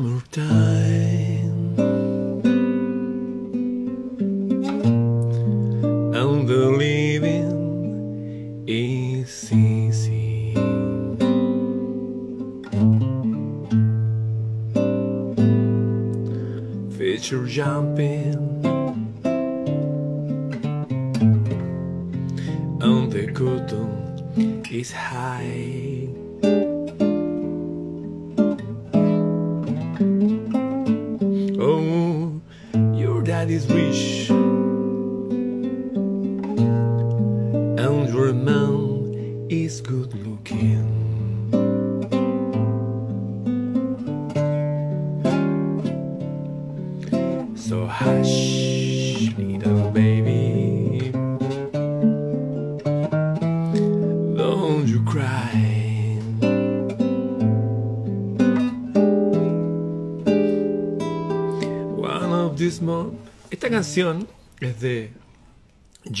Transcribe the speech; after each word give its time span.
moved 0.00 0.38
on. 0.38 0.79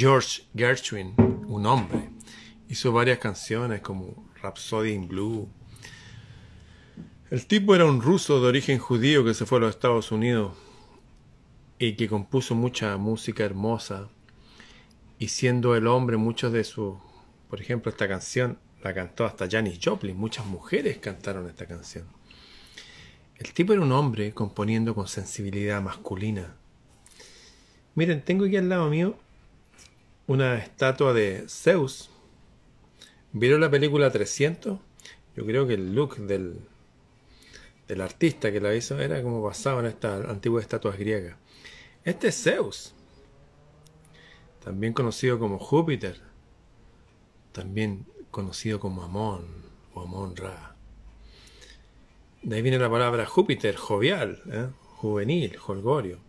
George 0.00 0.44
Gershwin, 0.56 1.12
un 1.46 1.66
hombre. 1.66 2.08
Hizo 2.70 2.90
varias 2.90 3.18
canciones 3.18 3.82
como 3.82 4.32
Rhapsody 4.40 4.92
in 4.92 5.06
Blue. 5.06 5.46
El 7.30 7.44
tipo 7.44 7.74
era 7.74 7.84
un 7.84 8.00
ruso 8.00 8.40
de 8.40 8.46
origen 8.46 8.78
judío 8.78 9.22
que 9.26 9.34
se 9.34 9.44
fue 9.44 9.58
a 9.58 9.60
los 9.60 9.74
Estados 9.74 10.10
Unidos 10.10 10.54
y 11.78 11.96
que 11.96 12.08
compuso 12.08 12.54
mucha 12.54 12.96
música 12.96 13.44
hermosa. 13.44 14.08
Y 15.18 15.28
siendo 15.28 15.76
el 15.76 15.86
hombre, 15.86 16.16
muchos 16.16 16.50
de 16.50 16.64
sus, 16.64 16.94
por 17.50 17.60
ejemplo, 17.60 17.90
esta 17.90 18.08
canción 18.08 18.58
la 18.82 18.94
cantó 18.94 19.26
hasta 19.26 19.50
Janis 19.50 19.80
Joplin. 19.84 20.16
Muchas 20.16 20.46
mujeres 20.46 20.96
cantaron 20.96 21.46
esta 21.46 21.66
canción. 21.66 22.06
El 23.36 23.52
tipo 23.52 23.74
era 23.74 23.82
un 23.82 23.92
hombre 23.92 24.32
componiendo 24.32 24.94
con 24.94 25.08
sensibilidad 25.08 25.82
masculina. 25.82 26.56
Miren, 27.94 28.22
tengo 28.22 28.46
aquí 28.46 28.56
al 28.56 28.70
lado 28.70 28.88
mío 28.88 29.18
una 30.30 30.58
estatua 30.58 31.12
de 31.12 31.46
Zeus. 31.48 32.08
¿Vieron 33.32 33.60
la 33.60 33.68
película 33.68 34.12
300? 34.12 34.78
Yo 35.34 35.44
creo 35.44 35.66
que 35.66 35.74
el 35.74 35.92
look 35.92 36.18
del, 36.18 36.60
del 37.88 38.00
artista 38.00 38.52
que 38.52 38.60
la 38.60 38.72
hizo 38.72 39.00
era 39.00 39.24
como 39.24 39.42
basado 39.42 39.80
en 39.80 39.86
estas 39.86 40.28
antiguas 40.28 40.62
estatuas 40.62 40.96
griegas. 40.96 41.36
Este 42.04 42.28
es 42.28 42.40
Zeus, 42.44 42.94
también 44.62 44.92
conocido 44.92 45.40
como 45.40 45.58
Júpiter, 45.58 46.20
también 47.50 48.06
conocido 48.30 48.78
como 48.78 49.02
Amón 49.02 49.46
o 49.94 50.02
Amón 50.02 50.36
Ra. 50.36 50.76
De 52.44 52.54
ahí 52.54 52.62
viene 52.62 52.78
la 52.78 52.88
palabra 52.88 53.26
Júpiter, 53.26 53.74
jovial, 53.74 54.40
¿eh? 54.46 54.68
juvenil, 54.78 55.58
holgorio. 55.66 56.20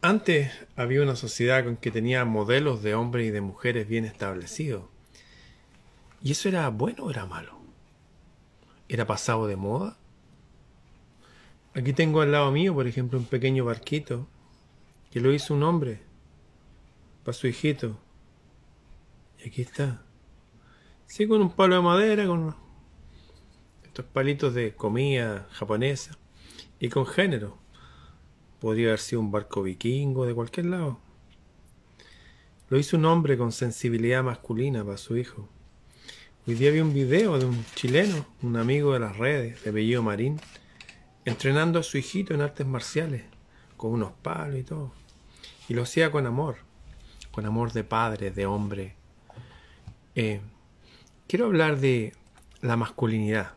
Antes 0.00 0.52
había 0.76 1.02
una 1.02 1.16
sociedad 1.16 1.64
con 1.64 1.76
que 1.76 1.90
tenía 1.90 2.24
modelos 2.24 2.84
de 2.84 2.94
hombres 2.94 3.26
y 3.26 3.30
de 3.30 3.40
mujeres 3.40 3.88
bien 3.88 4.04
establecidos. 4.04 4.84
¿Y 6.22 6.32
eso 6.32 6.48
era 6.48 6.68
bueno 6.68 7.04
o 7.04 7.10
era 7.10 7.26
malo? 7.26 7.58
¿Era 8.88 9.08
pasado 9.08 9.48
de 9.48 9.56
moda? 9.56 9.96
Aquí 11.74 11.92
tengo 11.92 12.20
al 12.20 12.30
lado 12.30 12.52
mío, 12.52 12.74
por 12.74 12.86
ejemplo, 12.86 13.18
un 13.18 13.24
pequeño 13.24 13.64
barquito 13.64 14.28
que 15.10 15.20
lo 15.20 15.32
hizo 15.32 15.54
un 15.54 15.64
hombre 15.64 16.00
para 17.24 17.36
su 17.36 17.48
hijito. 17.48 17.98
Y 19.42 19.48
aquí 19.48 19.62
está. 19.62 20.02
Sí, 21.06 21.26
con 21.26 21.42
un 21.42 21.50
palo 21.50 21.74
de 21.74 21.82
madera, 21.82 22.26
con 22.26 22.54
estos 23.84 24.04
palitos 24.04 24.54
de 24.54 24.74
comida 24.74 25.48
japonesa 25.50 26.16
y 26.78 26.88
con 26.88 27.04
género. 27.04 27.58
Podría 28.60 28.88
haber 28.88 28.98
sido 28.98 29.20
un 29.20 29.30
barco 29.30 29.62
vikingo 29.62 30.26
de 30.26 30.34
cualquier 30.34 30.66
lado. 30.66 30.98
Lo 32.70 32.78
hizo 32.78 32.96
un 32.96 33.04
hombre 33.04 33.38
con 33.38 33.52
sensibilidad 33.52 34.22
masculina 34.24 34.84
para 34.84 34.98
su 34.98 35.16
hijo. 35.16 35.48
Hoy 36.46 36.54
día 36.54 36.70
vi 36.70 36.80
un 36.80 36.92
video 36.92 37.38
de 37.38 37.46
un 37.46 37.64
chileno, 37.74 38.26
un 38.42 38.56
amigo 38.56 38.94
de 38.94 39.00
las 39.00 39.16
redes, 39.16 39.62
de 39.62 39.70
apellido 39.70 40.02
Marín, 40.02 40.40
entrenando 41.24 41.78
a 41.78 41.82
su 41.82 41.98
hijito 41.98 42.34
en 42.34 42.40
artes 42.40 42.66
marciales, 42.66 43.22
con 43.76 43.92
unos 43.92 44.12
palos 44.22 44.58
y 44.58 44.64
todo. 44.64 44.92
Y 45.68 45.74
lo 45.74 45.82
hacía 45.82 46.10
con 46.10 46.26
amor, 46.26 46.56
con 47.30 47.46
amor 47.46 47.72
de 47.72 47.84
padre, 47.84 48.32
de 48.32 48.46
hombre. 48.46 48.96
Eh, 50.14 50.40
quiero 51.28 51.46
hablar 51.46 51.78
de 51.78 52.12
la 52.60 52.76
masculinidad. 52.76 53.52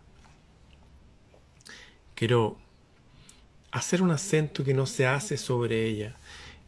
Quiero 2.14 2.61
hacer 3.72 4.02
un 4.02 4.12
acento 4.12 4.64
que 4.64 4.74
no 4.74 4.86
se 4.86 5.08
hace 5.08 5.38
sobre 5.38 5.86
ella 5.86 6.16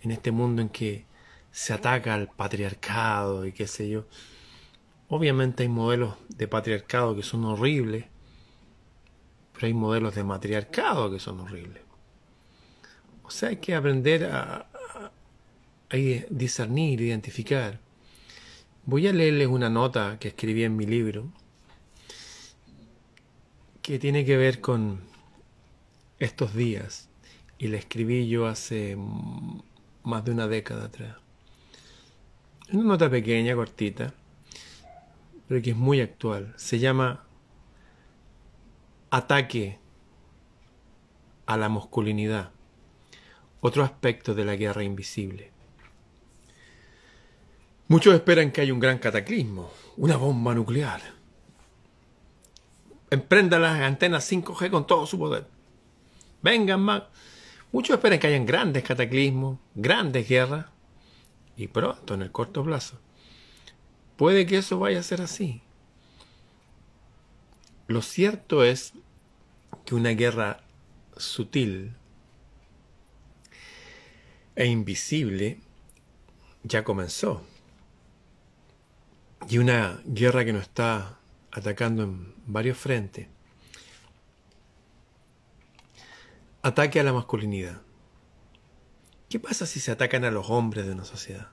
en 0.02 0.12
este 0.12 0.32
mundo 0.32 0.62
en 0.62 0.70
que 0.70 1.06
se 1.52 1.74
ataca 1.74 2.14
al 2.14 2.30
patriarcado 2.30 3.46
y 3.46 3.52
qué 3.52 3.68
sé 3.68 3.90
yo. 3.90 4.06
Obviamente 5.08 5.64
hay 5.64 5.70
modelos 5.70 6.16
de 6.30 6.48
patriarcado 6.48 7.16
que 7.16 7.24
son 7.24 7.46
horribles, 7.46 8.06
pero 9.54 9.68
hay 9.68 9.74
modelos 9.74 10.16
de 10.16 10.24
matriarcado 10.24 11.12
que 11.12 11.20
son 11.20 11.42
horribles. 11.42 11.84
O 13.24 13.30
sea, 13.30 13.50
hay 13.50 13.58
que 13.58 13.76
aprender 13.76 14.26
a, 14.26 14.68
a, 14.70 15.12
discernir, 16.30 17.02
identificar. 17.02 17.80
Voy 18.86 19.08
a 19.08 19.14
leerles 19.14 19.48
una 19.48 19.70
nota 19.70 20.18
que 20.20 20.30
escribí 20.30 20.64
en 20.64 20.76
mi 20.76 20.86
libro 20.86 21.32
que 23.82 24.00
tiene 24.00 24.26
que 24.26 24.38
ver 24.38 24.60
con 24.60 25.13
estos 26.20 26.54
días 26.54 27.10
y 27.58 27.68
la 27.68 27.78
escribí 27.78 28.28
yo 28.28 28.48
hace 28.48 28.98
más 30.04 30.26
de 30.26 30.32
una 30.32 30.48
década 30.48 30.86
atrás. 30.86 31.18
Es 32.68 32.74
una 32.74 32.90
nota 32.90 33.10
pequeña, 33.10 33.56
cortita, 33.56 34.14
pero 35.48 35.62
que 35.62 35.72
es 35.72 35.78
muy 35.78 36.02
actual. 36.02 36.54
Se 36.58 36.80
llama 36.80 37.26
Ataque 39.12 39.80
a 41.46 41.58
la 41.58 41.70
masculinidad, 41.70 42.52
otro 43.62 43.84
aspecto 43.84 44.34
de 44.34 44.46
la 44.46 44.56
guerra 44.56 44.84
invisible. 44.84 45.52
Muchos 47.88 48.16
esperan 48.16 48.52
que 48.52 48.62
haya 48.62 48.74
un 48.74 48.80
gran 48.80 48.98
cataclismo, 48.98 49.70
una 49.98 50.18
bomba 50.18 50.56
nuclear. 50.56 51.02
Emprenda 53.10 53.60
las 53.60 53.80
antenas 53.82 54.32
5G 54.32 54.72
con 54.72 54.88
todo 54.88 55.06
su 55.06 55.20
poder. 55.20 55.46
Vengan 56.44 56.82
más. 56.82 57.04
Muchos 57.72 57.96
esperan 57.96 58.20
que 58.20 58.28
hayan 58.28 58.46
grandes 58.46 58.84
cataclismos, 58.84 59.58
grandes 59.74 60.30
guerras, 60.30 60.68
y 61.58 61.68
pronto, 61.68 62.14
en 62.14 62.22
el 62.22 62.32
corto 62.32 62.64
plazo. 62.64 63.00
Puede 64.18 64.46
que 64.46 64.58
eso 64.58 64.78
vaya 64.78 65.00
a 65.00 65.04
ser 65.04 65.22
así. 65.22 65.62
Lo 67.88 68.02
cierto 68.02 68.64
es 68.64 68.94
que 69.86 69.96
una 69.96 70.12
guerra 70.12 70.62
sutil 71.18 71.96
e 74.56 74.66
invisible 74.66 75.60
ya 76.64 76.84
comenzó. 76.84 77.44
Y 79.50 79.58
una 79.58 80.02
guerra 80.06 80.46
que 80.46 80.54
nos 80.54 80.64
está 80.64 81.20
atacando 81.52 82.04
en 82.04 82.34
varios 82.46 82.78
frentes. 82.78 83.28
Ataque 86.66 87.02
a 87.02 87.04
la 87.04 87.12
masculinidad. 87.12 87.82
¿Qué 89.28 89.38
pasa 89.38 89.66
si 89.66 89.82
se 89.82 89.92
atacan 89.92 90.24
a 90.24 90.32
los 90.32 90.50
hombres 90.50 90.86
de 90.86 90.94
una 90.94 91.04
sociedad? 91.04 91.50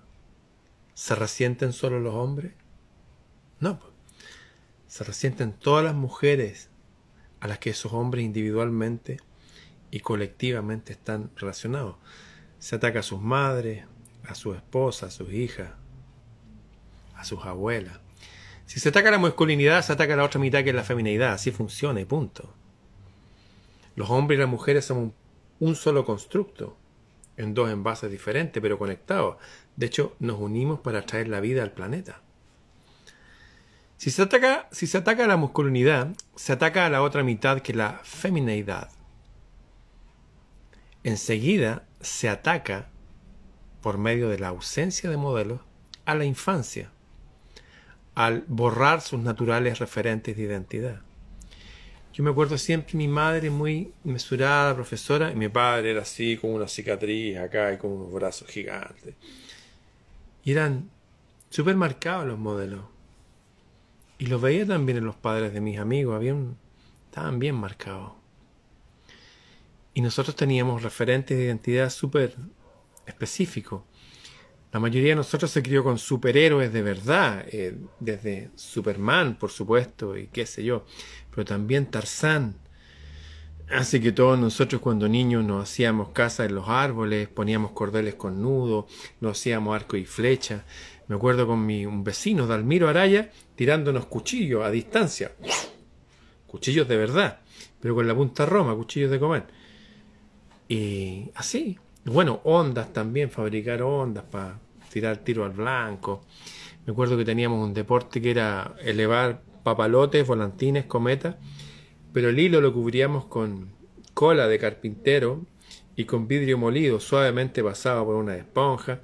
¿Se 0.95 1.17
resienten 1.17 1.73
solo 1.73 1.99
los 1.99 2.15
hombres? 2.15 2.53
No, 3.59 3.81
pues. 3.81 3.93
se 4.87 5.03
resienten 5.03 5.53
todas 5.53 5.85
las 5.85 5.97
mujeres 5.97 6.71
a 7.41 7.49
las 7.49 7.59
que 7.59 7.71
esos 7.71 7.93
hombres 7.93 8.25
individualmente 8.25 9.17
y 9.91 9.99
colectivamente 9.99 10.93
están 10.93 11.33
relacionados. 11.35 11.97
Se 12.61 12.77
ataca 12.77 13.01
a 13.01 13.03
sus 13.03 13.21
madres, 13.21 13.87
a 14.29 14.37
sus 14.37 14.55
esposas, 14.55 15.09
a 15.09 15.17
sus 15.17 15.33
hijas, 15.33 15.73
a 17.17 17.25
sus 17.25 17.45
abuelas. 17.45 17.99
Si 18.67 18.79
se 18.79 18.91
ataca 18.91 19.11
la 19.11 19.19
masculinidad, 19.19 19.83
se 19.83 19.93
ataca 19.93 20.15
la 20.15 20.23
otra 20.23 20.39
mitad 20.39 20.63
que 20.63 20.71
es 20.71 20.77
la 20.77 20.85
feminidad. 20.85 21.33
Así 21.33 21.51
funciona 21.51 22.01
y 22.01 22.05
punto. 22.05 22.55
Los 24.01 24.09
hombres 24.09 24.39
y 24.39 24.41
las 24.41 24.49
mujeres 24.49 24.87
somos 24.87 25.13
un 25.59 25.77
solo 25.77 26.07
constructo, 26.07 26.75
en 27.37 27.53
dos 27.53 27.69
envases 27.71 28.11
diferentes, 28.11 28.63
pero 28.63 28.79
conectados. 28.79 29.37
De 29.77 29.85
hecho, 29.85 30.17
nos 30.21 30.41
unimos 30.41 30.81
para 30.81 31.05
traer 31.05 31.29
la 31.29 31.41
vida 31.41 31.63
al 31.63 31.73
planeta. 31.73 32.23
Si 33.99 34.11
se 34.11 34.23
ataca, 34.23 34.71
si 34.73 34.87
se 34.87 34.97
ataca 34.97 35.25
a 35.25 35.27
la 35.27 35.37
masculinidad, 35.37 36.17
se 36.35 36.55
ataca 36.55 36.87
a 36.87 36.89
la 36.89 37.03
otra 37.03 37.23
mitad 37.23 37.61
que 37.61 37.73
es 37.73 37.77
la 37.77 38.01
femineidad. 38.03 38.89
Enseguida 41.05 41.85
se 42.01 42.31
ataca, 42.31 42.89
por 43.83 43.99
medio 43.99 44.31
de 44.31 44.39
la 44.39 44.49
ausencia 44.49 45.11
de 45.11 45.19
modelos, 45.19 45.61
a 46.07 46.15
la 46.15 46.25
infancia, 46.25 46.91
al 48.15 48.47
borrar 48.49 49.03
sus 49.03 49.21
naturales 49.21 49.79
referentes 49.79 50.39
de 50.39 50.43
identidad. 50.43 51.03
Yo 52.21 52.25
me 52.25 52.33
acuerdo 52.33 52.59
siempre 52.59 52.99
mi 52.99 53.09
madre 53.09 53.49
muy 53.49 53.95
mesurada, 54.05 54.75
profesora, 54.75 55.33
y 55.33 55.37
mi 55.37 55.49
padre 55.49 55.93
era 55.93 56.03
así, 56.03 56.37
con 56.37 56.51
una 56.51 56.69
cicatriz 56.69 57.39
acá 57.39 57.73
y 57.73 57.79
con 57.79 57.93
unos 57.93 58.13
brazos 58.13 58.47
gigantes. 58.47 59.15
Y 60.45 60.53
eran 60.53 60.91
súper 61.49 61.77
marcados 61.77 62.27
los 62.27 62.39
modelos. 62.39 62.83
Y 64.19 64.27
los 64.27 64.39
veía 64.39 64.67
también 64.67 64.99
en 64.99 65.07
los 65.07 65.17
padres 65.17 65.55
de 65.55 65.63
mis 65.63 65.79
amigos, 65.79 66.15
habían, 66.15 66.59
estaban 67.07 67.39
bien 67.39 67.55
marcados. 67.55 68.13
Y 69.95 70.03
nosotros 70.03 70.37
teníamos 70.37 70.83
referentes 70.83 71.39
de 71.39 71.45
identidad 71.45 71.89
súper 71.89 72.37
específicos. 73.07 73.81
La 74.73 74.79
mayoría 74.79 75.11
de 75.11 75.17
nosotros 75.17 75.51
se 75.51 75.63
crió 75.63 75.83
con 75.83 75.99
superhéroes 75.99 76.73
de 76.73 76.83
verdad, 76.83 77.45
eh, 77.51 77.77
desde 77.99 78.51
Superman, 78.55 79.37
por 79.37 79.51
supuesto, 79.51 80.17
y 80.17 80.29
qué 80.29 80.47
sé 80.47 80.63
yo, 80.63 80.85
pero 81.31 81.45
también 81.45 81.87
Tarzán. 81.91 82.55
Así 83.69 84.01
que 84.01 84.13
todos 84.13 84.39
nosotros 84.39 84.81
cuando 84.81 85.09
niños 85.09 85.45
nos 85.45 85.65
hacíamos 85.65 86.11
casa 86.11 86.45
en 86.45 86.55
los 86.55 86.69
árboles, 86.69 87.29
poníamos 87.29 87.73
cordeles 87.73 88.15
con 88.15 88.43
nudo, 88.43 88.87
nos 89.21 89.39
hacíamos 89.39 89.75
arco 89.75 89.97
y 89.97 90.05
flecha. 90.05 90.65
Me 91.09 91.17
acuerdo 91.17 91.47
con 91.47 91.67
mi, 91.67 91.87
un 91.87 92.05
vecino, 92.05 92.47
Dalmiro 92.47 92.89
Araya, 92.89 93.31
tirándonos 93.57 94.07
cuchillos 94.07 94.65
a 94.65 94.71
distancia. 94.71 95.33
Cuchillos 96.47 96.87
de 96.87 96.97
verdad, 96.97 97.41
pero 97.81 97.95
con 97.95 98.07
la 98.07 98.15
punta 98.15 98.47
roma, 98.47 98.75
cuchillos 98.75 99.11
de 99.11 99.21
comer. 99.21 99.47
Y 100.69 101.31
así, 101.35 101.79
bueno, 102.05 102.41
ondas 102.45 102.93
también, 102.93 103.31
fabricar 103.31 103.83
ondas 103.83 104.25
para 104.25 104.59
tirar 104.91 105.19
tiro 105.19 105.45
al 105.45 105.53
blanco. 105.53 106.25
Me 106.87 106.93
acuerdo 106.93 107.17
que 107.17 107.25
teníamos 107.25 107.65
un 107.65 107.75
deporte 107.75 108.21
que 108.21 108.31
era 108.31 108.75
elevar 108.83 109.43
papalotes, 109.63 110.27
volantines, 110.27 110.87
cometas, 110.87 111.37
pero 112.13 112.31
el 112.31 112.39
hilo 112.39 112.61
lo 112.61 112.73
cubríamos 112.73 113.27
con 113.27 113.71
cola 114.15 114.49
de 114.49 114.59
carpintero 114.59 115.45
y 115.95 116.05
con 116.05 116.27
vidrio 116.27 116.59
molido 116.59 117.01
suavemente 117.01 117.63
pasado 117.63 118.05
por 118.05 118.17
una 118.17 118.37
esponja. 118.37 119.01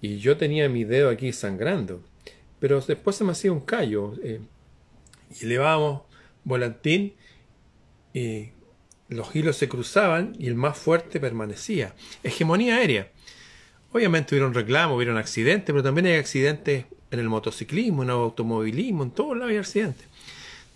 Y 0.00 0.18
yo 0.18 0.36
tenía 0.36 0.68
mi 0.68 0.84
dedo 0.84 1.08
aquí 1.08 1.32
sangrando. 1.32 2.02
Pero 2.58 2.80
después 2.80 3.16
se 3.16 3.24
me 3.24 3.32
hacía 3.32 3.52
un 3.52 3.60
callo. 3.60 4.14
Eh, 4.22 4.40
elevábamos 5.40 6.02
volantín 6.44 7.14
y 8.12 8.50
los 9.12 9.34
hilos 9.34 9.56
se 9.56 9.68
cruzaban 9.68 10.34
y 10.38 10.46
el 10.46 10.54
más 10.54 10.78
fuerte 10.78 11.20
permanecía. 11.20 11.94
Hegemonía 12.22 12.76
aérea. 12.76 13.10
Obviamente 13.92 14.34
hubieron 14.34 14.54
reclamos, 14.54 14.96
hubieron 14.96 15.18
accidentes, 15.18 15.66
pero 15.66 15.82
también 15.82 16.06
hay 16.06 16.14
accidentes 16.14 16.86
en 17.10 17.18
el 17.18 17.28
motociclismo, 17.28 18.02
en 18.02 18.08
el 18.08 18.14
automovilismo, 18.14 19.02
en 19.02 19.10
todos 19.10 19.36
lados 19.36 19.50
hay 19.50 19.58
accidentes. 19.58 20.06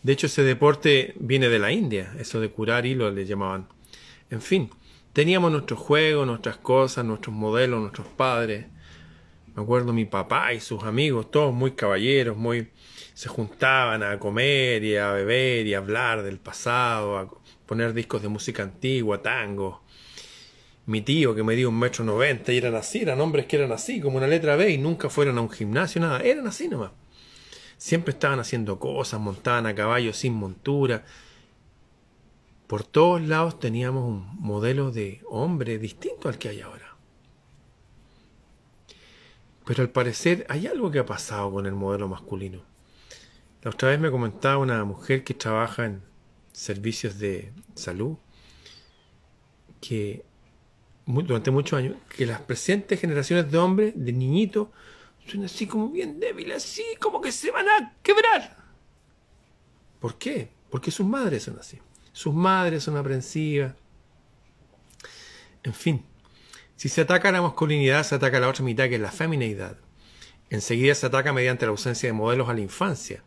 De 0.02 0.12
hecho, 0.12 0.26
ese 0.26 0.42
deporte 0.42 1.14
viene 1.18 1.48
de 1.48 1.58
la 1.58 1.72
India, 1.72 2.14
eso 2.18 2.40
de 2.40 2.50
curar 2.50 2.86
hilos 2.86 3.14
le 3.14 3.24
llamaban. 3.24 3.66
En 4.30 4.42
fin, 4.42 4.70
teníamos 5.12 5.50
nuestros 5.50 5.80
juegos, 5.80 6.26
nuestras 6.26 6.58
cosas, 6.58 7.04
nuestros 7.04 7.34
modelos, 7.34 7.80
nuestros 7.80 8.06
padres. 8.06 8.66
Me 9.54 9.62
acuerdo 9.62 9.92
mi 9.92 10.04
papá 10.04 10.52
y 10.52 10.60
sus 10.60 10.84
amigos, 10.84 11.30
todos 11.30 11.54
muy 11.54 11.72
caballeros, 11.72 12.36
muy 12.36 12.68
se 13.14 13.30
juntaban 13.30 14.02
a 14.02 14.18
comer 14.18 14.84
y 14.84 14.96
a 14.96 15.10
beber 15.12 15.66
y 15.66 15.72
a 15.72 15.78
hablar 15.78 16.22
del 16.22 16.38
pasado, 16.38 17.40
poner 17.66 17.92
discos 17.92 18.22
de 18.22 18.28
música 18.28 18.62
antigua, 18.62 19.20
tango. 19.20 19.82
Mi 20.86 21.02
tío 21.02 21.34
que 21.34 21.42
me 21.42 21.56
dio 21.56 21.68
un 21.68 21.78
metro 21.78 22.04
noventa 22.04 22.52
y 22.52 22.58
eran 22.58 22.76
así, 22.76 23.00
eran 23.00 23.20
hombres 23.20 23.46
que 23.46 23.56
eran 23.56 23.72
así, 23.72 24.00
como 24.00 24.18
una 24.18 24.28
letra 24.28 24.54
B 24.56 24.70
y 24.70 24.78
nunca 24.78 25.10
fueron 25.10 25.36
a 25.38 25.40
un 25.40 25.50
gimnasio, 25.50 26.00
nada, 26.00 26.20
eran 26.20 26.46
así 26.46 26.68
nomás. 26.68 26.92
Siempre 27.76 28.12
estaban 28.12 28.38
haciendo 28.38 28.78
cosas, 28.78 29.20
montaban 29.20 29.66
a 29.66 29.74
caballo 29.74 30.12
sin 30.12 30.32
montura. 30.32 31.04
Por 32.66 32.84
todos 32.84 33.20
lados 33.20 33.58
teníamos 33.58 34.04
un 34.04 34.40
modelo 34.40 34.90
de 34.92 35.20
hombre 35.28 35.78
distinto 35.78 36.28
al 36.28 36.38
que 36.38 36.48
hay 36.48 36.60
ahora. 36.60 36.96
Pero 39.64 39.82
al 39.82 39.90
parecer 39.90 40.46
hay 40.48 40.68
algo 40.68 40.90
que 40.90 41.00
ha 41.00 41.06
pasado 41.06 41.52
con 41.52 41.66
el 41.66 41.74
modelo 41.74 42.08
masculino. 42.08 42.62
La 43.62 43.70
otra 43.72 43.88
vez 43.88 43.98
me 43.98 44.12
comentaba 44.12 44.58
una 44.58 44.84
mujer 44.84 45.24
que 45.24 45.34
trabaja 45.34 45.86
en 45.86 46.02
servicios 46.56 47.18
de 47.18 47.52
salud 47.74 48.16
que 49.78 50.24
durante 51.04 51.50
muchos 51.50 51.78
años 51.78 51.96
que 52.08 52.24
las 52.24 52.40
presentes 52.40 52.98
generaciones 52.98 53.50
de 53.52 53.58
hombres, 53.58 53.92
de 53.94 54.12
niñitos, 54.12 54.68
son 55.26 55.44
así 55.44 55.66
como 55.66 55.90
bien 55.90 56.18
débiles, 56.18 56.64
así 56.64 56.82
como 56.98 57.20
que 57.20 57.30
se 57.30 57.50
van 57.50 57.68
a 57.68 57.94
quebrar. 58.02 58.56
¿Por 60.00 60.16
qué? 60.16 60.48
Porque 60.70 60.90
sus 60.90 61.04
madres 61.04 61.42
son 61.42 61.58
así. 61.58 61.78
Sus 62.12 62.32
madres 62.32 62.84
son 62.84 62.96
aprensivas. 62.96 63.74
En 65.62 65.74
fin, 65.74 66.06
si 66.76 66.88
se 66.88 67.02
ataca 67.02 67.28
a 67.28 67.32
la 67.32 67.42
masculinidad, 67.42 68.02
se 68.02 68.14
ataca 68.14 68.38
a 68.38 68.40
la 68.40 68.48
otra 68.48 68.64
mitad, 68.64 68.88
que 68.88 68.94
es 68.94 69.00
la 69.00 69.12
femineidad. 69.12 69.76
Enseguida 70.48 70.94
se 70.94 71.06
ataca 71.06 71.34
mediante 71.34 71.66
la 71.66 71.72
ausencia 71.72 72.08
de 72.08 72.14
modelos 72.14 72.48
a 72.48 72.54
la 72.54 72.60
infancia, 72.60 73.22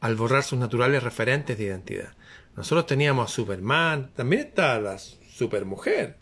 al 0.00 0.16
borrar 0.16 0.42
sus 0.42 0.58
naturales 0.58 1.04
referentes 1.04 1.56
de 1.56 1.64
identidad. 1.64 2.14
Nosotros 2.56 2.86
teníamos 2.86 3.30
a 3.30 3.34
Superman, 3.34 4.12
también 4.14 4.42
está 4.42 4.80
la 4.80 4.98
supermujer. 4.98 6.18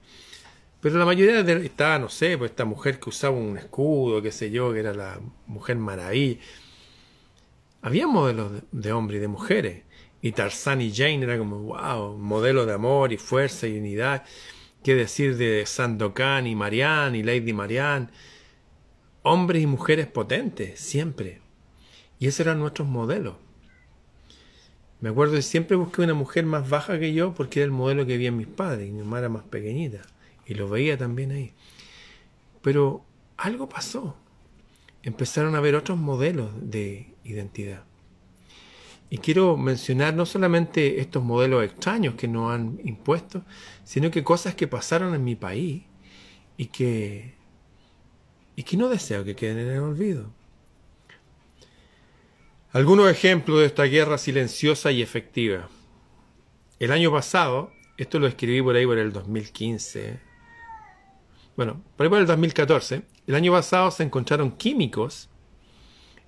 Pero 0.80 0.98
la 0.98 1.04
mayoría 1.04 1.44
de 1.44 1.64
estaba, 1.64 1.98
no 1.98 2.08
sé, 2.08 2.36
pues 2.36 2.50
esta 2.50 2.64
mujer 2.64 2.98
que 2.98 3.10
usaba 3.10 3.36
un 3.36 3.56
escudo, 3.56 4.20
qué 4.20 4.32
sé 4.32 4.50
yo, 4.50 4.72
que 4.72 4.80
era 4.80 4.92
la 4.92 5.20
mujer 5.46 5.76
maravilla. 5.76 6.40
Había 7.82 8.08
modelos 8.08 8.50
de, 8.72 8.92
hombres 8.92 9.18
y 9.18 9.20
de 9.20 9.28
mujeres. 9.28 9.82
Y 10.20 10.32
Tarzan 10.32 10.80
y 10.80 10.92
Jane 10.92 11.22
era 11.22 11.38
como, 11.38 11.58
wow, 11.58 12.16
modelo 12.18 12.66
de 12.66 12.72
amor 12.72 13.12
y 13.12 13.16
fuerza 13.16 13.68
y 13.68 13.78
unidad. 13.78 14.24
¿Qué 14.82 14.96
decir 14.96 15.36
de 15.36 15.64
Sandokan 15.66 16.48
y 16.48 16.56
Marianne 16.56 17.18
y 17.18 17.22
Lady 17.22 17.52
Marianne? 17.52 18.08
Hombres 19.22 19.62
y 19.62 19.66
mujeres 19.66 20.08
potentes, 20.08 20.80
siempre. 20.80 21.42
Y 22.18 22.26
esos 22.26 22.40
eran 22.40 22.58
nuestros 22.58 22.88
modelos. 22.88 23.36
Me 25.02 25.08
acuerdo 25.08 25.34
que 25.34 25.42
siempre 25.42 25.76
busqué 25.76 26.02
una 26.02 26.14
mujer 26.14 26.46
más 26.46 26.70
baja 26.70 26.96
que 27.00 27.12
yo 27.12 27.34
porque 27.34 27.58
era 27.58 27.64
el 27.64 27.72
modelo 27.72 28.06
que 28.06 28.16
vi 28.16 28.28
en 28.28 28.36
mis 28.36 28.46
padres 28.46 28.88
y 28.88 28.92
mi 28.92 29.00
mamá 29.00 29.18
era 29.18 29.28
más 29.28 29.42
pequeñita 29.42 30.00
y 30.46 30.54
lo 30.54 30.68
veía 30.68 30.96
también 30.96 31.32
ahí. 31.32 31.52
Pero 32.62 33.04
algo 33.36 33.68
pasó. 33.68 34.16
Empezaron 35.02 35.56
a 35.56 35.58
haber 35.58 35.74
otros 35.74 35.98
modelos 35.98 36.50
de 36.56 37.12
identidad. 37.24 37.82
Y 39.10 39.18
quiero 39.18 39.56
mencionar 39.56 40.14
no 40.14 40.24
solamente 40.24 41.00
estos 41.00 41.24
modelos 41.24 41.64
extraños 41.64 42.14
que 42.14 42.28
nos 42.28 42.52
han 42.52 42.78
impuesto, 42.84 43.42
sino 43.82 44.08
que 44.12 44.22
cosas 44.22 44.54
que 44.54 44.68
pasaron 44.68 45.16
en 45.16 45.24
mi 45.24 45.34
país 45.34 45.82
y 46.56 46.66
que, 46.66 47.34
y 48.54 48.62
que 48.62 48.76
no 48.76 48.88
deseo 48.88 49.24
que 49.24 49.34
queden 49.34 49.58
en 49.58 49.68
el 49.68 49.80
olvido. 49.80 50.30
Algunos 52.72 53.10
ejemplos 53.10 53.60
de 53.60 53.66
esta 53.66 53.82
guerra 53.82 54.16
silenciosa 54.16 54.90
y 54.92 55.02
efectiva. 55.02 55.68
El 56.78 56.90
año 56.90 57.12
pasado, 57.12 57.70
esto 57.98 58.18
lo 58.18 58.26
escribí 58.26 58.62
por 58.62 58.74
ahí 58.74 58.86
por 58.86 58.96
el 58.96 59.12
2015, 59.12 60.18
bueno, 61.54 61.82
por 61.96 62.06
ahí 62.06 62.08
por 62.08 62.18
el 62.18 62.26
2014, 62.26 63.02
el 63.26 63.34
año 63.34 63.52
pasado 63.52 63.90
se 63.90 64.04
encontraron 64.04 64.52
químicos 64.52 65.28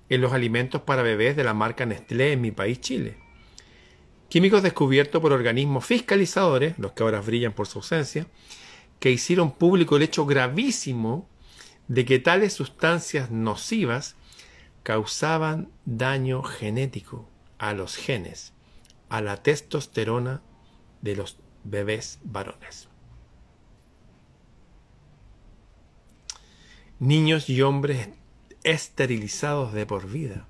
en 0.07 0.21
los 0.21 0.33
alimentos 0.33 0.83
para 0.83 1.01
bebés 1.01 1.35
de 1.35 1.43
la 1.43 1.55
marca 1.55 1.87
Nestlé 1.87 2.33
en 2.33 2.41
mi 2.41 2.51
país, 2.51 2.79
Chile. 2.79 3.17
Químicos 4.29 4.61
descubiertos 4.61 5.19
por 5.23 5.33
organismos 5.33 5.83
fiscalizadores, 5.83 6.77
los 6.77 6.91
que 6.91 7.01
ahora 7.01 7.21
brillan 7.21 7.53
por 7.53 7.65
su 7.65 7.79
ausencia, 7.79 8.27
que 8.99 9.09
hicieron 9.09 9.51
público 9.51 9.95
el 9.95 10.03
hecho 10.03 10.27
gravísimo 10.27 11.27
de 11.87 12.05
que 12.05 12.19
tales 12.19 12.53
sustancias 12.53 13.31
nocivas 13.31 14.15
causaban 14.85 15.71
daño 15.85 16.43
genético 16.43 17.27
a 17.57 17.73
los 17.73 17.95
genes, 17.95 18.53
a 19.09 19.19
la 19.19 19.41
testosterona 19.41 20.43
de 21.01 21.15
los 21.15 21.39
bebés 21.63 22.19
varones. 22.23 22.87
Niños 26.99 27.49
y 27.49 27.63
hombres 27.63 28.09
esterilizados 28.63 29.73
de 29.73 29.87
por 29.87 30.07
vida. 30.07 30.45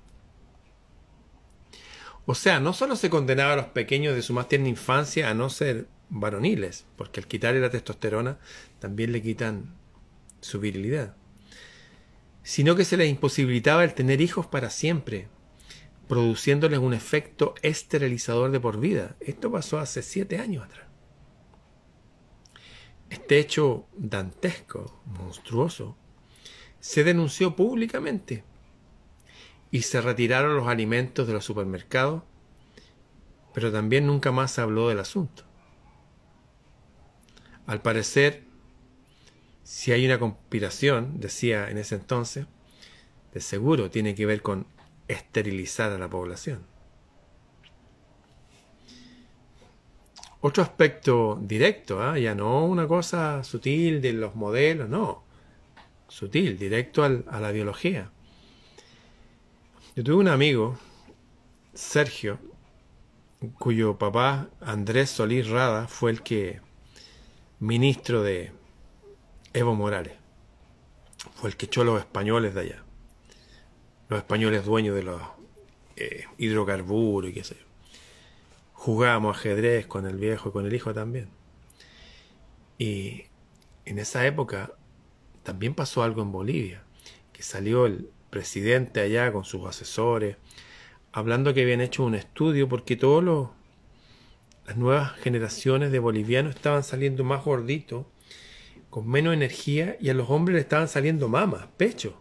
O 2.26 2.34
sea, 2.34 2.60
no 2.60 2.74
solo 2.74 2.94
se 2.96 3.08
condenaba 3.08 3.54
a 3.54 3.56
los 3.56 3.66
pequeños 3.68 4.14
de 4.14 4.20
su 4.20 4.34
más 4.34 4.50
tierna 4.50 4.68
infancia 4.68 5.30
a 5.30 5.34
no 5.34 5.48
ser 5.48 5.88
varoniles, 6.10 6.84
porque 6.96 7.20
al 7.20 7.26
quitarle 7.26 7.60
la 7.60 7.70
testosterona 7.70 8.38
también 8.80 9.12
le 9.12 9.22
quitan 9.22 9.74
su 10.42 10.60
virilidad, 10.60 11.16
sino 12.46 12.76
que 12.76 12.84
se 12.84 12.96
les 12.96 13.10
imposibilitaba 13.10 13.82
el 13.82 13.94
tener 13.94 14.20
hijos 14.20 14.46
para 14.46 14.70
siempre, 14.70 15.26
produciéndoles 16.06 16.78
un 16.78 16.94
efecto 16.94 17.56
esterilizador 17.60 18.52
de 18.52 18.60
por 18.60 18.78
vida. 18.78 19.16
Esto 19.18 19.50
pasó 19.50 19.80
hace 19.80 20.00
siete 20.00 20.38
años 20.38 20.64
atrás. 20.64 20.86
Este 23.10 23.40
hecho 23.40 23.88
dantesco, 23.96 25.02
monstruoso, 25.06 25.96
se 26.78 27.02
denunció 27.02 27.56
públicamente 27.56 28.44
y 29.72 29.82
se 29.82 30.00
retiraron 30.00 30.56
los 30.56 30.68
alimentos 30.68 31.26
de 31.26 31.32
los 31.32 31.44
supermercados, 31.44 32.22
pero 33.54 33.72
también 33.72 34.06
nunca 34.06 34.30
más 34.30 34.52
se 34.52 34.60
habló 34.60 34.88
del 34.88 35.00
asunto. 35.00 35.42
Al 37.66 37.82
parecer, 37.82 38.45
si 39.66 39.90
hay 39.90 40.06
una 40.06 40.20
conspiración, 40.20 41.18
decía 41.18 41.68
en 41.68 41.78
ese 41.78 41.96
entonces, 41.96 42.46
de 43.34 43.40
seguro 43.40 43.90
tiene 43.90 44.14
que 44.14 44.24
ver 44.24 44.40
con 44.40 44.68
esterilizar 45.08 45.90
a 45.90 45.98
la 45.98 46.08
población. 46.08 46.64
Otro 50.40 50.62
aspecto 50.62 51.36
directo, 51.42 52.00
¿ah? 52.00 52.16
ya 52.16 52.36
no 52.36 52.64
una 52.64 52.86
cosa 52.86 53.42
sutil 53.42 54.00
de 54.00 54.12
los 54.12 54.36
modelos, 54.36 54.88
no, 54.88 55.24
sutil, 56.06 56.56
directo 56.56 57.02
a 57.02 57.40
la 57.40 57.50
biología. 57.50 58.12
Yo 59.96 60.04
tuve 60.04 60.14
un 60.14 60.28
amigo, 60.28 60.78
Sergio, 61.74 62.38
cuyo 63.58 63.98
papá, 63.98 64.48
Andrés 64.60 65.10
Solís 65.10 65.48
Rada, 65.48 65.88
fue 65.88 66.12
el 66.12 66.22
que, 66.22 66.60
ministro 67.58 68.22
de 68.22 68.52
Evo 69.56 69.74
Morales, 69.74 70.12
fue 71.36 71.48
el 71.48 71.56
que 71.56 71.64
echó 71.64 71.82
los 71.82 71.98
españoles 71.98 72.52
de 72.52 72.60
allá. 72.60 72.84
Los 74.10 74.18
españoles 74.18 74.66
dueños 74.66 74.94
de 74.94 75.02
los 75.02 75.22
eh, 75.96 76.26
hidrocarburos 76.36 77.30
y 77.30 77.32
qué 77.32 77.42
sé 77.42 77.54
yo. 77.54 77.64
Jugábamos 78.74 79.34
ajedrez 79.34 79.86
con 79.86 80.06
el 80.06 80.18
viejo 80.18 80.50
y 80.50 80.52
con 80.52 80.66
el 80.66 80.74
hijo 80.74 80.92
también. 80.92 81.30
Y 82.76 83.24
en 83.86 83.98
esa 83.98 84.26
época 84.26 84.72
también 85.42 85.74
pasó 85.74 86.02
algo 86.02 86.20
en 86.20 86.32
Bolivia, 86.32 86.82
que 87.32 87.42
salió 87.42 87.86
el 87.86 88.10
presidente 88.28 89.00
allá 89.00 89.32
con 89.32 89.46
sus 89.46 89.66
asesores, 89.66 90.36
hablando 91.12 91.54
que 91.54 91.62
habían 91.62 91.80
hecho 91.80 92.04
un 92.04 92.14
estudio 92.14 92.68
porque 92.68 92.96
todas 92.96 93.24
las 94.66 94.76
nuevas 94.76 95.12
generaciones 95.12 95.92
de 95.92 95.98
bolivianos 95.98 96.54
estaban 96.54 96.84
saliendo 96.84 97.24
más 97.24 97.42
gorditos, 97.42 98.04
con 98.96 99.06
menos 99.06 99.34
energía, 99.34 99.98
y 100.00 100.08
a 100.08 100.14
los 100.14 100.30
hombres 100.30 100.54
le 100.54 100.62
estaban 100.62 100.88
saliendo 100.88 101.28
mamas, 101.28 101.66
pecho. 101.76 102.18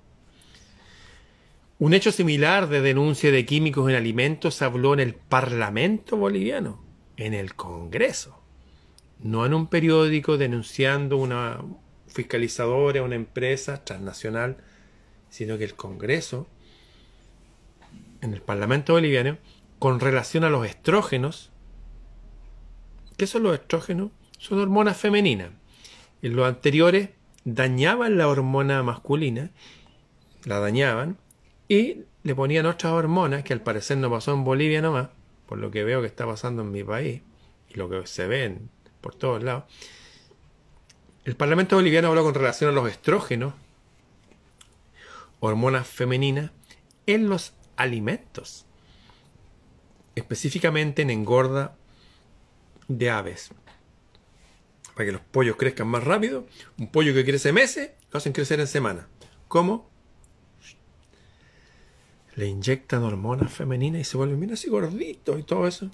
Un 1.80 1.94
hecho 1.94 2.12
similar 2.12 2.68
de 2.68 2.82
denuncia 2.82 3.32
de 3.32 3.46
químicos 3.46 3.90
en 3.90 3.96
alimentos 3.96 4.56
se 4.56 4.66
habló 4.66 4.94
en 4.94 5.00
el 5.00 5.14
Parlamento 5.14 6.18
boliviano, 6.18 6.84
en 7.16 7.34
el 7.34 7.56
Congreso, 7.56 8.44
no 9.20 9.46
en 9.46 9.54
un 9.54 9.68
periódico 9.68 10.38
denunciando 10.38 11.16
una 11.16 11.62
fiscalizadora, 12.08 13.04
una 13.04 13.16
empresa 13.16 13.86
transnacional 13.86 14.58
sino 15.30 15.58
que 15.58 15.64
el 15.64 15.76
Congreso, 15.76 16.46
en 18.20 18.34
el 18.34 18.42
Parlamento 18.42 18.92
boliviano, 18.92 19.38
con 19.80 20.02
relación 20.02 20.44
a 20.44 20.50
los 20.50 20.68
estrógenos, 20.68 21.54
¿qué 23.16 23.28
son 23.28 23.44
los 23.44 23.54
estrógenos? 23.54 24.12
Son 24.40 24.60
hormonas 24.60 24.98
femeninas. 24.98 25.52
En 26.26 26.36
los 26.36 26.48
anteriores 26.48 27.10
dañaban 27.44 28.18
la 28.18 28.28
hormona 28.28 28.82
masculina, 28.82 29.52
la 30.46 30.60
dañaban, 30.60 31.20
y 31.68 32.00
le 32.24 32.34
ponían 32.34 32.66
otras 32.66 32.94
hormonas 32.94 33.44
que 33.44 33.54
al 33.54 33.62
parecer 33.62 34.00
no 34.00 34.10
pasó 34.10 34.34
en 34.34 34.44
Bolivia 34.44 34.82
nomás, 34.82 35.10
por 35.46 35.60
lo 35.60 35.70
que 35.70 35.84
veo 35.84 36.02
que 36.02 36.08
está 36.08 36.26
pasando 36.26 36.64
en 36.64 36.72
mi 36.72 36.84
país, 36.84 37.22
y 37.70 37.76
lo 37.76 37.88
que 37.92 38.08
se 38.08 38.26
ven 38.26 38.72
por 39.02 39.14
todos 39.14 39.44
lados. 39.44 39.66
El 41.26 41.36
Parlamento 41.36 41.76
boliviano 41.76 42.08
habló 42.08 42.24
con 42.24 42.34
relación 42.34 42.72
a 42.72 42.74
los 42.74 42.90
estrógenos, 42.90 43.54
hormonas 45.42 45.88
femeninas 45.88 46.50
en 47.06 47.30
los 47.30 47.54
alimentos, 47.76 48.66
específicamente 50.16 51.04
en 51.04 51.12
engorda 51.12 51.76
de 52.88 53.12
aves. 53.12 53.52
Para 54.96 55.06
que 55.06 55.12
los 55.12 55.22
pollos 55.22 55.58
crezcan 55.58 55.88
más 55.88 56.04
rápido, 56.04 56.48
un 56.80 56.88
pollo 56.88 57.14
que 57.14 57.26
crece 57.26 57.52
meses, 57.52 57.92
lo 58.12 58.18
hacen 58.18 58.34
crecer 58.34 58.60
en 58.60 58.68
semanas. 58.68 59.06
¿Cómo? 59.48 59.90
Le 62.36 62.48
inyectan 62.48 63.04
hormonas 63.04 63.54
femeninas 63.54 64.02
y 64.02 64.04
se 64.06 64.18
vuelven 64.18 64.40
bien 64.40 64.54
así 64.54 64.70
gorditos 64.70 65.40
y 65.40 65.44
todo 65.44 65.68
eso. 65.68 65.92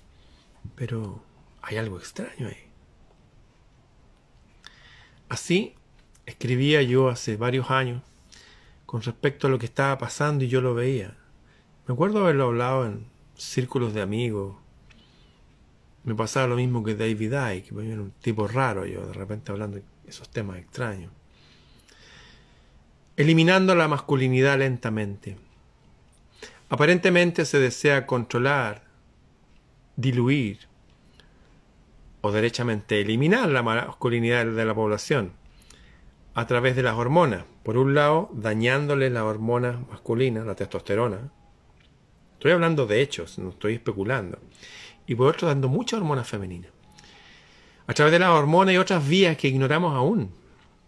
Pero 0.75 1.23
hay 1.61 1.77
algo 1.77 1.97
extraño 1.97 2.47
ahí. 2.47 2.71
Así 5.29 5.75
escribía 6.25 6.81
yo 6.81 7.09
hace 7.09 7.37
varios 7.37 7.71
años 7.71 8.03
con 8.85 9.01
respecto 9.01 9.47
a 9.47 9.49
lo 9.49 9.57
que 9.59 9.65
estaba 9.65 9.97
pasando 9.97 10.43
y 10.43 10.47
yo 10.47 10.61
lo 10.61 10.73
veía. 10.73 11.17
Me 11.87 11.93
acuerdo 11.93 12.19
haberlo 12.19 12.45
hablado 12.45 12.85
en 12.85 13.07
círculos 13.35 13.93
de 13.93 14.01
amigos. 14.01 14.57
Me 16.03 16.15
pasaba 16.15 16.47
lo 16.47 16.55
mismo 16.55 16.83
que 16.83 16.95
David 16.95 17.33
Icke, 17.55 17.75
que 17.75 17.91
era 17.91 18.01
un 18.01 18.11
tipo 18.21 18.47
raro 18.47 18.85
yo, 18.85 19.05
de 19.05 19.13
repente 19.13 19.51
hablando 19.51 19.77
de 19.77 19.83
esos 20.07 20.29
temas 20.29 20.57
extraños. 20.57 21.11
Eliminando 23.15 23.75
la 23.75 23.87
masculinidad 23.87 24.57
lentamente. 24.57 25.37
Aparentemente 26.69 27.45
se 27.45 27.59
desea 27.59 28.07
controlar, 28.07 28.83
diluir 29.95 30.59
o 32.21 32.31
derechamente 32.31 33.01
eliminar 33.01 33.49
la 33.49 33.61
masculinidad 33.61 34.45
de 34.45 34.65
la 34.65 34.73
población 34.73 35.33
a 36.33 36.47
través 36.47 36.75
de 36.75 36.83
las 36.83 36.95
hormonas. 36.95 37.43
Por 37.63 37.77
un 37.77 37.93
lado, 37.93 38.29
dañándole 38.33 39.09
la 39.09 39.25
hormona 39.25 39.83
masculina, 39.89 40.43
la 40.43 40.55
testosterona. 40.55 41.31
Estoy 42.33 42.51
hablando 42.53 42.87
de 42.87 43.01
hechos, 43.01 43.37
no 43.37 43.49
estoy 43.49 43.75
especulando. 43.75 44.39
Y 45.07 45.15
por 45.15 45.27
otro, 45.27 45.47
dando 45.47 45.67
mucha 45.67 45.97
hormona 45.97 46.23
femenina. 46.23 46.67
A 47.87 47.93
través 47.93 48.11
de 48.11 48.19
las 48.19 48.29
hormonas 48.29 48.73
y 48.73 48.77
otras 48.77 49.07
vías 49.07 49.35
que 49.37 49.47
ignoramos 49.47 49.93
aún. 49.95 50.31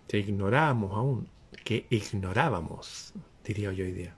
Que 0.07 0.19
ignoramos 0.19 0.93
aún. 0.93 1.27
Que 1.63 1.85
ignorábamos, 1.89 3.13
diría 3.43 3.71
yo 3.73 3.83
hoy 3.83 3.91
día. 3.91 4.15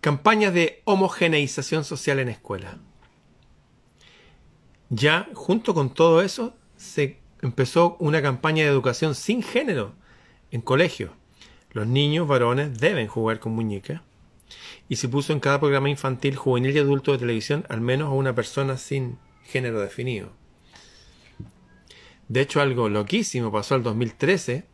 Campañas 0.00 0.52
de 0.52 0.82
homogeneización 0.84 1.84
social 1.84 2.18
en 2.18 2.28
escuelas. 2.28 2.76
Ya, 4.90 5.28
junto 5.32 5.72
con 5.72 5.94
todo 5.94 6.20
eso, 6.22 6.54
se 6.76 7.20
empezó 7.40 7.96
una 8.00 8.20
campaña 8.20 8.64
de 8.64 8.70
educación 8.70 9.14
sin 9.14 9.42
género 9.42 9.94
en 10.50 10.60
colegios. 10.60 11.12
Los 11.70 11.86
niños 11.86 12.28
varones 12.28 12.78
deben 12.78 13.06
jugar 13.06 13.40
con 13.40 13.52
muñecas. 13.52 14.02
Y 14.92 14.96
se 14.96 15.08
puso 15.08 15.32
en 15.32 15.40
cada 15.40 15.58
programa 15.58 15.88
infantil, 15.88 16.36
juvenil 16.36 16.76
y 16.76 16.78
adulto 16.78 17.12
de 17.12 17.18
televisión 17.18 17.64
al 17.70 17.80
menos 17.80 18.08
a 18.08 18.10
una 18.10 18.34
persona 18.34 18.76
sin 18.76 19.16
género 19.42 19.80
definido. 19.80 20.32
De 22.28 22.42
hecho, 22.42 22.60
algo 22.60 22.90
loquísimo 22.90 23.50
pasó 23.50 23.74
el 23.74 23.82
2013, 23.84 24.66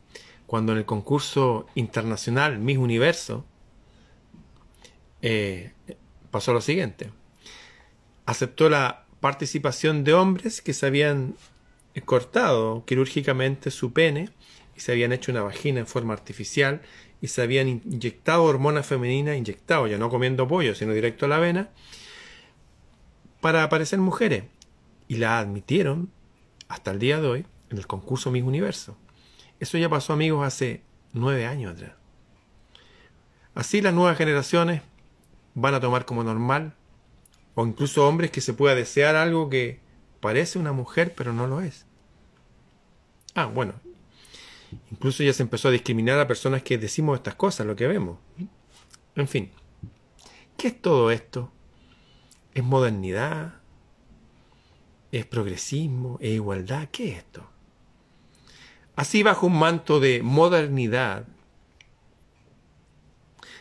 cuando 0.48 0.72
en 0.72 0.78
el 0.78 0.86
concurso 0.86 1.68
internacional 1.76 2.58
Miss 2.58 2.78
Universo 2.78 3.44
eh, 5.22 5.70
pasó 6.32 6.52
lo 6.52 6.62
siguiente. 6.62 7.12
Aceptó 8.26 8.68
la 8.68 9.06
participación 9.20 10.02
de 10.02 10.14
hombres 10.14 10.62
que 10.62 10.74
se 10.74 10.84
habían 10.84 11.36
cortado 12.04 12.84
quirúrgicamente 12.86 13.70
su 13.70 13.92
pene 13.92 14.30
y 14.78 14.80
se 14.80 14.92
habían 14.92 15.12
hecho 15.12 15.32
una 15.32 15.42
vagina 15.42 15.80
en 15.80 15.88
forma 15.88 16.14
artificial 16.14 16.82
y 17.20 17.26
se 17.26 17.42
habían 17.42 17.66
inyectado 17.66 18.44
hormonas 18.44 18.86
femeninas, 18.86 19.36
inyectado 19.36 19.88
ya 19.88 19.98
no 19.98 20.08
comiendo 20.08 20.46
pollo, 20.46 20.76
sino 20.76 20.92
directo 20.92 21.26
a 21.26 21.28
la 21.28 21.40
vena, 21.40 21.70
para 23.40 23.64
aparecer 23.64 23.98
mujeres. 23.98 24.44
Y 25.08 25.16
la 25.16 25.40
admitieron 25.40 26.12
hasta 26.68 26.92
el 26.92 27.00
día 27.00 27.20
de 27.20 27.26
hoy 27.26 27.46
en 27.70 27.78
el 27.78 27.88
concurso 27.88 28.30
Miss 28.30 28.44
Universo. 28.44 28.96
Eso 29.58 29.78
ya 29.78 29.88
pasó, 29.88 30.12
amigos, 30.12 30.46
hace 30.46 30.82
nueve 31.12 31.44
años 31.44 31.72
atrás. 31.72 31.94
Así 33.56 33.80
las 33.80 33.94
nuevas 33.94 34.16
generaciones 34.16 34.82
van 35.54 35.74
a 35.74 35.80
tomar 35.80 36.04
como 36.04 36.22
normal, 36.22 36.74
o 37.56 37.66
incluso 37.66 38.06
hombres 38.06 38.30
que 38.30 38.40
se 38.40 38.54
pueda 38.54 38.76
desear 38.76 39.16
algo 39.16 39.50
que 39.50 39.80
parece 40.20 40.60
una 40.60 40.70
mujer 40.70 41.14
pero 41.16 41.32
no 41.32 41.48
lo 41.48 41.62
es. 41.62 41.84
Ah, 43.34 43.46
bueno. 43.46 43.87
Incluso 44.90 45.22
ya 45.22 45.32
se 45.32 45.42
empezó 45.42 45.68
a 45.68 45.72
discriminar 45.72 46.18
a 46.18 46.26
personas 46.26 46.62
que 46.62 46.78
decimos 46.78 47.16
estas 47.18 47.34
cosas, 47.34 47.66
lo 47.66 47.76
que 47.76 47.86
vemos. 47.86 48.18
En 49.14 49.28
fin. 49.28 49.50
¿Qué 50.56 50.68
es 50.68 50.82
todo 50.82 51.10
esto? 51.10 51.52
¿Es 52.54 52.64
modernidad? 52.64 53.54
¿Es 55.12 55.24
progresismo? 55.26 56.18
¿Es 56.20 56.32
igualdad? 56.34 56.88
¿Qué 56.90 57.12
es 57.12 57.18
esto? 57.18 57.48
Así 58.96 59.22
bajo 59.22 59.46
un 59.46 59.58
manto 59.58 60.00
de 60.00 60.22
modernidad 60.22 61.26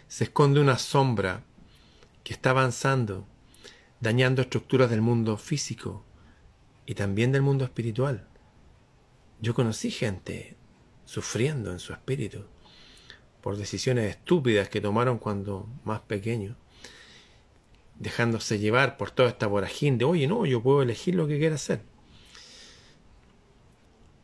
se 0.07 0.23
esconde 0.23 0.59
una 0.59 0.77
sombra 0.77 1.43
que 2.23 2.33
está 2.33 2.49
avanzando, 2.49 3.27
dañando 3.99 4.41
estructuras 4.41 4.89
del 4.89 5.01
mundo 5.01 5.37
físico 5.37 6.03
y 6.85 6.95
también 6.95 7.31
del 7.31 7.41
mundo 7.41 7.65
espiritual. 7.65 8.27
Yo 9.39 9.53
conocí 9.53 9.91
gente 9.91 10.57
sufriendo 11.07 11.71
en 11.71 11.79
su 11.79 11.93
espíritu 11.93 12.43
por 13.41 13.55
decisiones 13.55 14.09
estúpidas 14.09 14.67
que 14.67 14.81
tomaron 14.81 15.17
cuando 15.17 15.67
más 15.85 16.01
pequeños, 16.01 16.57
dejándose 17.97 18.59
llevar 18.59 18.97
por 18.97 19.09
toda 19.09 19.29
esta 19.29 19.47
vorágine 19.47 19.97
de, 19.97 20.05
oye, 20.05 20.27
no, 20.27 20.45
yo 20.45 20.61
puedo 20.61 20.81
elegir 20.81 21.15
lo 21.15 21.27
que 21.27 21.39
quiera 21.39 21.55
hacer. 21.55 21.81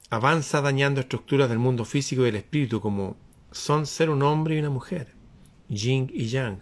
Avanza 0.10 0.62
dañando 0.62 1.00
estructuras 1.00 1.48
del 1.50 1.58
mundo 1.58 1.86
físico 1.86 2.24
y 2.24 2.26
del 2.26 2.36
espíritu 2.36 2.82
como 2.82 3.16
son 3.52 3.88
ser 3.88 4.10
un 4.10 4.22
hombre 4.22 4.56
y 4.56 4.60
una 4.60 4.70
mujer, 4.70 5.14
yin 5.70 6.12
y 6.14 6.28
yang, 6.28 6.60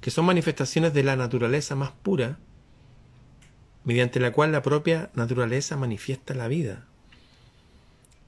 que 0.00 0.10
son 0.10 0.24
manifestaciones 0.24 0.92
de 0.92 1.04
la 1.04 1.14
naturaleza 1.14 1.76
más 1.76 1.92
pura, 1.92 2.40
mediante 3.84 4.18
la 4.18 4.32
cual 4.32 4.50
la 4.50 4.62
propia 4.62 5.10
naturaleza 5.14 5.76
manifiesta 5.76 6.34
la 6.34 6.48
vida. 6.48 6.88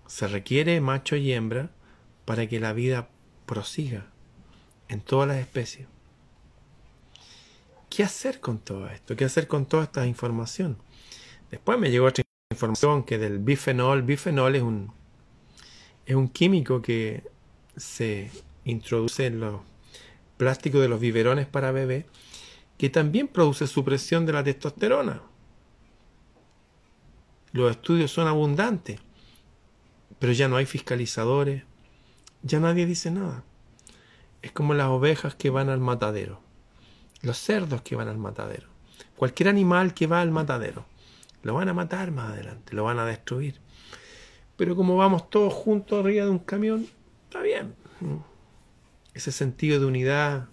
Se 0.08 0.26
requiere 0.26 0.80
macho 0.80 1.14
y 1.14 1.32
hembra 1.32 1.70
para 2.24 2.48
que 2.48 2.58
la 2.58 2.72
vida 2.72 3.08
prosiga 3.46 4.06
en 4.88 5.00
todas 5.00 5.28
las 5.28 5.36
especies. 5.36 5.86
¿Qué 7.88 8.02
hacer 8.02 8.40
con 8.40 8.58
todo 8.58 8.88
esto? 8.88 9.14
¿Qué 9.14 9.24
hacer 9.24 9.46
con 9.46 9.66
toda 9.66 9.84
esta 9.84 10.06
información? 10.06 10.78
Después 11.50 11.78
me 11.78 11.90
llegó 11.90 12.06
otra 12.06 12.24
información 12.50 13.04
que 13.04 13.18
del 13.18 13.38
bifenol, 13.38 14.02
bifenol 14.02 14.56
es 14.56 14.62
un, 14.62 14.92
es 16.04 16.16
un 16.16 16.28
químico 16.28 16.82
que 16.82 17.22
se 17.76 18.30
introduce 18.64 19.26
en 19.26 19.40
los 19.40 19.60
plástico 20.38 20.80
de 20.80 20.88
los 20.88 21.00
biberones 21.00 21.46
para 21.46 21.72
bebé, 21.72 22.06
que 22.78 22.88
también 22.88 23.28
produce 23.28 23.66
supresión 23.66 24.24
de 24.24 24.32
la 24.32 24.44
testosterona. 24.44 25.20
Los 27.52 27.70
estudios 27.72 28.10
son 28.10 28.28
abundantes, 28.28 29.00
pero 30.18 30.32
ya 30.32 30.48
no 30.48 30.56
hay 30.56 30.66
fiscalizadores, 30.66 31.64
ya 32.42 32.60
nadie 32.60 32.86
dice 32.86 33.10
nada. 33.10 33.44
Es 34.42 34.52
como 34.52 34.74
las 34.74 34.88
ovejas 34.88 35.34
que 35.34 35.50
van 35.50 35.68
al 35.68 35.80
matadero, 35.80 36.40
los 37.22 37.38
cerdos 37.38 37.82
que 37.82 37.96
van 37.96 38.08
al 38.08 38.18
matadero, 38.18 38.68
cualquier 39.16 39.48
animal 39.48 39.94
que 39.94 40.06
va 40.06 40.20
al 40.20 40.30
matadero. 40.30 40.86
Lo 41.42 41.54
van 41.54 41.68
a 41.68 41.74
matar 41.74 42.10
más 42.10 42.32
adelante, 42.32 42.74
lo 42.74 42.84
van 42.84 42.98
a 42.98 43.06
destruir. 43.06 43.60
Pero 44.56 44.74
como 44.74 44.96
vamos 44.96 45.30
todos 45.30 45.52
juntos 45.52 46.04
arriba 46.04 46.24
de 46.24 46.30
un 46.30 46.40
camión, 46.40 46.88
está 47.28 47.40
bien 47.40 47.74
ese 49.18 49.32
sentido 49.32 49.80
de 49.80 49.86
unidad, 49.86 50.48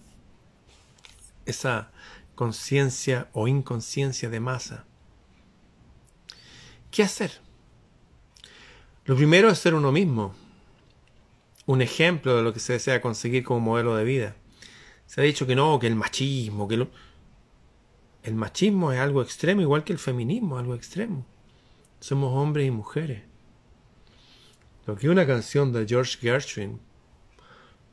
esa 1.46 1.92
conciencia 2.34 3.30
o 3.32 3.48
inconsciencia 3.48 4.28
de 4.30 4.40
masa. 4.40 4.86
¿Qué 6.90 7.04
hacer? 7.04 7.45
Lo 9.06 9.16
primero 9.16 9.50
es 9.50 9.60
ser 9.60 9.76
uno 9.76 9.92
mismo, 9.92 10.34
un 11.68 11.84
ejemplo 11.84 12.36
de 12.36 12.42
lo 12.42 12.54
que 12.54 12.60
se 12.60 12.74
desea 12.74 13.02
conseguir 13.02 13.44
como 13.44 13.60
modelo 13.60 13.96
de 13.96 14.04
vida. 14.04 14.36
Se 15.06 15.22
ha 15.22 15.24
dicho 15.24 15.46
que 15.46 15.56
no, 15.56 15.78
que 15.78 15.86
el 15.86 15.96
machismo, 15.96 16.68
que 16.68 16.88
el 18.24 18.36
machismo 18.36 18.92
es 18.92 19.00
algo 19.00 19.22
extremo, 19.22 19.62
igual 19.62 19.84
que 19.84 19.94
el 19.94 20.00
feminismo 20.00 20.58
algo 20.58 20.74
extremo. 20.74 21.24
Somos 22.00 22.34
hombres 22.34 22.66
y 22.66 22.72
mujeres. 22.72 23.22
Lo 24.88 24.96
que 24.96 25.08
una 25.08 25.28
canción 25.28 25.72
de 25.72 25.86
George 25.88 26.18
Gershwin 26.20 26.80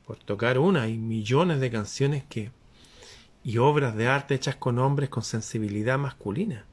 por 0.06 0.16
tocar 0.16 0.58
una. 0.58 0.82
Hay 0.82 0.96
millones 0.96 1.60
de 1.60 1.70
canciones 1.70 2.24
que 2.24 2.52
y 3.44 3.58
obras 3.58 3.94
de 3.96 4.08
arte 4.08 4.34
hechas 4.34 4.56
con 4.56 4.78
hombres 4.78 5.10
con 5.10 5.24
sensibilidad 5.24 5.98
masculina 5.98 6.64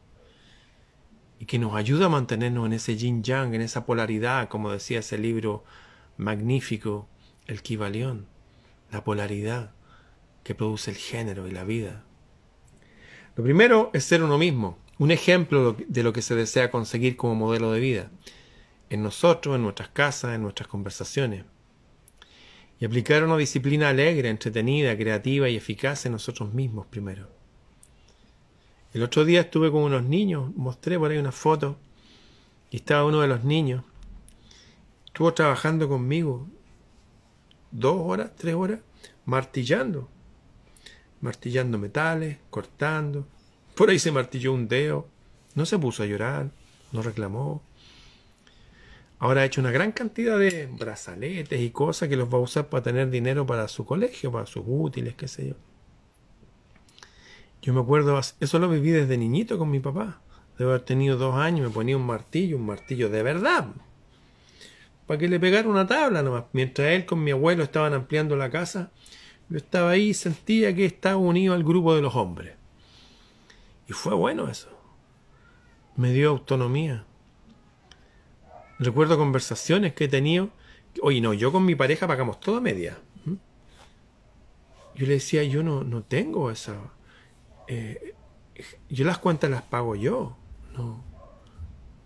y 1.39 1.45
que 1.45 1.57
nos 1.57 1.75
ayuda 1.75 2.07
a 2.07 2.09
mantenernos 2.09 2.65
en 2.65 2.73
ese 2.73 2.97
yin 2.97 3.23
yang, 3.23 3.53
en 3.53 3.61
esa 3.61 3.85
polaridad, 3.85 4.49
como 4.49 4.71
decía 4.71 4.99
ese 4.99 5.17
libro 5.17 5.63
magnífico, 6.17 7.07
el 7.47 7.61
Kibalión, 7.61 8.27
la 8.91 9.03
polaridad 9.03 9.71
que 10.43 10.53
produce 10.53 10.91
el 10.91 10.97
género 10.97 11.47
y 11.47 11.51
la 11.51 11.63
vida. 11.63 12.03
Lo 13.35 13.43
primero 13.43 13.89
es 13.93 14.03
ser 14.03 14.21
uno 14.21 14.37
mismo, 14.37 14.77
un 14.97 15.11
ejemplo 15.11 15.75
de 15.87 16.03
lo 16.03 16.11
que 16.11 16.21
se 16.21 16.35
desea 16.35 16.71
conseguir 16.71 17.15
como 17.15 17.35
modelo 17.35 17.71
de 17.71 17.79
vida, 17.79 18.11
en 18.89 19.01
nosotros, 19.01 19.55
en 19.55 19.63
nuestras 19.63 19.89
casas, 19.89 20.35
en 20.35 20.41
nuestras 20.41 20.67
conversaciones 20.67 21.45
y 22.79 22.85
aplicar 22.85 23.23
una 23.23 23.37
disciplina 23.37 23.89
alegre, 23.89 24.29
entretenida, 24.29 24.95
creativa 24.97 25.49
y 25.49 25.57
eficaz 25.57 26.05
en 26.05 26.13
nosotros 26.13 26.53
mismos 26.53 26.87
primero. 26.87 27.38
El 28.93 29.03
otro 29.03 29.23
día 29.23 29.41
estuve 29.41 29.71
con 29.71 29.83
unos 29.83 30.03
niños, 30.03 30.55
mostré 30.55 30.97
por 30.97 31.11
ahí 31.11 31.17
una 31.17 31.31
foto, 31.31 31.77
y 32.71 32.77
estaba 32.77 33.05
uno 33.05 33.21
de 33.21 33.27
los 33.27 33.43
niños, 33.43 33.83
estuvo 35.05 35.33
trabajando 35.33 35.87
conmigo 35.87 36.47
dos 37.71 37.95
horas, 37.99 38.35
tres 38.35 38.55
horas, 38.55 38.79
martillando, 39.25 40.09
martillando 41.21 41.77
metales, 41.77 42.37
cortando, 42.49 43.27
por 43.75 43.89
ahí 43.89 43.99
se 43.99 44.11
martilló 44.11 44.53
un 44.53 44.67
dedo, 44.67 45.07
no 45.55 45.65
se 45.65 45.77
puso 45.77 46.03
a 46.03 46.05
llorar, 46.07 46.51
no 46.91 47.01
reclamó, 47.01 47.61
Ahora 49.19 49.41
ha 49.41 49.45
hecho 49.45 49.59
una 49.59 49.71
gran 49.71 49.91
cantidad 49.91 50.39
de 50.39 50.67
brazaletes 50.67 51.59
y 51.59 51.71
cosas 51.71 52.07
que 52.07 52.15
los 52.15 52.33
va 52.33 52.37
a 52.37 52.41
usar 52.41 52.69
para 52.69 52.83
tener 52.83 53.09
dinero 53.09 53.45
para 53.45 53.67
su 53.67 53.85
colegio, 53.85 54.31
para 54.31 54.45
sus 54.45 54.63
útiles, 54.65 55.13
qué 55.15 55.27
sé 55.27 55.49
yo. 55.49 55.55
Yo 57.61 57.73
me 57.73 57.81
acuerdo, 57.81 58.19
eso 58.39 58.59
lo 58.59 58.69
viví 58.69 58.91
desde 58.91 59.17
niñito 59.17 59.57
con 59.57 59.69
mi 59.69 59.79
papá. 59.79 60.21
Debo 60.57 60.71
haber 60.71 60.83
tenido 60.83 61.17
dos 61.17 61.35
años, 61.35 61.67
me 61.67 61.73
ponía 61.73 61.97
un 61.97 62.05
martillo, 62.05 62.57
un 62.57 62.65
martillo 62.65 63.09
de 63.09 63.23
verdad. 63.23 63.67
Para 65.05 65.17
que 65.17 65.27
le 65.27 65.39
pegara 65.39 65.67
una 65.67 65.87
tabla 65.87 66.21
nomás. 66.21 66.45
Mientras 66.53 66.89
él 66.89 67.05
con 67.05 67.23
mi 67.23 67.31
abuelo 67.31 67.63
estaban 67.63 67.93
ampliando 67.93 68.35
la 68.35 68.49
casa, 68.49 68.91
yo 69.49 69.57
estaba 69.57 69.91
ahí 69.91 70.09
y 70.09 70.13
sentía 70.13 70.75
que 70.75 70.85
estaba 70.85 71.17
unido 71.17 71.53
al 71.53 71.63
grupo 71.63 71.95
de 71.95 72.01
los 72.01 72.15
hombres. 72.15 72.55
Y 73.87 73.93
fue 73.93 74.13
bueno 74.13 74.47
eso. 74.47 74.69
Me 75.95 76.13
dio 76.13 76.29
autonomía. 76.29 77.05
Recuerdo 78.77 79.17
conversaciones 79.17 79.93
que 79.93 80.05
he 80.05 80.07
tenido. 80.07 80.51
Oye, 81.01 81.19
no, 81.19 81.33
yo 81.33 81.51
con 81.51 81.65
mi 81.65 81.75
pareja 81.75 82.07
pagamos 82.07 82.39
toda 82.39 82.61
media. 82.61 82.99
¿Mm? 83.25 83.33
Yo 84.95 85.07
le 85.07 85.13
decía, 85.13 85.43
yo 85.43 85.63
no, 85.63 85.83
no 85.83 86.03
tengo 86.03 86.51
esa. 86.51 86.75
Eh, 87.69 88.15
yo 88.89 89.05
las 89.05 89.19
cuentas 89.19 89.49
las 89.49 89.61
pago 89.61 89.95
yo. 89.95 90.35
No, 90.75 91.03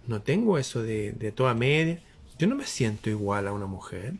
no 0.07 0.21
tengo 0.21 0.57
eso 0.57 0.83
de, 0.83 1.13
de 1.13 1.31
toda 1.31 1.53
media. 1.53 2.03
Yo 2.37 2.47
no 2.47 2.55
me 2.55 2.65
siento 2.65 3.09
igual 3.09 3.47
a 3.47 3.53
una 3.53 3.65
mujer. 3.65 4.15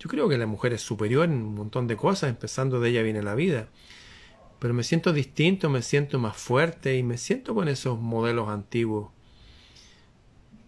Yo 0.00 0.10
creo 0.10 0.28
que 0.28 0.36
la 0.36 0.46
mujer 0.46 0.72
es 0.72 0.82
superior 0.82 1.26
en 1.26 1.34
un 1.34 1.54
montón 1.54 1.86
de 1.86 1.96
cosas, 1.96 2.28
empezando 2.28 2.80
de 2.80 2.90
ella 2.90 3.02
viene 3.02 3.22
la 3.22 3.36
vida. 3.36 3.68
Pero 4.58 4.74
me 4.74 4.82
siento 4.82 5.12
distinto, 5.12 5.70
me 5.70 5.80
siento 5.80 6.18
más 6.18 6.36
fuerte 6.36 6.96
y 6.96 7.04
me 7.04 7.18
siento 7.18 7.54
con 7.54 7.68
esos 7.68 8.00
modelos 8.00 8.48
antiguos 8.48 9.10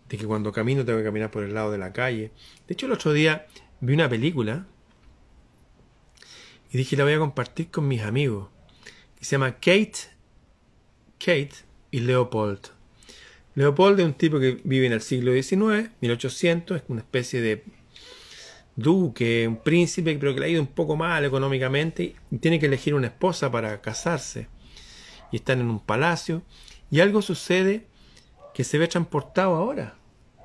de 0.09 0.19
que 0.19 0.27
cuando 0.27 0.53
camino 0.53 0.85
tengo 0.85 0.99
que 0.99 1.05
caminar 1.05 1.33
por 1.33 1.43
el 1.43 1.55
lado 1.55 1.73
de 1.73 1.79
la 1.79 1.93
calle. 1.93 2.31
De 2.69 2.75
hecho, 2.75 2.87
el 2.87 2.93
otro 2.93 3.13
día 3.13 3.47
vi 3.81 3.95
una 3.95 4.09
película 4.09 4.67
y 6.71 6.79
dije 6.79 6.97
la 6.97 7.05
voy 7.05 7.15
a 7.15 7.19
compartir 7.19 7.71
con 7.71 7.89
mis 7.89 8.03
amigos. 8.03 8.54
Se 9.25 9.37
llama 9.37 9.55
Kate, 9.55 9.95
Kate 11.19 11.55
y 11.91 12.01
Leopold. 12.01 12.61
Leopold 13.55 14.01
es 14.01 14.05
un 14.05 14.13
tipo 14.13 14.39
que 14.39 14.61
vive 14.65 14.85
en 14.85 14.93
el 14.93 15.01
siglo 15.01 15.33
XIX, 15.33 15.89
1800, 16.03 16.77
es 16.77 16.83
una 16.89 17.01
especie 17.01 17.41
de 17.41 17.65
duque, 18.77 19.49
un 19.49 19.57
príncipe, 19.57 20.15
pero 20.19 20.35
que 20.35 20.41
le 20.41 20.47
ha 20.47 20.49
ido 20.51 20.61
un 20.61 20.67
poco 20.67 20.95
mal 20.97 21.25
económicamente 21.25 22.15
y 22.31 22.37
tiene 22.37 22.61
que 22.61 22.67
elegir 22.67 22.95
una 22.95 23.07
esposa 23.07 23.51
para 23.51 23.81
casarse. 23.81 24.49
Y 25.33 25.37
están 25.37 25.61
en 25.61 25.71
un 25.71 25.81
palacio 25.81 26.43
y 26.91 27.01
algo 27.01 27.23
sucede 27.23 27.87
que 28.53 28.63
se 28.63 28.77
ve 28.77 28.89
transportado 28.89 29.55
ahora, 29.55 29.97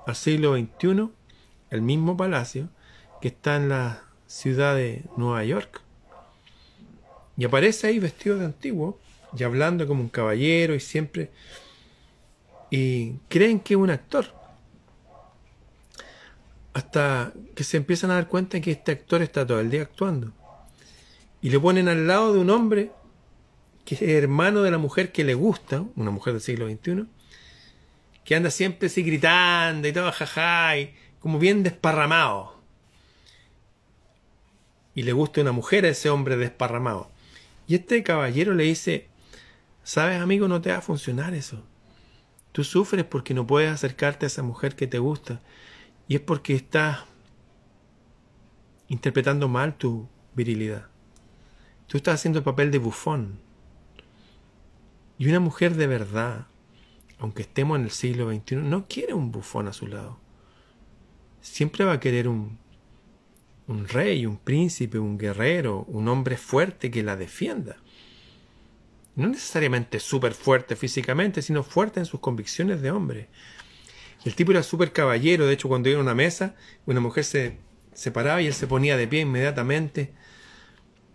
al 0.07 0.15
siglo 0.15 0.55
XXI, 0.55 1.09
el 1.69 1.81
mismo 1.81 2.15
palacio 2.15 2.69
que 3.21 3.27
está 3.27 3.57
en 3.57 3.67
la 3.67 4.05
ciudad 4.25 4.77
de 4.77 5.03
Nueva 5.17 5.43
York. 5.43 5.81
Y 7.39 7.45
aparece 7.45 7.87
ahí 7.87 7.99
vestido 7.99 8.37
de 8.37 8.45
antiguo 8.45 8.99
y 9.35 9.43
hablando 9.43 9.87
como 9.87 10.01
un 10.01 10.09
caballero 10.09 10.75
y 10.75 10.81
siempre... 10.81 11.31
Y 12.69 13.13
creen 13.29 13.61
que 13.61 13.73
es 13.75 13.79
un 13.79 13.89
actor. 13.89 14.27
Hasta 16.73 17.31
que 17.55 17.63
se 17.63 17.77
empiezan 17.77 18.11
a 18.11 18.15
dar 18.15 18.27
cuenta 18.27 18.59
que 18.59 18.71
este 18.71 18.91
actor 18.91 19.21
está 19.21 19.47
todo 19.47 19.61
el 19.61 19.71
día 19.71 19.83
actuando. 19.83 20.33
Y 21.41 21.49
le 21.49 21.59
ponen 21.59 21.87
al 21.87 22.05
lado 22.05 22.33
de 22.33 22.39
un 22.39 22.49
hombre 22.49 22.91
que 23.85 23.95
es 23.95 24.01
hermano 24.01 24.61
de 24.61 24.71
la 24.71 24.77
mujer 24.77 25.13
que 25.13 25.23
le 25.23 25.33
gusta, 25.33 25.83
una 25.95 26.11
mujer 26.11 26.33
del 26.33 26.41
siglo 26.41 26.67
XXI, 26.69 27.05
que 28.25 28.35
anda 28.35 28.51
siempre 28.51 28.87
así 28.87 29.01
gritando 29.01 29.87
y 29.87 29.93
todo, 29.93 30.11
jaja, 30.11 30.77
y 30.77 30.93
como 31.19 31.39
bien 31.39 31.63
desparramado. 31.63 32.59
Y 34.93 35.03
le 35.03 35.13
gusta 35.13 35.39
una 35.39 35.53
mujer 35.53 35.85
a 35.85 35.89
ese 35.89 36.09
hombre 36.09 36.35
desparramado. 36.35 37.09
Y 37.69 37.75
este 37.75 38.01
caballero 38.01 38.55
le 38.55 38.63
dice, 38.63 39.09
sabes 39.83 40.19
amigo, 40.19 40.47
no 40.47 40.59
te 40.59 40.71
va 40.71 40.77
a 40.77 40.81
funcionar 40.81 41.35
eso. 41.35 41.63
Tú 42.51 42.63
sufres 42.63 43.05
porque 43.05 43.35
no 43.35 43.45
puedes 43.45 43.69
acercarte 43.69 44.25
a 44.25 44.27
esa 44.27 44.41
mujer 44.41 44.75
que 44.75 44.87
te 44.87 44.97
gusta. 44.97 45.39
Y 46.07 46.15
es 46.15 46.21
porque 46.21 46.55
estás 46.55 47.01
interpretando 48.87 49.47
mal 49.47 49.77
tu 49.77 50.09
virilidad. 50.33 50.87
Tú 51.85 51.97
estás 51.97 52.15
haciendo 52.15 52.39
el 52.39 52.43
papel 52.43 52.71
de 52.71 52.79
bufón. 52.79 53.39
Y 55.19 55.29
una 55.29 55.39
mujer 55.39 55.75
de 55.75 55.85
verdad, 55.85 56.47
aunque 57.19 57.43
estemos 57.43 57.77
en 57.77 57.85
el 57.85 57.91
siglo 57.91 58.33
XXI, 58.33 58.55
no 58.55 58.87
quiere 58.87 59.13
un 59.13 59.31
bufón 59.31 59.67
a 59.67 59.73
su 59.73 59.85
lado. 59.85 60.17
Siempre 61.41 61.85
va 61.85 61.91
a 61.91 61.99
querer 61.99 62.27
un, 62.27 62.57
un 63.69 63.87
rey, 63.87 64.25
un 64.25 64.37
príncipe, 64.37 64.99
un 64.99 65.17
guerrero, 65.17 65.85
un 65.87 66.09
hombre 66.09 66.35
fuerte 66.35 66.91
que 66.91 67.01
la 67.01 67.15
defienda. 67.15 67.77
No 69.15 69.29
necesariamente 69.29 70.01
súper 70.01 70.33
fuerte 70.33 70.75
físicamente, 70.75 71.41
sino 71.41 71.63
fuerte 71.63 72.01
en 72.01 72.05
sus 72.05 72.19
convicciones 72.19 72.81
de 72.81 72.91
hombre. 72.91 73.29
El 74.25 74.35
tipo 74.35 74.51
era 74.51 74.63
súper 74.63 74.91
caballero, 74.91 75.47
de 75.47 75.53
hecho 75.53 75.69
cuando 75.69 75.87
iba 75.87 75.99
a 75.99 76.03
una 76.03 76.13
mesa, 76.13 76.55
una 76.85 76.99
mujer 76.99 77.23
se 77.23 77.69
se 77.99 78.11
paraba 78.11 78.41
y 78.41 78.47
él 78.47 78.53
se 78.53 78.65
ponía 78.65 78.95
de 78.95 79.09
pie 79.09 79.21
inmediatamente. 79.21 80.13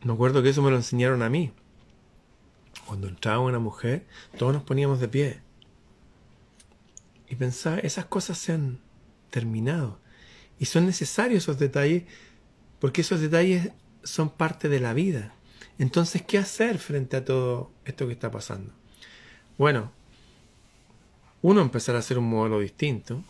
Me 0.02 0.12
acuerdo 0.12 0.42
que 0.42 0.50
eso 0.50 0.60
me 0.60 0.70
lo 0.70 0.76
enseñaron 0.76 1.22
a 1.22 1.30
mí. 1.30 1.50
Cuando 2.86 3.08
entraba 3.08 3.40
una 3.40 3.58
mujer, 3.58 4.04
todos 4.36 4.52
nos 4.52 4.64
poníamos 4.64 5.00
de 5.00 5.08
pie. 5.08 5.40
Y 7.26 7.36
pensaba, 7.36 7.78
esas 7.78 8.04
cosas 8.04 8.36
se 8.36 8.52
han 8.52 8.80
terminado. 9.30 9.98
Y 10.58 10.66
son 10.66 10.84
necesarios 10.84 11.44
esos 11.44 11.58
detalles, 11.58 12.04
porque 12.78 13.00
esos 13.00 13.20
detalles 13.20 13.70
son 14.02 14.30
parte 14.30 14.68
de 14.68 14.80
la 14.80 14.94
vida. 14.94 15.34
Entonces, 15.78 16.22
¿qué 16.22 16.38
hacer 16.38 16.78
frente 16.78 17.16
a 17.16 17.24
todo 17.24 17.70
esto 17.84 18.06
que 18.06 18.12
está 18.12 18.30
pasando? 18.30 18.72
Bueno, 19.58 19.92
uno 21.42 21.60
empezar 21.60 21.96
a 21.96 22.00
hacer 22.00 22.18
un 22.18 22.28
modelo 22.28 22.60
distinto. 22.60 23.22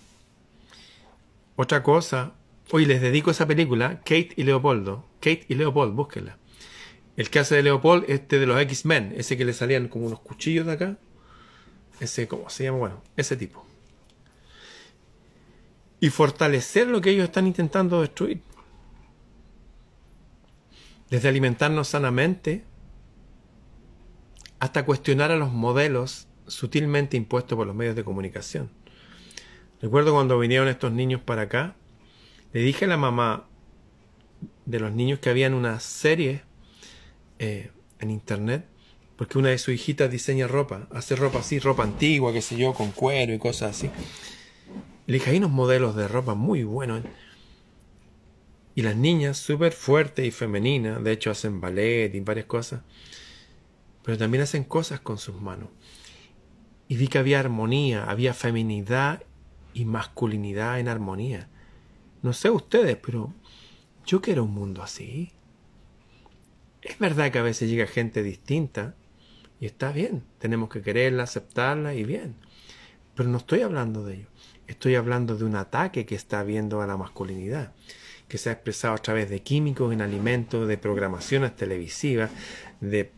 Otra 1.57 1.83
cosa, 1.83 2.35
Hoy 2.73 2.87
les 2.87 3.03
dedico 3.03 3.31
esa 3.31 3.47
película, 3.47 3.99
Kate 3.99 4.31
y 4.37 4.43
Leopoldo. 4.45 5.05
Kate 5.21 5.45
y 5.49 5.55
Leopold, 5.55 5.95
búsquenla. 5.95 6.39
El 7.17 7.29
que 7.29 7.39
hace 7.39 7.57
de 7.57 7.63
Leopold, 7.63 8.05
este 8.09 8.39
de 8.39 8.47
los 8.47 8.59
X-Men, 8.59 9.15
ese 9.17 9.37
que 9.37 9.45
le 9.45 9.53
salían 9.53 9.89
como 9.89 10.07
unos 10.07 10.21
cuchillos 10.21 10.67
de 10.67 10.73
acá. 10.73 10.97
Ese, 12.01 12.27
¿cómo 12.27 12.49
se 12.49 12.65
llama? 12.65 12.79
Bueno, 12.79 13.03
ese 13.17 13.37
tipo. 13.37 13.65
Y 16.01 16.09
fortalecer 16.09 16.89
lo 16.89 17.01
que 17.01 17.11
ellos 17.11 17.25
están 17.25 17.47
intentando 17.47 18.01
destruir. 18.01 18.41
Desde 21.15 21.29
alimentarnos 21.29 21.87
sanamente 21.87 22.65
hasta 24.59 24.85
cuestionar 24.85 25.31
a 25.31 25.37
los 25.37 25.53
modelos 25.53 26.27
sutilmente 26.49 27.17
impuestos 27.17 27.57
por 27.57 27.69
los 27.69 27.77
medios 27.77 27.95
de 27.95 28.03
comunicación. 28.03 28.69
Recuerdo 29.81 30.13
cuando 30.13 30.37
vinieron 30.41 30.67
estos 30.67 30.91
niños 30.91 31.21
para 31.21 31.43
acá, 31.43 31.77
le 32.53 32.63
dije 32.63 32.87
a 32.87 32.89
la 32.89 32.97
mamá 32.97 33.47
de 34.67 34.81
los 34.81 34.93
niños 34.93 35.21
que 35.21 35.31
habían 35.31 35.55
una 35.55 35.79
serie 35.79 36.43
eh, 37.39 37.71
en 38.01 38.11
internet, 38.11 38.67
porque 39.17 39.39
una 39.39 39.51
de 39.51 39.59
sus 39.59 39.73
hijitas 39.73 40.11
diseña 40.11 40.49
ropa, 40.49 40.89
hace 40.91 41.15
ropa 41.15 41.39
así, 41.39 41.61
ropa 41.61 41.85
antigua, 41.85 42.33
qué 42.33 42.43
sé 42.43 42.57
yo, 42.57 42.75
con 42.75 42.91
cuero 42.91 43.33
y 43.33 43.39
cosas 43.39 43.77
así. 43.77 43.89
Le 45.07 45.15
dije, 45.15 45.31
hay 45.31 45.37
unos 45.37 45.53
modelos 45.53 45.95
de 45.95 46.09
ropa 46.09 46.35
muy 46.35 46.65
buenos. 46.65 47.03
Y 48.75 48.83
las 48.83 48.97
niñas, 48.97 49.39
súper 49.39 49.73
fuertes 49.73 50.27
y 50.27 50.31
femeninas, 50.31 51.03
de 51.03 51.13
hecho 51.13 51.31
hacen 51.31 51.61
ballet 51.61 52.15
y 52.15 52.21
varias 52.21 52.47
cosas, 52.47 52.83
pero 54.03 54.19
también 54.19 54.43
hacen 54.43 54.65
cosas 54.65 55.01
con 55.01 55.19
sus 55.19 55.41
manos. 55.41 55.69
Y 56.89 56.97
vi 56.97 57.09
que 57.09 57.19
había 57.19 57.41
armonía, 57.41 58.05
había 58.05 58.35
feminidad 58.35 59.23
y 59.73 59.85
masculinidad 59.85 60.81
en 60.81 60.89
armonía. 60.89 61.49
No 62.23 62.33
sé 62.33 62.51
ustedes, 62.51 62.97
pero 62.97 63.33
yo 64.07 64.21
quiero 64.21 64.45
un 64.45 64.53
mundo 64.53 64.83
así. 64.83 65.33
Es 66.83 66.99
verdad 66.99 67.31
que 67.31 67.39
a 67.39 67.43
veces 67.43 67.71
llega 67.71 67.87
gente 67.87 68.23
distinta 68.23 68.95
y 69.61 69.67
está 69.67 69.93
bien, 69.93 70.25
tenemos 70.39 70.69
que 70.69 70.83
quererla, 70.83 71.23
aceptarla 71.23 71.95
y 71.95 72.05
bien. 72.05 72.35
Pero 73.15 73.29
no 73.29 73.39
estoy 73.39 73.63
hablando 73.63 74.05
de 74.05 74.17
ello. 74.17 74.27
Estoy 74.67 74.95
hablando 74.95 75.37
de 75.37 75.45
un 75.45 75.57
ataque 75.57 76.07
que 76.07 76.15
está 76.15 76.41
habiendo 76.41 76.83
a 76.83 76.87
la 76.87 76.97
masculinidad, 76.97 77.73
que 78.29 78.39
se 78.39 78.49
ha 78.49 78.53
expresado 78.53 78.95
a 78.95 78.99
través 78.99 79.31
de 79.31 79.43
químicos 79.43 79.93
en 79.93 80.03
alimentos, 80.03 80.67
de 80.67 80.79
programaciones 80.79 81.55
televisivas, 81.57 82.31
de 82.81 83.11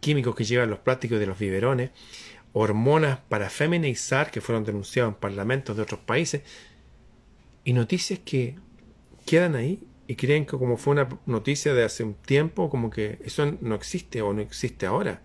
químicos 0.00 0.34
que 0.34 0.44
llevan 0.44 0.70
los 0.70 0.78
plásticos 0.78 1.18
de 1.18 1.26
los 1.26 1.38
biberones, 1.38 1.90
hormonas 2.52 3.18
para 3.28 3.50
feminizar 3.50 4.30
que 4.30 4.40
fueron 4.40 4.64
denunciados 4.64 5.14
en 5.14 5.20
parlamentos 5.20 5.76
de 5.76 5.82
otros 5.82 6.00
países, 6.00 6.42
y 7.64 7.72
noticias 7.72 8.18
que 8.24 8.56
quedan 9.24 9.54
ahí 9.54 9.80
y 10.06 10.16
creen 10.16 10.44
que 10.46 10.58
como 10.58 10.76
fue 10.76 10.92
una 10.92 11.08
noticia 11.26 11.74
de 11.74 11.84
hace 11.84 12.02
un 12.04 12.14
tiempo, 12.14 12.68
como 12.68 12.90
que 12.90 13.18
eso 13.24 13.56
no 13.60 13.74
existe 13.74 14.20
o 14.20 14.32
no 14.32 14.42
existe 14.42 14.86
ahora. 14.86 15.22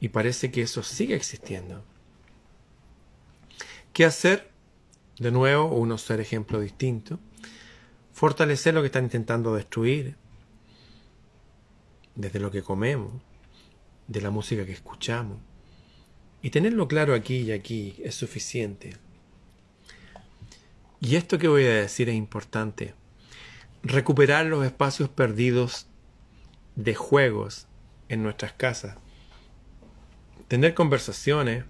Y 0.00 0.08
parece 0.10 0.50
que 0.50 0.62
eso 0.62 0.82
sigue 0.82 1.14
existiendo. 1.14 1.82
¿Qué 3.92 4.04
hacer? 4.04 4.50
De 5.18 5.30
nuevo, 5.30 5.74
uno 5.74 5.96
ser 5.96 6.20
ejemplo 6.20 6.60
distinto. 6.60 7.18
Fortalecer 8.16 8.72
lo 8.72 8.80
que 8.80 8.86
están 8.86 9.04
intentando 9.04 9.54
destruir. 9.54 10.16
Desde 12.14 12.40
lo 12.40 12.50
que 12.50 12.62
comemos, 12.62 13.12
de 14.08 14.22
la 14.22 14.30
música 14.30 14.64
que 14.64 14.72
escuchamos. 14.72 15.36
Y 16.40 16.48
tenerlo 16.48 16.88
claro 16.88 17.12
aquí 17.12 17.40
y 17.40 17.52
aquí 17.52 17.94
es 18.02 18.14
suficiente. 18.14 18.96
Y 20.98 21.16
esto 21.16 21.36
que 21.36 21.48
voy 21.48 21.66
a 21.66 21.74
decir 21.74 22.08
es 22.08 22.14
importante. 22.14 22.94
Recuperar 23.82 24.46
los 24.46 24.64
espacios 24.64 25.10
perdidos 25.10 25.86
de 26.74 26.94
juegos 26.94 27.66
en 28.08 28.22
nuestras 28.22 28.54
casas. 28.54 28.96
Tener 30.48 30.72
conversaciones, 30.72 31.66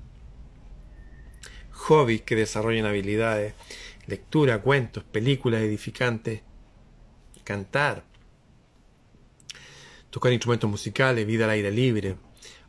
hobbies 1.72 2.22
que 2.22 2.36
desarrollen 2.36 2.86
habilidades, 2.86 3.54
lectura, 4.06 4.62
cuentos, 4.62 5.04
películas 5.04 5.62
edificantes, 5.62 6.42
cantar, 7.44 8.04
tocar 10.10 10.32
instrumentos 10.32 10.70
musicales, 10.70 11.26
vida 11.26 11.44
al 11.44 11.50
aire 11.50 11.70
libre, 11.70 12.16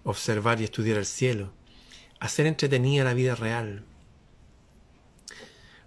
observar 0.03 0.61
y 0.61 0.63
estudiar 0.63 0.97
el 0.97 1.05
cielo, 1.05 1.53
hacer 2.19 2.45
entretenida 2.45 3.03
la 3.03 3.13
vida 3.13 3.35
real, 3.35 3.83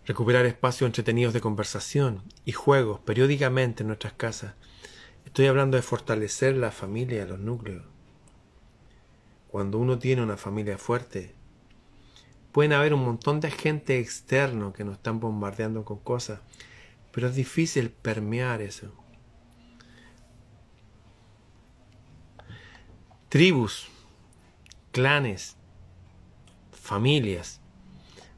recuperar 0.07 0.47
espacios 0.47 0.89
entretenidos 0.89 1.35
de 1.35 1.41
conversación 1.41 2.23
y 2.45 2.53
juegos 2.53 3.01
periódicamente 3.01 3.83
en 3.83 3.89
nuestras 3.89 4.13
casas. 4.15 4.55
Estoy 5.25 5.47
hablando 5.47 5.77
de 5.77 5.83
fortalecer 5.83 6.57
la 6.57 6.71
familia, 6.71 7.27
los 7.27 7.39
núcleos. 7.39 7.85
Cuando 9.49 9.79
uno 9.79 9.99
tiene 9.99 10.23
una 10.23 10.37
familia 10.37 10.79
fuerte, 10.79 11.35
pueden 12.53 12.73
haber 12.73 12.95
un 12.95 13.05
montón 13.05 13.41
de 13.41 13.51
gente 13.51 13.99
externo 13.99 14.73
que 14.73 14.85
nos 14.85 14.97
están 14.97 15.21
bombardeando 15.21 15.85
con 15.85 15.99
cosas, 15.99 16.41
pero 17.13 17.29
es 17.29 17.35
difícil 17.35 17.91
permear 17.91 18.61
eso. 18.63 18.93
Tribus, 23.29 23.89
clanes, 24.91 25.57
familias, 26.73 27.61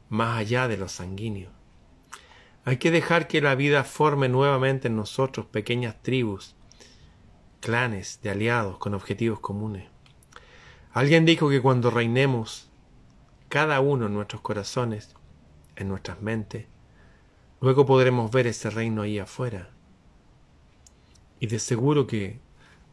más 0.09 0.37
allá 0.37 0.67
de 0.67 0.77
los 0.77 0.91
sanguíneos. 0.91 1.51
Hay 2.65 2.77
que 2.77 2.91
dejar 2.91 3.27
que 3.27 3.41
la 3.41 3.55
vida 3.55 3.83
forme 3.83 4.29
nuevamente 4.29 4.87
en 4.87 4.95
nosotros 4.95 5.47
pequeñas 5.47 6.01
tribus, 6.01 6.55
clanes 7.59 8.19
de 8.21 8.29
aliados 8.29 8.77
con 8.77 8.93
objetivos 8.93 9.39
comunes. 9.39 9.89
Alguien 10.91 11.25
dijo 11.25 11.49
que 11.49 11.61
cuando 11.61 11.89
reinemos 11.89 12.69
cada 13.53 13.81
uno 13.81 14.07
en 14.07 14.15
nuestros 14.15 14.41
corazones, 14.41 15.13
en 15.75 15.87
nuestras 15.87 16.19
mentes, 16.23 16.65
luego 17.61 17.85
podremos 17.85 18.31
ver 18.31 18.47
ese 18.47 18.71
reino 18.71 19.03
ahí 19.03 19.19
afuera. 19.19 19.69
Y 21.39 21.45
de 21.45 21.59
seguro 21.59 22.07
que 22.07 22.39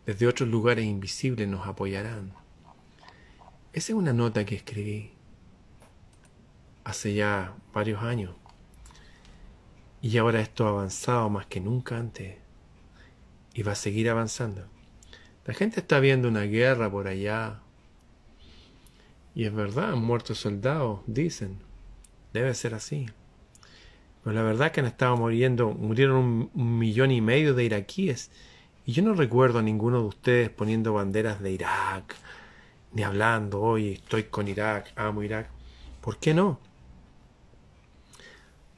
desde 0.05 0.27
otros 0.27 0.51
lugares 0.51 0.85
invisibles 0.85 1.49
nos 1.49 1.67
apoyarán. 1.67 2.35
Esa 3.73 3.93
es 3.93 3.99
una 3.99 4.13
nota 4.13 4.45
que 4.45 4.57
escribí 4.57 5.13
hace 6.85 7.15
ya 7.15 7.55
varios 7.73 8.03
años. 8.03 8.35
Y 10.03 10.19
ahora 10.19 10.43
esto 10.43 10.67
ha 10.67 10.69
avanzado 10.69 11.31
más 11.31 11.47
que 11.47 11.63
nunca 11.63 11.97
antes 11.97 12.37
y 13.55 13.63
va 13.63 13.73
a 13.73 13.77
seguir 13.77 14.11
avanzando. 14.11 14.67
La 15.47 15.55
gente 15.55 15.81
está 15.81 16.01
viendo 16.01 16.29
una 16.29 16.43
guerra 16.43 16.91
por 16.91 17.09
allá 17.09 17.63
Y 19.35 19.45
es 19.45 19.55
verdad, 19.55 19.93
han 19.93 20.03
muerto 20.03 20.35
soldados, 20.35 21.01
dicen. 21.07 21.59
Debe 22.33 22.55
ser 22.55 22.75
así. 22.75 23.07
Pero 24.23 24.35
la 24.35 24.43
verdad 24.43 24.69
es 24.69 24.73
que 24.73 24.81
han 24.81 24.87
estado 24.87 25.17
muriendo, 25.17 25.71
murieron 25.71 26.51
un, 26.53 26.79
millón 26.79 27.11
y 27.11 27.21
medio 27.21 27.55
de 27.55 27.65
iraquíes. 27.65 28.31
Y 28.85 28.93
yo 28.93 29.03
no 29.03 29.15
recuerdo 29.15 29.61
a 29.61 29.63
ninguno 29.63 30.01
de 30.01 30.07
ustedes 30.07 30.51
poniendo 30.51 30.93
banderas 30.93 31.41
de 31.41 31.53
Irak, 31.53 32.17
ni 32.93 33.03
hablando, 33.03 33.61
hoy 33.61 33.93
estoy 33.93 34.25
con 34.25 34.49
Irak, 34.49 34.93
amo 34.97 35.23
Irak. 35.23 35.49
¿Por 36.01 36.19
qué 36.19 36.35
no? 36.35 36.59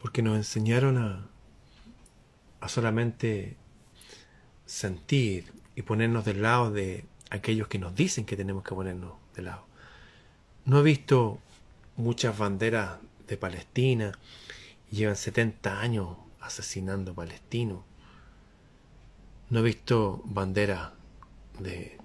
Porque 0.01 0.23
nos 0.23 0.37
enseñaron 0.37 0.99
a, 0.99 1.27
a 2.61 2.69
solamente 2.69 3.57
sentir 4.67 5.53
y 5.75 5.83
ponernos 5.83 6.25
del 6.25 6.43
lado 6.43 6.71
de 6.71 7.05
aquellos 7.31 7.69
que 7.69 7.79
nos 7.79 7.95
dicen 7.95 8.25
que 8.25 8.37
tenemos 8.37 8.63
que 8.65 8.75
ponernos 8.75 9.15
del 9.35 9.47
lado. 9.47 9.72
No 10.65 10.79
he 10.79 10.83
visto 10.83 11.41
muchas 11.97 12.39
banderas 12.39 12.99
de 13.27 13.37
Palestina 13.37 14.13
llevan 14.93 15.17
70 15.17 15.81
años 15.81 16.17
asesinando 16.41 17.15
palestinos. 17.15 17.81
No 19.51 19.61
he 19.61 19.63
visto 19.63 20.23
banderas 20.25 20.93
de 21.59 21.99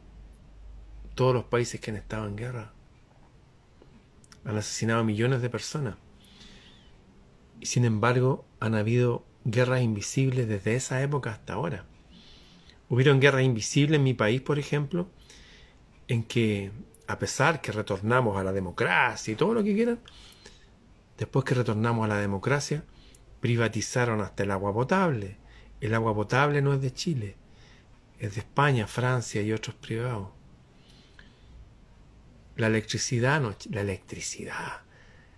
todos 1.13 1.33
los 1.33 1.43
países 1.45 1.79
que 1.79 1.91
han 1.91 1.97
estado 1.97 2.27
en 2.27 2.35
guerra. 2.35 2.73
Han 4.45 4.57
asesinado 4.57 5.03
millones 5.03 5.41
de 5.41 5.49
personas. 5.49 5.95
Y 7.59 7.65
sin 7.67 7.85
embargo, 7.85 8.45
han 8.59 8.75
habido 8.75 9.25
guerras 9.43 9.81
invisibles 9.81 10.47
desde 10.47 10.75
esa 10.75 11.01
época 11.01 11.31
hasta 11.31 11.53
ahora. 11.53 11.85
Hubieron 12.89 13.19
guerras 13.19 13.43
invisibles 13.43 13.97
en 13.97 14.03
mi 14.03 14.13
país, 14.13 14.41
por 14.41 14.59
ejemplo, 14.59 15.09
en 16.07 16.23
que 16.23 16.71
a 17.07 17.19
pesar 17.19 17.61
que 17.61 17.71
retornamos 17.71 18.37
a 18.37 18.43
la 18.43 18.51
democracia 18.51 19.31
y 19.31 19.35
todo 19.35 19.53
lo 19.53 19.63
que 19.63 19.73
quieran, 19.73 19.99
después 21.17 21.45
que 21.45 21.55
retornamos 21.55 22.05
a 22.05 22.07
la 22.07 22.17
democracia, 22.17 22.83
privatizaron 23.39 24.21
hasta 24.21 24.43
el 24.43 24.51
agua 24.51 24.73
potable. 24.73 25.37
El 25.79 25.93
agua 25.93 26.13
potable 26.13 26.61
no 26.61 26.73
es 26.73 26.81
de 26.81 26.93
Chile, 26.93 27.35
es 28.19 28.35
de 28.35 28.41
España, 28.41 28.87
Francia 28.87 29.41
y 29.41 29.53
otros 29.53 29.75
privados. 29.75 30.29
La 32.55 32.67
electricidad 32.67 33.39
no, 33.39 33.55
la 33.69 33.81
electricidad, 33.81 34.81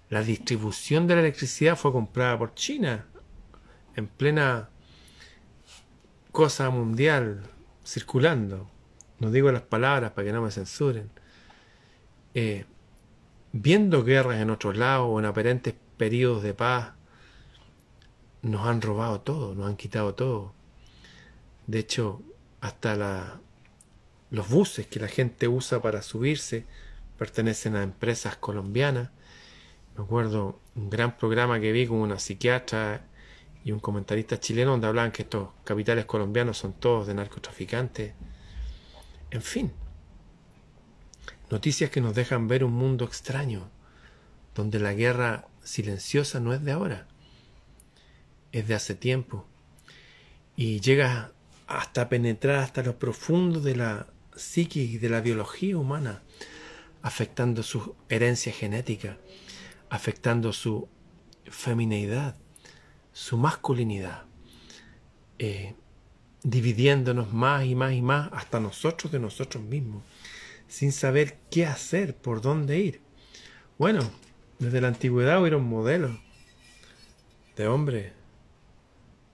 la 0.10 0.24
distribución 0.24 1.06
de 1.06 1.16
la 1.16 1.22
electricidad 1.22 1.76
fue 1.76 1.92
comprada 1.92 2.38
por 2.38 2.56
China 2.56 3.06
en 3.96 4.08
plena 4.08 4.70
cosa 6.32 6.70
mundial 6.70 7.44
circulando. 7.86 8.72
No 9.20 9.30
digo 9.30 9.52
las 9.52 9.64
palabras 9.64 10.12
para 10.12 10.26
que 10.26 10.34
no 10.34 10.42
me 10.42 10.52
censuren. 10.52 11.12
Eh, 12.34 12.66
viendo 13.52 14.04
guerras 14.04 14.40
en 14.40 14.50
otros 14.50 14.78
lados 14.78 15.08
o 15.10 15.20
en 15.20 15.26
aparentes 15.26 15.74
periodos 15.98 16.44
de 16.44 16.54
paz, 16.54 16.94
nos 18.42 18.68
han 18.68 18.82
robado 18.82 19.22
todo, 19.22 19.56
nos 19.56 19.68
han 19.68 19.76
quitado 19.76 20.16
todo. 20.16 20.54
De 21.68 21.80
hecho, 21.80 22.22
hasta 22.62 23.40
los 24.32 24.50
buses 24.50 24.88
que 24.88 25.00
la 25.00 25.08
gente 25.08 25.48
usa 25.48 25.82
para 25.82 26.02
subirse 26.02 26.66
pertenecen 27.18 27.76
a 27.76 27.84
empresas 27.84 28.38
colombianas. 28.38 29.10
Me 29.96 30.04
acuerdo 30.04 30.60
un 30.76 30.90
gran 30.90 31.18
programa 31.18 31.60
que 31.60 31.72
vi 31.72 31.86
con 31.86 31.98
una 31.98 32.20
psiquiatra 32.20 33.06
y 33.64 33.72
un 33.72 33.80
comentarista 33.80 34.40
chileno 34.40 34.72
donde 34.72 34.88
hablaban 34.88 35.12
que 35.12 35.24
estos 35.24 35.50
capitales 35.66 36.06
colombianos 36.06 36.58
son 36.58 36.74
todos 36.74 37.08
de 37.08 37.14
narcotraficantes. 37.14 38.14
En 39.32 39.42
fin, 39.42 39.74
Noticias 41.50 41.90
que 41.90 42.02
nos 42.02 42.14
dejan 42.14 42.48
ver 42.48 42.64
un 42.64 42.74
mundo 42.74 43.06
extraño, 43.06 43.70
donde 44.54 44.80
la 44.80 44.94
guerra 44.94 45.48
silenciosa 45.64 46.40
no 46.40 46.54
es 46.54 46.64
de 46.64 46.72
ahora, 46.72 47.08
es 48.52 48.68
de 48.68 48.76
hace 48.76 48.94
tiempo, 48.94 49.48
y 50.56 50.80
llega 50.80 51.32
hasta 51.66 52.08
penetrar 52.08 52.58
hasta 52.58 52.84
lo 52.84 53.00
profundo 53.00 53.62
de 53.62 53.76
la 53.76 54.08
psique 54.36 54.80
y 54.80 54.98
de 55.00 55.10
la 55.10 55.22
biología 55.22 55.76
humana, 55.76 56.22
afectando 57.02 57.64
su 57.64 57.96
herencia 58.10 58.52
genética, 58.52 59.18
afectando 59.90 60.54
su 60.54 60.88
femineidad, 61.46 62.36
su 63.12 63.38
masculinidad, 63.38 64.26
eh, 65.40 65.74
dividiéndonos 66.44 67.34
más 67.34 67.66
y 67.66 67.74
más 67.74 67.94
y 67.94 68.04
más 68.04 68.30
hasta 68.34 68.60
nosotros 68.60 69.12
de 69.12 69.20
nosotros 69.20 69.64
mismos 69.64 70.04
sin 70.70 70.94
saber 70.94 71.38
qué 71.52 71.66
hacer, 71.66 72.16
por 72.16 72.42
dónde 72.42 72.80
ir. 72.80 73.02
Bueno, 73.78 74.10
desde 74.60 74.80
la 74.80 74.88
antigüedad 74.88 75.42
hubieron 75.42 75.64
modelos 75.64 76.12
de 77.58 77.68
hombres, 77.68 78.14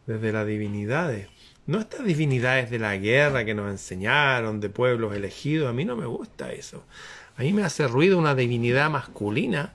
desde 0.08 0.32
las 0.32 0.48
divinidades. 0.48 1.28
No 1.68 1.80
estas 1.80 2.06
divinidades 2.06 2.70
de 2.70 2.80
la 2.80 2.96
guerra 2.98 3.44
que 3.46 3.54
nos 3.54 3.70
enseñaron, 3.70 4.60
de 4.60 4.70
pueblos 4.70 5.16
elegidos, 5.16 5.70
a 5.70 5.74
mí 5.74 5.84
no 5.84 5.96
me 5.96 6.06
gusta 6.06 6.52
eso. 6.52 6.86
A 7.38 7.42
mí 7.42 7.54
me 7.54 7.64
hace 7.64 7.88
ruido 7.88 8.18
una 8.18 8.34
divinidad 8.34 8.90
masculina 8.90 9.74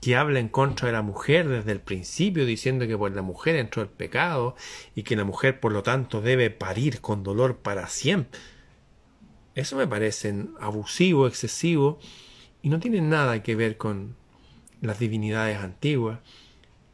que 0.00 0.16
habla 0.16 0.38
en 0.38 0.48
contra 0.48 0.88
de 0.88 0.92
la 0.92 1.02
mujer 1.02 1.48
desde 1.48 1.72
el 1.72 1.80
principio, 1.80 2.44
diciendo 2.44 2.86
que 2.86 2.98
por 2.98 3.14
la 3.14 3.22
mujer 3.22 3.56
entró 3.56 3.80
el 3.80 3.88
pecado 3.88 4.54
y 4.94 5.02
que 5.02 5.16
la 5.16 5.24
mujer 5.24 5.60
por 5.60 5.72
lo 5.72 5.82
tanto 5.82 6.20
debe 6.20 6.50
parir 6.50 7.00
con 7.00 7.22
dolor 7.22 7.56
para 7.58 7.88
siempre. 7.88 8.38
Eso 9.54 9.76
me 9.76 9.86
parece 9.86 10.46
abusivo, 10.60 11.26
excesivo, 11.26 11.98
y 12.62 12.68
no 12.70 12.80
tiene 12.80 13.00
nada 13.00 13.42
que 13.42 13.54
ver 13.54 13.76
con 13.76 14.16
las 14.80 14.98
divinidades 14.98 15.58
antiguas, 15.58 16.18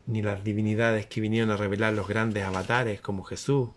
ni 0.07 0.23
las 0.23 0.45
divinidades 0.45 1.07
que 1.07 1.21
vinieron 1.21 1.51
a 1.51 1.57
revelar 1.57 1.95
los 1.95 2.09
grandes 2.09 2.45
avatares 2.45 3.01
como 3.01 3.23
Jesús, 3.23 3.71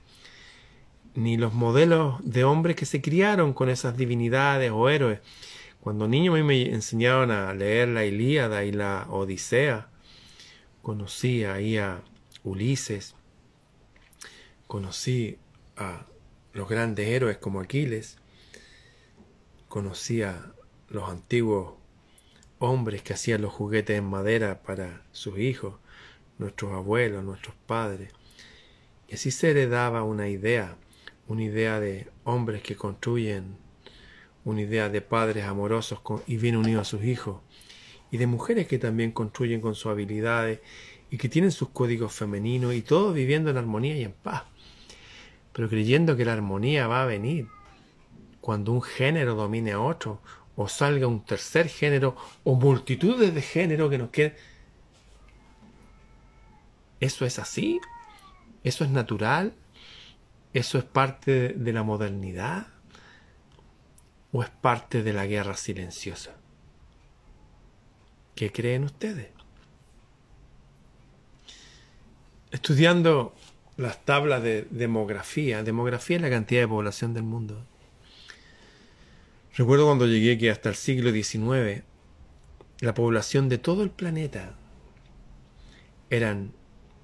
ni 1.15 1.37
los 1.37 1.53
modelos 1.53 2.15
de 2.23 2.43
hombres 2.43 2.75
que 2.75 2.85
se 2.85 3.01
criaron 3.01 3.53
con 3.53 3.69
esas 3.69 3.95
divinidades 3.95 4.71
o 4.71 4.89
héroes. 4.89 5.19
Cuando 5.79 6.07
niño 6.07 6.31
me 6.31 6.69
enseñaron 6.69 7.29
a 7.29 7.53
leer 7.53 7.89
la 7.89 8.05
Ilíada 8.05 8.63
y 8.63 8.71
la 8.71 9.05
Odisea, 9.09 9.89
conocí 10.81 11.43
ahí 11.43 11.77
a 11.77 12.01
Ulises, 12.43 13.15
conocí 14.67 15.37
a 15.77 16.05
los 16.53 16.67
grandes 16.67 17.07
héroes 17.07 17.37
como 17.37 17.59
Aquiles, 17.59 18.17
conocía 19.73 20.53
los 20.87 21.09
antiguos 21.09 21.73
hombres 22.59 23.01
que 23.01 23.13
hacían 23.13 23.41
los 23.41 23.51
juguetes 23.51 23.97
en 23.97 24.05
madera 24.05 24.61
para 24.61 25.01
sus 25.13 25.39
hijos, 25.39 25.73
nuestros 26.37 26.73
abuelos, 26.73 27.23
nuestros 27.23 27.55
padres. 27.65 28.13
Y 29.07 29.15
así 29.15 29.31
se 29.31 29.49
heredaba 29.49 30.03
una 30.03 30.29
idea, 30.29 30.77
una 31.27 31.41
idea 31.41 31.79
de 31.79 32.07
hombres 32.23 32.61
que 32.61 32.75
construyen, 32.75 33.57
una 34.45 34.61
idea 34.61 34.89
de 34.89 35.01
padres 35.01 35.45
amorosos 35.45 36.01
y 36.27 36.37
bien 36.37 36.55
unidos 36.55 36.81
a 36.81 36.91
sus 36.91 37.03
hijos, 37.03 37.41
y 38.11 38.17
de 38.17 38.27
mujeres 38.27 38.67
que 38.67 38.77
también 38.77 39.11
construyen 39.11 39.59
con 39.59 39.73
sus 39.73 39.87
habilidades 39.87 40.59
y 41.09 41.17
que 41.17 41.29
tienen 41.29 41.51
sus 41.51 41.69
códigos 41.69 42.13
femeninos 42.13 42.75
y 42.75 42.83
todos 42.83 43.15
viviendo 43.15 43.49
en 43.49 43.57
armonía 43.57 43.97
y 43.97 44.03
en 44.03 44.13
paz, 44.13 44.43
pero 45.51 45.67
creyendo 45.67 46.15
que 46.15 46.25
la 46.25 46.33
armonía 46.33 46.85
va 46.85 47.01
a 47.01 47.07
venir 47.07 47.47
cuando 48.43 48.73
un 48.73 48.81
género 48.81 49.35
domine 49.35 49.71
a 49.71 49.79
otro, 49.79 50.19
o 50.57 50.67
salga 50.67 51.07
un 51.07 51.23
tercer 51.23 51.69
género, 51.69 52.17
o 52.43 52.55
multitudes 52.55 53.33
de 53.33 53.41
géneros 53.41 53.89
que 53.89 53.97
nos 53.97 54.09
quieren. 54.09 54.35
¿Eso 56.99 57.25
es 57.25 57.39
así? 57.39 57.79
¿Eso 58.65 58.83
es 58.83 58.89
natural? 58.89 59.53
¿Eso 60.51 60.77
es 60.77 60.83
parte 60.83 61.53
de 61.53 61.71
la 61.71 61.83
modernidad? 61.83 62.67
¿O 64.33 64.43
es 64.43 64.49
parte 64.49 65.03
de 65.03 65.13
la 65.13 65.25
guerra 65.25 65.55
silenciosa? 65.55 66.35
¿Qué 68.35 68.51
creen 68.51 68.83
ustedes? 68.83 69.29
Estudiando 72.51 73.33
las 73.77 74.03
tablas 74.03 74.43
de 74.43 74.67
demografía, 74.69 75.63
demografía 75.63 76.17
es 76.17 76.21
la 76.21 76.29
cantidad 76.29 76.59
de 76.59 76.67
población 76.67 77.13
del 77.13 77.23
mundo, 77.23 77.65
Recuerdo 79.55 79.85
cuando 79.85 80.07
llegué 80.07 80.37
que 80.37 80.49
hasta 80.49 80.69
el 80.69 80.75
siglo 80.75 81.11
XIX 81.11 81.83
la 82.79 82.93
población 82.93 83.49
de 83.49 83.59
todo 83.59 83.83
el 83.83 83.91
planeta 83.91 84.55
eran 86.09 86.53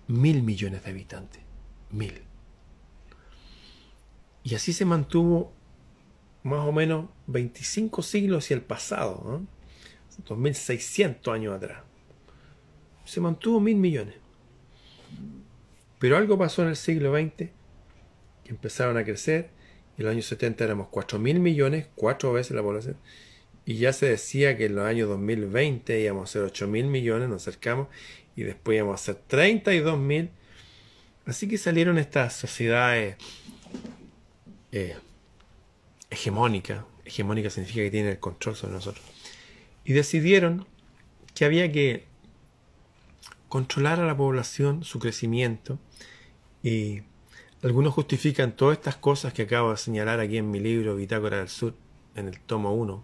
mil 0.07 0.41
millones 0.41 0.83
de 0.83 0.89
habitantes. 0.89 1.41
Mil. 1.91 2.23
Y 4.43 4.55
así 4.55 4.73
se 4.73 4.83
mantuvo 4.85 5.53
más 6.43 6.67
o 6.67 6.71
menos 6.71 7.09
25 7.27 8.01
siglos 8.01 8.49
y 8.49 8.55
el 8.55 8.61
pasado, 8.61 9.21
¿no? 9.25 9.47
2600 10.27 11.33
años 11.33 11.55
atrás. 11.55 11.83
Se 13.05 13.21
mantuvo 13.21 13.59
mil 13.59 13.77
millones. 13.77 14.15
Pero 15.99 16.17
algo 16.17 16.37
pasó 16.37 16.63
en 16.63 16.69
el 16.69 16.75
siglo 16.75 17.15
XX 17.15 17.35
que 17.35 17.51
empezaron 18.47 18.97
a 18.97 19.03
crecer 19.03 19.51
en 19.99 20.05
los 20.05 20.13
años 20.13 20.25
70 20.27 20.63
éramos 20.63 20.87
4 20.89 21.19
mil 21.19 21.41
millones, 21.41 21.87
cuatro 21.93 22.31
veces 22.31 22.55
la 22.55 22.63
población, 22.63 22.95
y 23.65 23.75
ya 23.75 23.91
se 23.91 24.05
decía 24.07 24.55
que 24.55 24.67
en 24.67 24.75
los 24.75 24.85
años 24.85 25.09
2020 25.09 25.99
íbamos 25.99 26.29
a 26.29 26.33
ser 26.33 26.43
8 26.43 26.67
mil 26.67 26.85
millones, 26.85 27.27
nos 27.27 27.41
acercamos, 27.41 27.89
y 28.37 28.43
después 28.43 28.77
íbamos 28.77 29.01
a 29.01 29.03
ser 29.03 29.15
32 29.15 29.99
mil. 29.99 30.29
Así 31.25 31.49
que 31.49 31.57
salieron 31.57 31.97
estas 31.97 32.33
sociedades 32.33 33.17
eh, 34.71 34.95
hegemónicas, 36.09 36.85
hegemónica 37.03 37.49
significa 37.49 37.81
que 37.81 37.91
tienen 37.91 38.11
el 38.11 38.19
control 38.19 38.55
sobre 38.55 38.75
nosotros, 38.75 39.03
y 39.83 39.91
decidieron 39.91 40.65
que 41.35 41.43
había 41.43 41.69
que 41.73 42.05
controlar 43.49 43.99
a 43.99 44.05
la 44.05 44.15
población, 44.15 44.85
su 44.85 44.97
crecimiento, 44.97 45.77
y 46.63 47.01
algunos 47.63 47.93
justifican 47.93 48.53
todas 48.53 48.77
estas 48.77 48.95
cosas 48.95 49.33
que 49.33 49.43
acabo 49.43 49.71
de 49.71 49.77
señalar 49.77 50.19
aquí 50.19 50.37
en 50.37 50.49
mi 50.49 50.59
libro 50.59 50.95
Bitácora 50.95 51.37
del 51.37 51.49
Sur, 51.49 51.75
en 52.15 52.27
el 52.27 52.39
tomo 52.39 52.73
1, 52.73 53.03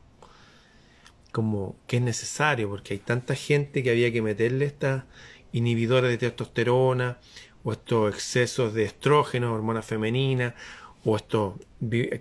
como 1.31 1.75
que 1.87 1.97
es 1.97 2.01
necesario, 2.01 2.69
porque 2.69 2.93
hay 2.93 2.99
tanta 2.99 3.35
gente 3.35 3.83
que 3.83 3.89
había 3.89 4.11
que 4.11 4.21
meterle 4.21 4.65
estas 4.65 5.03
inhibidores 5.51 6.09
de 6.09 6.17
testosterona, 6.17 7.17
o 7.63 7.73
estos 7.73 8.13
excesos 8.13 8.73
de 8.73 8.83
estrógenos, 8.83 9.51
hormonas 9.51 9.85
femeninas, 9.85 10.53
o 11.03 11.15
estos 11.15 11.55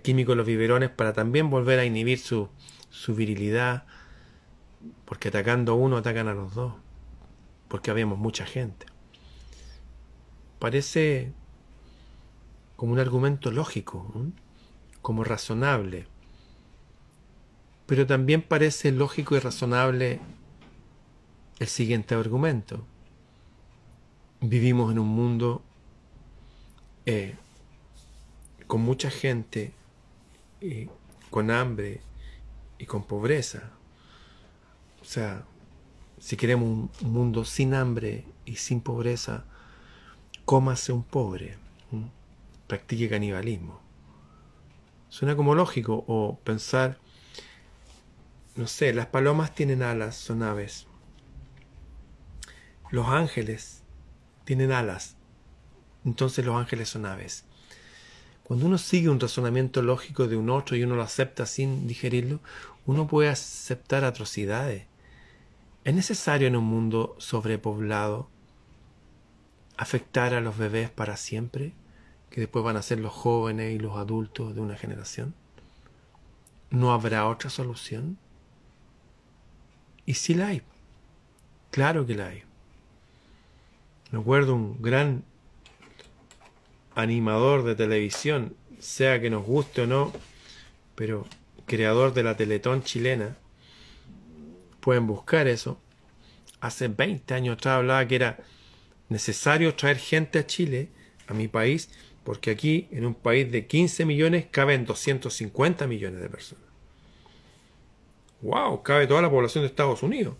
químicos 0.03 0.35
los 0.35 0.45
biberones 0.45 0.89
para 0.89 1.13
también 1.13 1.49
volver 1.49 1.79
a 1.79 1.85
inhibir 1.85 2.19
su, 2.19 2.49
su 2.89 3.15
virilidad, 3.15 3.85
porque 5.05 5.29
atacando 5.29 5.73
a 5.73 5.75
uno 5.75 5.97
atacan 5.97 6.27
a 6.27 6.33
los 6.33 6.53
dos, 6.53 6.73
porque 7.67 7.91
habíamos 7.91 8.17
mucha 8.17 8.45
gente. 8.45 8.87
Parece 10.59 11.31
como 12.75 12.93
un 12.93 12.99
argumento 12.99 13.51
lógico, 13.51 14.11
como 15.01 15.23
razonable, 15.23 16.07
pero 17.85 18.07
también 18.07 18.41
parece 18.41 18.91
lógico 18.91 19.35
y 19.35 19.39
razonable 19.39 20.19
el 21.59 21.67
siguiente 21.67 22.15
argumento. 22.15 22.85
Vivimos 24.41 24.91
en 24.91 24.99
un 24.99 25.07
mundo 25.07 25.63
eh, 27.05 27.35
con 28.67 28.81
mucha 28.81 29.09
gente, 29.09 29.73
y 30.61 30.89
con 31.29 31.51
hambre 31.51 32.01
y 32.77 32.85
con 32.85 33.03
pobreza. 33.03 33.71
O 35.01 35.05
sea, 35.05 35.45
si 36.19 36.37
queremos 36.37 36.89
un 37.01 37.13
mundo 37.13 37.45
sin 37.45 37.73
hambre 37.73 38.25
y 38.45 38.55
sin 38.55 38.81
pobreza, 38.81 39.45
cómase 40.45 40.91
un 40.91 41.03
pobre, 41.03 41.57
practique 42.67 43.09
canibalismo. 43.09 43.81
Suena 45.09 45.35
como 45.35 45.55
lógico, 45.55 46.03
o 46.07 46.39
pensar 46.43 46.99
no 48.55 48.67
sé, 48.67 48.93
las 48.93 49.07
palomas 49.07 49.53
tienen 49.53 49.83
alas, 49.83 50.15
son 50.15 50.41
aves. 50.41 50.87
Los 52.89 53.09
ángeles 53.09 53.83
tienen 54.45 54.71
alas, 54.71 55.17
entonces 56.05 56.45
los 56.45 56.55
ángeles 56.55 56.87
son 56.87 57.05
aves. 57.05 57.43
Cuando 58.43 58.67
uno 58.67 58.77
sigue 58.77 59.09
un 59.09 59.19
razonamiento 59.19 59.81
lógico 59.81 60.27
de 60.27 60.37
un 60.37 60.49
otro 60.49 60.77
y 60.77 60.83
uno 60.83 60.95
lo 60.95 61.01
acepta 61.01 61.45
sin 61.45 61.87
digerirlo, 61.87 62.39
uno 62.85 63.07
puede 63.07 63.27
aceptar 63.27 64.05
atrocidades. 64.05 64.85
¿Es 65.83 65.93
necesario 65.93 66.47
en 66.47 66.55
un 66.55 66.63
mundo 66.63 67.15
sobrepoblado 67.17 68.29
afectar 69.75 70.33
a 70.33 70.39
los 70.39 70.57
bebés 70.57 70.89
para 70.89 71.17
siempre, 71.17 71.73
que 72.35 72.41
después 72.41 72.65
van 72.65 72.75
a 72.75 72.81
ser 72.81 72.99
los 72.99 73.13
jóvenes 73.13 73.73
y 73.73 73.79
los 73.79 73.95
adultos 73.95 74.53
de 74.53 74.59
una 74.59 74.75
generación? 74.75 75.33
¿No 76.69 76.91
habrá 76.91 77.29
otra 77.29 77.49
solución? 77.49 78.17
Y 80.05 80.15
sí 80.15 80.33
la 80.33 80.47
hay. 80.47 80.61
Claro 81.71 82.05
que 82.05 82.13
la 82.13 82.27
hay. 82.27 82.43
Me 84.11 84.19
acuerdo 84.19 84.53
un 84.53 84.81
gran 84.81 85.23
animador 86.93 87.63
de 87.63 87.73
televisión, 87.73 88.53
sea 88.79 89.21
que 89.21 89.29
nos 89.29 89.45
guste 89.45 89.83
o 89.83 89.87
no, 89.87 90.11
pero 90.95 91.25
creador 91.65 92.13
de 92.13 92.23
la 92.23 92.35
Teletón 92.35 92.83
chilena. 92.83 93.37
Pueden 94.81 95.07
buscar 95.07 95.47
eso. 95.47 95.79
Hace 96.59 96.89
20 96.89 97.33
años 97.33 97.53
atrás 97.53 97.77
hablaba 97.77 98.05
que 98.05 98.17
era 98.17 98.39
necesario 99.07 99.73
traer 99.73 99.99
gente 99.99 100.37
a 100.37 100.45
Chile, 100.45 100.89
a 101.27 101.33
mi 101.33 101.47
país, 101.47 101.89
porque 102.25 102.51
aquí, 102.51 102.89
en 102.91 103.05
un 103.05 103.15
país 103.15 103.49
de 103.49 103.65
15 103.65 104.03
millones, 104.03 104.47
caben 104.51 104.85
250 104.85 105.87
millones 105.87 106.19
de 106.19 106.29
personas 106.29 106.65
wow, 108.45 108.83
cabe 108.83 109.07
toda 109.07 109.21
la 109.21 109.29
población 109.29 109.63
de 109.63 109.67
Estados 109.67 110.03
Unidos. 110.03 110.35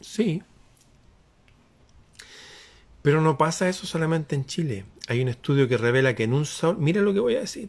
Sí. 0.00 0.42
Pero 3.02 3.20
no 3.20 3.36
pasa 3.36 3.68
eso 3.68 3.86
solamente 3.86 4.34
en 4.34 4.46
Chile. 4.46 4.86
Hay 5.08 5.20
un 5.20 5.28
estudio 5.28 5.68
que 5.68 5.76
revela 5.76 6.14
que 6.14 6.24
en 6.24 6.32
un 6.32 6.46
solo, 6.46 6.78
mira 6.78 7.02
lo 7.02 7.12
que 7.12 7.20
voy 7.20 7.36
a 7.36 7.40
decir, 7.40 7.68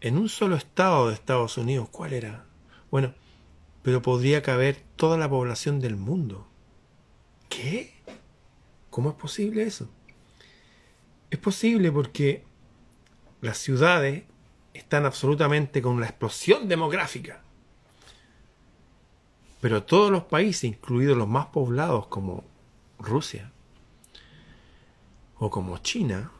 en 0.00 0.18
un 0.18 0.28
solo 0.28 0.56
estado 0.56 1.08
de 1.08 1.14
Estados 1.14 1.56
Unidos, 1.56 1.88
¿cuál 1.90 2.12
era? 2.12 2.44
Bueno, 2.90 3.14
pero 3.82 4.02
podría 4.02 4.42
caber 4.42 4.82
toda 4.96 5.16
la 5.16 5.30
población 5.30 5.80
del 5.80 5.96
mundo. 5.96 6.46
¿Qué? 7.48 7.94
¿Cómo 8.90 9.10
es 9.10 9.16
posible 9.16 9.62
eso? 9.62 9.88
Es 11.30 11.38
posible 11.38 11.92
porque 11.92 12.44
las 13.40 13.58
ciudades 13.58 14.24
están 14.72 15.04
absolutamente 15.04 15.82
con 15.82 16.00
la 16.00 16.06
explosión 16.06 16.68
demográfica. 16.68 17.42
Pero 19.60 19.82
todos 19.82 20.10
los 20.10 20.24
países, 20.24 20.64
incluidos 20.64 21.16
los 21.16 21.28
más 21.28 21.46
poblados 21.46 22.06
como 22.06 22.44
Rusia 22.98 23.50
o 25.38 25.50
como 25.50 25.78
China, 25.78 26.30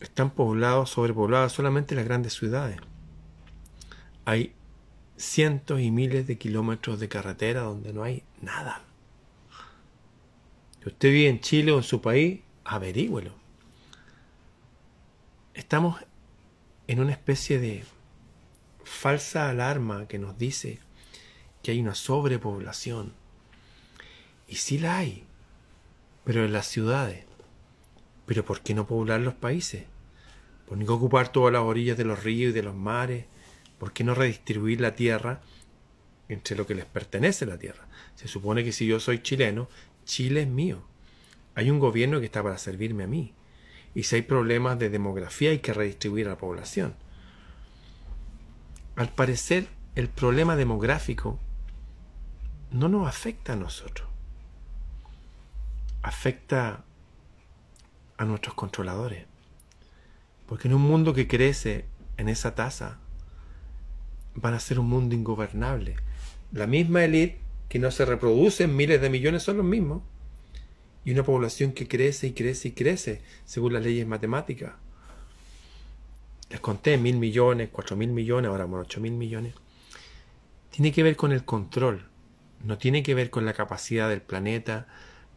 están 0.00 0.30
poblados, 0.30 0.90
sobrepoblados 0.90 1.52
solamente 1.52 1.94
las 1.94 2.04
grandes 2.04 2.34
ciudades. 2.34 2.78
Hay 4.24 4.54
cientos 5.16 5.80
y 5.80 5.90
miles 5.90 6.26
de 6.26 6.38
kilómetros 6.38 6.98
de 6.98 7.08
carretera 7.08 7.62
donde 7.62 7.92
no 7.92 8.02
hay 8.02 8.24
nada. 8.40 8.82
Si 10.82 10.88
usted 10.88 11.10
vive 11.10 11.28
en 11.28 11.40
Chile 11.40 11.72
o 11.72 11.76
en 11.76 11.84
su 11.84 12.00
país, 12.00 12.40
averígüelo. 12.64 13.34
Estamos 15.54 16.00
en 16.86 17.00
una 17.00 17.12
especie 17.12 17.58
de 17.58 17.84
falsa 18.84 19.48
alarma 19.48 20.06
que 20.08 20.18
nos 20.18 20.38
dice 20.38 20.78
que 21.62 21.72
hay 21.72 21.80
una 21.80 21.94
sobrepoblación. 21.94 23.12
Y 24.48 24.56
sí 24.56 24.78
la 24.78 24.98
hay, 24.98 25.24
pero 26.24 26.44
en 26.44 26.52
las 26.52 26.66
ciudades. 26.66 27.24
Pero 28.26 28.44
¿por 28.44 28.60
qué 28.60 28.74
no 28.74 28.86
poblar 28.86 29.20
los 29.20 29.34
países? 29.34 29.84
¿Por 30.66 30.78
qué 30.78 30.90
ocupar 30.90 31.30
todas 31.30 31.52
las 31.52 31.62
orillas 31.62 31.96
de 31.96 32.04
los 32.04 32.22
ríos 32.22 32.50
y 32.50 32.54
de 32.54 32.62
los 32.62 32.74
mares? 32.74 33.26
¿Por 33.78 33.92
qué 33.92 34.04
no 34.04 34.14
redistribuir 34.14 34.80
la 34.80 34.94
tierra 34.94 35.40
entre 36.28 36.56
lo 36.56 36.66
que 36.66 36.74
les 36.74 36.84
pertenece 36.84 37.44
a 37.44 37.48
la 37.48 37.58
tierra? 37.58 37.86
Se 38.14 38.28
supone 38.28 38.64
que 38.64 38.72
si 38.72 38.86
yo 38.86 39.00
soy 39.00 39.22
chileno, 39.22 39.68
Chile 40.04 40.42
es 40.42 40.48
mío. 40.48 40.82
Hay 41.54 41.70
un 41.70 41.78
gobierno 41.78 42.20
que 42.20 42.26
está 42.26 42.42
para 42.42 42.58
servirme 42.58 43.04
a 43.04 43.06
mí. 43.06 43.34
Y 43.94 44.04
si 44.04 44.16
hay 44.16 44.22
problemas 44.22 44.78
de 44.78 44.88
demografía 44.88 45.50
hay 45.50 45.58
que 45.58 45.74
redistribuir 45.74 46.26
a 46.26 46.30
la 46.30 46.38
población. 46.38 46.94
Al 48.96 49.08
parecer, 49.08 49.68
el 49.94 50.08
problema 50.08 50.56
demográfico 50.56 51.38
no 52.70 52.88
nos 52.88 53.06
afecta 53.06 53.52
a 53.52 53.56
nosotros. 53.56 54.08
Afecta 56.02 56.84
a 58.16 58.24
nuestros 58.24 58.54
controladores. 58.54 59.26
Porque 60.46 60.68
en 60.68 60.74
un 60.74 60.82
mundo 60.82 61.14
que 61.14 61.28
crece 61.28 61.86
en 62.16 62.28
esa 62.28 62.54
tasa, 62.54 62.98
van 64.34 64.54
a 64.54 64.60
ser 64.60 64.78
un 64.78 64.88
mundo 64.88 65.14
ingobernable. 65.14 65.96
La 66.52 66.66
misma 66.66 67.04
élite 67.04 67.40
que 67.68 67.78
no 67.78 67.90
se 67.90 68.04
reproduce 68.04 68.64
en 68.64 68.76
miles 68.76 69.00
de 69.00 69.10
millones 69.10 69.42
son 69.42 69.58
los 69.58 69.66
mismos. 69.66 70.02
Y 71.04 71.12
una 71.12 71.24
población 71.24 71.72
que 71.72 71.88
crece 71.88 72.28
y 72.28 72.32
crece 72.32 72.68
y 72.68 72.72
crece 72.72 73.22
según 73.44 73.72
las 73.72 73.82
leyes 73.82 74.06
matemáticas. 74.06 74.72
Les 76.50 76.60
conté 76.60 76.98
mil 76.98 77.16
millones, 77.16 77.70
cuatro 77.72 77.96
mil 77.96 78.10
millones, 78.10 78.48
ahora 78.48 78.66
ocho 78.66 79.00
mil 79.00 79.12
millones. 79.12 79.54
Tiene 80.70 80.92
que 80.92 81.02
ver 81.02 81.16
con 81.16 81.32
el 81.32 81.44
control 81.44 82.12
no 82.64 82.78
tiene 82.78 83.02
que 83.02 83.14
ver 83.14 83.30
con 83.30 83.44
la 83.44 83.54
capacidad 83.54 84.08
del 84.08 84.22
planeta 84.22 84.86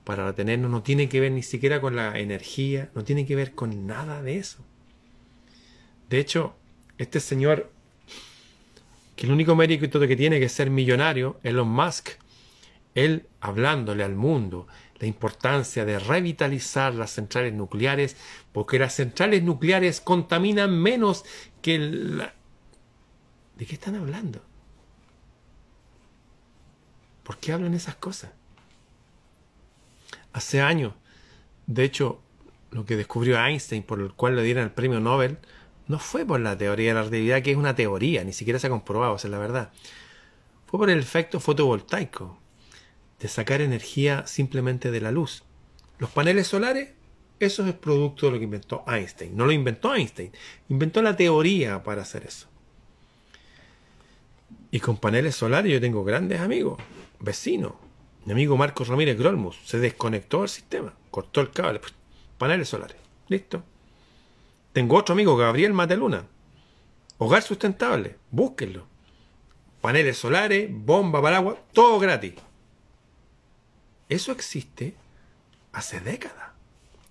para 0.03 0.25
retenernos, 0.25 0.69
no 0.69 0.83
tiene 0.83 1.09
que 1.09 1.19
ver 1.19 1.31
ni 1.31 1.41
siquiera 1.41 1.81
con 1.81 1.95
la 1.95 2.19
energía, 2.19 2.91
no 2.93 3.03
tiene 3.03 3.25
que 3.25 3.35
ver 3.35 3.53
con 3.53 3.87
nada 3.87 4.21
de 4.21 4.37
eso. 4.37 4.63
De 6.09 6.19
hecho, 6.19 6.55
este 6.97 7.19
señor, 7.19 7.71
que 9.15 9.25
el 9.25 9.31
único 9.31 9.55
mérito 9.55 9.99
que 9.99 10.15
tiene 10.15 10.39
que 10.39 10.49
ser 10.49 10.69
millonario, 10.69 11.39
Elon 11.41 11.67
Musk, 11.67 12.09
él 12.93 13.25
hablándole 13.41 14.03
al 14.03 14.15
mundo 14.15 14.67
la 14.99 15.07
importancia 15.07 15.85
de 15.85 15.99
revitalizar 15.99 16.93
las 16.93 17.11
centrales 17.11 17.53
nucleares, 17.53 18.15
porque 18.51 18.79
las 18.79 18.95
centrales 18.95 19.43
nucleares 19.43 20.01
contaminan 20.01 20.79
menos 20.79 21.25
que 21.61 21.79
la... 21.79 22.33
¿De 23.57 23.65
qué 23.65 23.75
están 23.75 23.95
hablando? 23.95 24.41
¿Por 27.23 27.37
qué 27.37 27.51
hablo 27.51 27.67
en 27.67 27.73
esas 27.73 27.95
cosas? 27.95 28.31
Hace 30.33 30.61
años, 30.61 30.93
de 31.65 31.83
hecho, 31.83 32.21
lo 32.71 32.85
que 32.85 32.97
descubrió 32.97 33.43
Einstein, 33.43 33.83
por 33.83 33.99
el 33.99 34.13
cual 34.13 34.35
le 34.35 34.43
dieron 34.43 34.63
el 34.63 34.71
premio 34.71 34.99
Nobel, 34.99 35.37
no 35.87 35.99
fue 35.99 36.25
por 36.25 36.39
la 36.39 36.57
teoría 36.57 36.89
de 36.89 36.93
la 36.93 37.01
relatividad, 37.01 37.41
que 37.41 37.51
es 37.51 37.57
una 37.57 37.75
teoría, 37.75 38.23
ni 38.23 38.33
siquiera 38.33 38.59
se 38.59 38.67
ha 38.67 38.69
comprobado, 38.69 39.15
es 39.15 39.25
la 39.25 39.39
verdad. 39.39 39.71
Fue 40.67 40.79
por 40.79 40.89
el 40.89 40.99
efecto 40.99 41.39
fotovoltaico, 41.39 42.37
de 43.19 43.27
sacar 43.27 43.61
energía 43.61 44.25
simplemente 44.27 44.91
de 44.91 45.01
la 45.01 45.11
luz. 45.11 45.43
Los 45.97 46.09
paneles 46.09 46.47
solares, 46.47 46.89
eso 47.39 47.65
es 47.65 47.73
producto 47.73 48.25
de 48.25 48.31
lo 48.33 48.37
que 48.37 48.45
inventó 48.45 48.83
Einstein. 48.87 49.35
No 49.35 49.45
lo 49.45 49.51
inventó 49.51 49.93
Einstein, 49.93 50.31
inventó 50.69 51.01
la 51.01 51.15
teoría 51.15 51.83
para 51.83 52.01
hacer 52.01 52.25
eso. 52.25 52.47
Y 54.71 54.79
con 54.79 54.97
paneles 54.97 55.35
solares 55.35 55.71
yo 55.71 55.79
tengo 55.79 56.03
grandes 56.03 56.41
amigos, 56.41 56.81
vecinos. 57.19 57.73
Mi 58.25 58.33
amigo 58.33 58.57
Marcos 58.57 58.87
Ramírez 58.87 59.17
Grolmus 59.17 59.57
se 59.65 59.79
desconectó 59.79 60.41
del 60.41 60.49
sistema, 60.49 60.93
cortó 61.11 61.41
el 61.41 61.51
cable, 61.51 61.79
pues, 61.79 61.93
paneles 62.37 62.67
solares, 62.67 62.97
listo. 63.27 63.63
Tengo 64.73 64.97
otro 64.97 65.13
amigo, 65.13 65.37
Gabriel 65.37 65.73
Mateluna, 65.73 66.25
hogar 67.17 67.43
sustentable, 67.43 68.17
búsquenlo. 68.31 68.85
Paneles 69.79 70.17
solares, 70.17 70.69
bomba 70.71 71.21
para 71.21 71.37
agua, 71.37 71.57
todo 71.71 71.99
gratis. 71.99 72.33
Eso 74.09 74.31
existe 74.31 74.95
hace 75.71 75.99
décadas. 75.99 76.51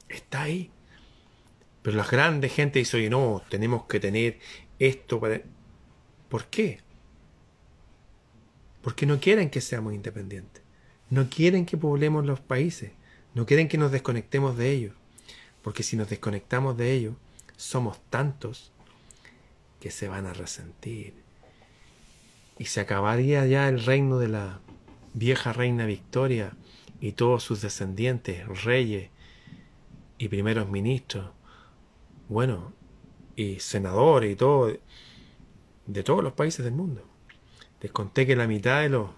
Está 0.08 0.42
ahí. 0.42 0.70
Pero 1.82 1.96
la 1.96 2.04
grande 2.04 2.48
gente 2.48 2.78
dice, 2.78 2.96
oye, 2.96 3.10
no, 3.10 3.42
tenemos 3.48 3.84
que 3.84 4.00
tener 4.00 4.38
esto 4.78 5.20
para... 5.20 5.40
¿Por 6.28 6.46
qué? 6.46 6.80
Porque 8.82 9.06
no 9.06 9.20
quieren 9.20 9.50
que 9.50 9.60
seamos 9.60 9.94
independientes. 9.94 10.62
No 11.10 11.28
quieren 11.28 11.66
que 11.66 11.76
poblemos 11.76 12.24
los 12.24 12.40
países. 12.40 12.92
No 13.34 13.46
quieren 13.46 13.68
que 13.68 13.78
nos 13.78 13.92
desconectemos 13.92 14.56
de 14.56 14.70
ellos. 14.70 14.94
Porque 15.62 15.82
si 15.82 15.96
nos 15.96 16.08
desconectamos 16.08 16.76
de 16.76 16.92
ellos, 16.92 17.14
somos 17.56 18.00
tantos 18.10 18.72
que 19.80 19.90
se 19.90 20.08
van 20.08 20.26
a 20.26 20.32
resentir. 20.32 21.14
Y 22.58 22.66
se 22.66 22.80
acabaría 22.80 23.44
ya 23.46 23.68
el 23.68 23.84
reino 23.84 24.18
de 24.18 24.28
la 24.28 24.60
vieja 25.12 25.52
reina 25.52 25.86
Victoria 25.86 26.54
y 27.04 27.12
todos 27.12 27.42
sus 27.42 27.60
descendientes, 27.60 28.64
reyes 28.64 29.10
y 30.16 30.28
primeros 30.28 30.70
ministros, 30.70 31.32
bueno, 32.30 32.72
y 33.36 33.60
senadores 33.60 34.32
y 34.32 34.36
todo, 34.36 34.74
de 35.84 36.02
todos 36.02 36.24
los 36.24 36.32
países 36.32 36.64
del 36.64 36.72
mundo. 36.72 37.06
Les 37.82 37.92
conté 37.92 38.26
que 38.26 38.36
la 38.36 38.46
mitad 38.46 38.80
de 38.80 38.88
los 38.88 39.10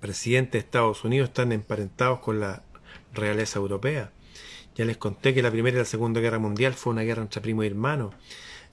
presidentes 0.00 0.54
de 0.54 0.58
Estados 0.66 1.04
Unidos 1.04 1.28
están 1.28 1.52
emparentados 1.52 2.18
con 2.18 2.40
la 2.40 2.64
realeza 3.14 3.60
europea. 3.60 4.10
Ya 4.74 4.84
les 4.84 4.96
conté 4.96 5.32
que 5.32 5.42
la 5.42 5.52
Primera 5.52 5.76
y 5.76 5.78
la 5.78 5.84
Segunda 5.84 6.20
Guerra 6.20 6.40
Mundial 6.40 6.74
fue 6.74 6.92
una 6.92 7.02
guerra 7.02 7.22
entre 7.22 7.40
primo 7.40 7.62
y 7.62 7.68
hermano. 7.68 8.10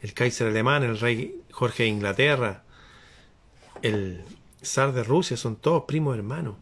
El 0.01 0.15
Kaiser 0.15 0.47
alemán, 0.47 0.81
el 0.81 0.99
rey 0.99 1.39
Jorge 1.51 1.83
de 1.83 1.89
Inglaterra, 1.89 2.63
el 3.83 4.23
zar 4.63 4.91
de 4.91 5.03
Rusia 5.03 5.37
son 5.37 5.55
todos 5.55 5.83
primos 5.83 6.17
hermanos. 6.17 6.55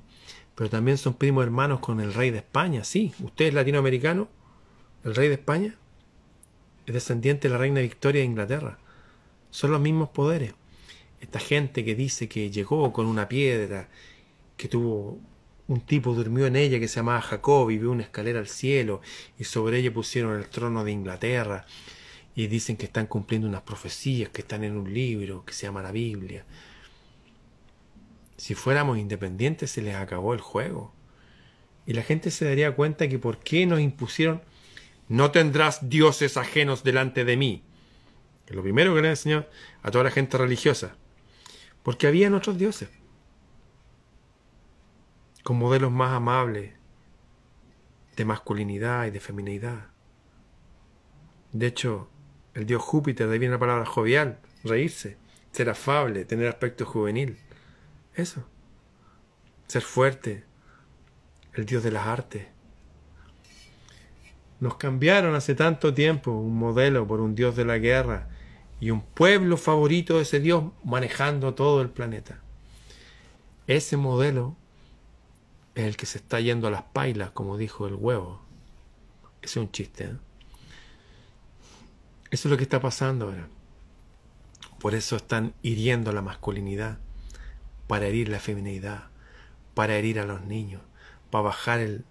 Pero 0.56 0.70
también 0.70 0.98
son 0.98 1.14
primos 1.14 1.44
hermanos 1.44 1.80
con 1.80 2.00
el 2.02 2.14
rey 2.14 2.32
de 2.32 2.40
España. 2.40 2.84
Sí, 2.84 3.14
usted 3.22 3.46
es 3.46 3.54
latinoamericano, 3.54 4.30
el 5.04 5.16
rey 5.16 5.28
de 5.28 5.36
España 5.36 5.76
es 6.86 6.94
descendiente 6.94 7.48
de 7.48 7.54
la 7.54 7.60
reina 7.60 7.82
Victoria 7.82 8.22
de 8.22 8.28
Inglaterra. 8.28 8.78
Son 9.50 9.72
los 9.72 9.82
mismos 9.82 10.10
poderes 10.10 10.54
esta 11.22 11.40
gente 11.40 11.86
que 11.86 11.96
dice 11.96 12.28
que 12.28 12.50
llegó 12.50 12.92
con 12.92 13.06
una 13.06 13.30
piedra, 13.30 13.88
que 14.58 14.68
tuvo 14.68 15.20
un 15.68 15.82
tipo 15.82 16.14
durmió 16.14 16.48
en 16.48 16.56
ella 16.56 16.80
que 16.80 16.88
se 16.88 16.96
llamaba 16.98 17.22
Jacob 17.22 17.70
y 17.70 17.78
vio 17.78 17.92
una 17.92 18.04
escalera 18.04 18.40
al 18.40 18.48
cielo 18.48 19.02
y 19.38 19.46
sobre 19.46 19.78
ella 19.78 19.94
pusieron 19.94 20.36
el 20.38 20.50
trono 20.50 20.84
de 20.84 20.92
Inglaterra 20.92 21.66
y 22.36 22.48
dicen 22.48 22.76
que 22.76 22.86
están 22.86 23.06
cumpliendo 23.06 23.48
unas 23.48 23.62
profecías 23.62 24.30
que 24.30 24.42
están 24.42 24.64
en 24.64 24.76
un 24.76 24.94
libro 24.94 25.46
que 25.46 25.54
se 25.54 25.68
llama 25.68 25.84
la 25.84 25.92
Biblia. 25.92 26.44
Si 28.42 28.56
fuéramos 28.56 28.98
independientes 28.98 29.70
se 29.70 29.84
les 29.84 29.94
acabó 29.94 30.34
el 30.34 30.42
juego. 30.42 30.96
Y 31.86 31.94
la 31.94 32.02
gente 32.02 32.32
se 32.32 32.44
daría 32.44 32.76
cuenta 32.76 33.08
que 33.08 33.20
por 33.20 33.38
qué 33.38 33.68
nos 33.68 33.80
impusieron 33.80 34.42
no 35.08 35.30
tendrás 35.30 35.90
dioses 35.90 36.38
ajenos 36.38 36.84
delante 36.84 37.24
de 37.24 37.38
mí. 37.38 37.64
Lo 38.48 38.64
primero 38.64 38.96
que 38.96 39.04
le 39.04 39.10
enseñó 39.10 39.46
a 39.84 39.92
toda 39.92 40.06
la 40.06 40.10
gente 40.10 40.40
religiosa. 40.40 40.96
Porque 41.84 42.08
habían 42.08 42.34
otros 42.34 42.58
dioses, 42.58 42.90
con 45.44 45.60
modelos 45.60 45.92
más 45.92 46.12
amables 46.12 46.74
de 48.16 48.26
masculinidad 48.26 49.06
y 49.06 49.12
de 49.12 49.20
feminidad. 49.20 49.90
De 51.52 51.68
hecho, 51.68 52.10
el 52.56 52.66
dios 52.66 52.82
Júpiter, 52.82 53.28
de 53.28 53.34
ahí 53.34 53.40
viene 53.40 53.54
la 53.54 53.60
palabra 53.60 53.86
jovial, 53.86 54.40
reírse, 54.64 55.18
ser 55.52 55.70
afable, 55.70 56.26
tener 56.26 56.48
aspecto 56.48 56.88
juvenil. 56.88 57.38
Eso. 58.22 58.44
Ser 59.66 59.82
fuerte, 59.82 60.44
el 61.56 61.66
dios 61.66 61.84
de 61.84 61.92
las 61.92 62.06
artes. 62.06 62.46
Nos 64.60 64.76
cambiaron 64.76 65.34
hace 65.34 65.56
tanto 65.56 65.92
tiempo 65.92 66.32
un 66.32 66.56
modelo 66.56 67.08
por 67.08 67.20
un 67.20 67.34
dios 67.34 67.56
de 67.56 67.66
la 67.66 67.80
guerra 67.80 68.30
y 68.80 68.92
un 68.92 69.02
pueblo 69.02 69.58
favorito 69.58 70.18
de 70.18 70.22
ese 70.22 70.40
Dios 70.40 70.66
manejando 70.84 71.56
todo 71.56 71.82
el 71.82 71.90
planeta. 71.90 72.40
Ese 73.66 73.98
modelo 73.98 74.56
es 75.74 75.86
el 75.86 75.98
que 75.98 76.06
se 76.06 76.20
está 76.20 76.40
yendo 76.40 76.68
a 76.68 76.72
las 76.72 76.84
pailas, 76.84 77.32
como 77.32 77.58
dijo 77.58 77.88
el 77.88 77.96
huevo. 77.96 78.40
Ese 79.42 79.60
es 79.60 79.66
un 79.66 79.72
chiste. 79.72 80.04
¿eh? 80.04 80.16
Eso 82.30 82.48
es 82.48 82.52
lo 82.52 82.58
que 82.58 82.64
está 82.64 82.80
pasando 82.80 83.26
ahora. 83.26 83.48
Por 84.80 84.94
eso 84.94 85.16
están 85.16 85.56
hiriendo 85.64 86.12
la 86.12 86.22
masculinidad, 86.22 87.00
para 87.92 88.08
herir 88.08 88.30
la 88.30 88.40
feminidad, 88.40 89.10
para 89.74 89.98
herir 89.98 90.22
a 90.22 90.26
los 90.26 90.44
niños, 90.44 90.82
para 91.30 91.42
bajar 91.42 91.82
el, 91.82 92.06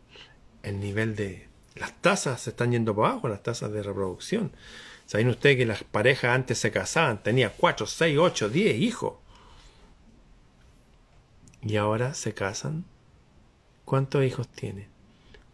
el 0.62 0.78
nivel 0.78 1.16
de... 1.16 1.48
Las 1.74 1.98
tasas 2.02 2.42
se 2.42 2.50
están 2.50 2.72
yendo 2.72 2.94
para 2.94 3.12
abajo, 3.12 3.30
las 3.30 3.42
tasas 3.42 3.72
de 3.72 3.82
reproducción. 3.82 4.52
¿Saben 5.06 5.28
ustedes 5.28 5.56
que 5.56 5.64
las 5.64 5.82
parejas 5.82 6.34
antes 6.34 6.58
se 6.58 6.70
casaban? 6.70 7.22
Tenía 7.22 7.54
4, 7.56 7.86
6, 7.86 8.18
8, 8.18 8.50
10 8.50 8.76
hijos. 8.76 9.14
Y 11.62 11.76
ahora 11.76 12.12
se 12.12 12.34
casan. 12.34 12.84
¿Cuántos 13.86 14.22
hijos 14.22 14.48
tienen? 14.48 14.88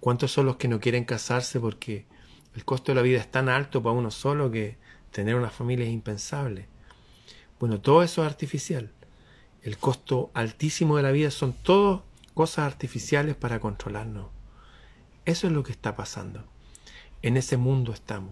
¿Cuántos 0.01 0.33
son 0.33 0.47
los 0.47 0.57
que 0.57 0.67
no 0.67 0.81
quieren 0.81 1.05
casarse 1.05 1.61
porque 1.61 2.05
el 2.57 2.65
costo 2.65 2.91
de 2.91 2.97
la 2.97 3.03
vida 3.03 3.21
es 3.21 3.31
tan 3.31 3.49
alto 3.49 3.81
para 3.81 3.95
uno 3.95 4.11
solo 4.11 4.51
que 4.51 4.77
tener 5.13 5.37
una 5.37 5.51
familia 5.51 5.87
es 5.87 5.93
impensable? 5.93 6.67
Bueno, 7.61 7.81
todo 7.81 8.03
eso 8.03 8.23
es 8.23 8.27
artificial. 8.29 8.91
El 9.67 9.79
costo 9.79 10.31
altísimo 10.33 10.97
de 10.97 11.03
la 11.03 11.11
vida 11.11 11.33
son 11.33 11.53
todas 11.53 12.01
cosas 12.35 12.67
artificiales 12.67 13.35
para 13.35 13.59
controlarnos. 13.59 14.29
Eso 15.25 15.49
es 15.49 15.53
lo 15.53 15.65
que 15.65 15.73
está 15.73 15.97
pasando. 15.97 16.45
En 17.21 17.37
ese 17.37 17.57
mundo 17.57 17.93
estamos. 17.93 18.31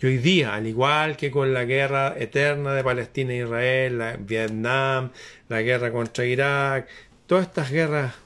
Y 0.00 0.06
hoy 0.06 0.18
día, 0.18 0.56
al 0.56 0.66
igual 0.66 1.16
que 1.16 1.30
con 1.30 1.54
la 1.54 1.64
guerra 1.64 2.12
eterna 2.18 2.72
de 2.72 2.82
Palestina 2.82 3.34
e 3.34 3.44
Israel, 3.44 3.98
la 3.98 4.16
Vietnam, 4.16 5.12
la 5.48 5.62
guerra 5.62 5.92
contra 5.92 6.24
Irak, 6.24 6.88
todas 7.28 7.46
estas 7.46 7.70
guerras 7.70 8.16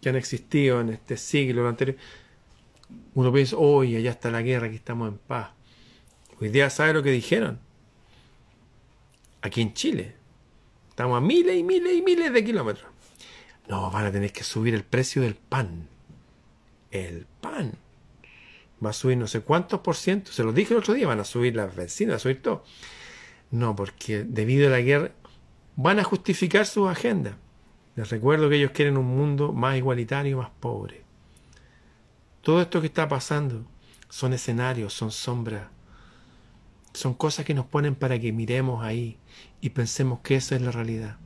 que 0.00 0.08
han 0.08 0.16
existido 0.16 0.80
en 0.80 0.88
este 0.88 1.18
siglo 1.18 1.68
anterior, 1.68 1.98
uno 3.12 3.30
piensa, 3.30 3.56
hoy 3.58 3.96
allá 3.96 4.12
está 4.12 4.30
la 4.30 4.40
guerra, 4.40 4.68
aquí 4.68 4.76
estamos 4.76 5.10
en 5.10 5.18
paz. 5.18 5.50
Hoy 6.40 6.48
día, 6.48 6.70
¿sabe 6.70 6.94
lo 6.94 7.02
que 7.02 7.10
dijeron? 7.10 7.58
Aquí 9.42 9.60
en 9.60 9.74
Chile. 9.74 10.23
Estamos 10.94 11.18
a 11.18 11.20
miles 11.20 11.56
y 11.58 11.64
miles 11.64 11.92
y 11.92 12.02
miles 12.02 12.32
de 12.32 12.44
kilómetros. 12.44 12.86
No, 13.66 13.90
van 13.90 14.06
a 14.06 14.12
tener 14.12 14.32
que 14.32 14.44
subir 14.44 14.74
el 14.74 14.84
precio 14.84 15.22
del 15.22 15.34
pan. 15.34 15.88
El 16.92 17.26
pan 17.40 17.72
va 18.84 18.90
a 18.90 18.92
subir 18.92 19.16
no 19.16 19.26
sé 19.26 19.40
cuántos 19.40 19.80
por 19.80 19.96
ciento, 19.96 20.30
se 20.30 20.44
lo 20.44 20.52
dije 20.52 20.72
el 20.72 20.78
otro 20.78 20.94
día, 20.94 21.08
van 21.08 21.18
a 21.18 21.24
subir 21.24 21.56
las 21.56 21.74
vecinas, 21.74 22.12
van 22.12 22.16
a 22.16 22.20
subir 22.20 22.42
todo. 22.42 22.62
No, 23.50 23.74
porque 23.74 24.22
debido 24.22 24.68
a 24.68 24.70
la 24.70 24.82
guerra 24.82 25.10
van 25.74 25.98
a 25.98 26.04
justificar 26.04 26.64
su 26.64 26.88
agenda. 26.88 27.38
Les 27.96 28.08
recuerdo 28.10 28.48
que 28.48 28.54
ellos 28.54 28.70
quieren 28.70 28.96
un 28.96 29.16
mundo 29.16 29.52
más 29.52 29.76
igualitario, 29.76 30.38
más 30.38 30.50
pobre. 30.60 31.02
Todo 32.40 32.62
esto 32.62 32.80
que 32.80 32.86
está 32.86 33.08
pasando 33.08 33.66
son 34.08 34.32
escenarios, 34.32 34.94
son 34.94 35.10
sombras, 35.10 35.66
son 36.92 37.14
cosas 37.14 37.44
que 37.44 37.52
nos 37.54 37.66
ponen 37.66 37.96
para 37.96 38.16
que 38.20 38.30
miremos 38.30 38.84
ahí 38.84 39.18
y 39.64 39.70
pensemos 39.70 40.20
que 40.20 40.36
esa 40.36 40.56
es 40.56 40.60
la 40.60 40.72
realidad. 40.72 41.16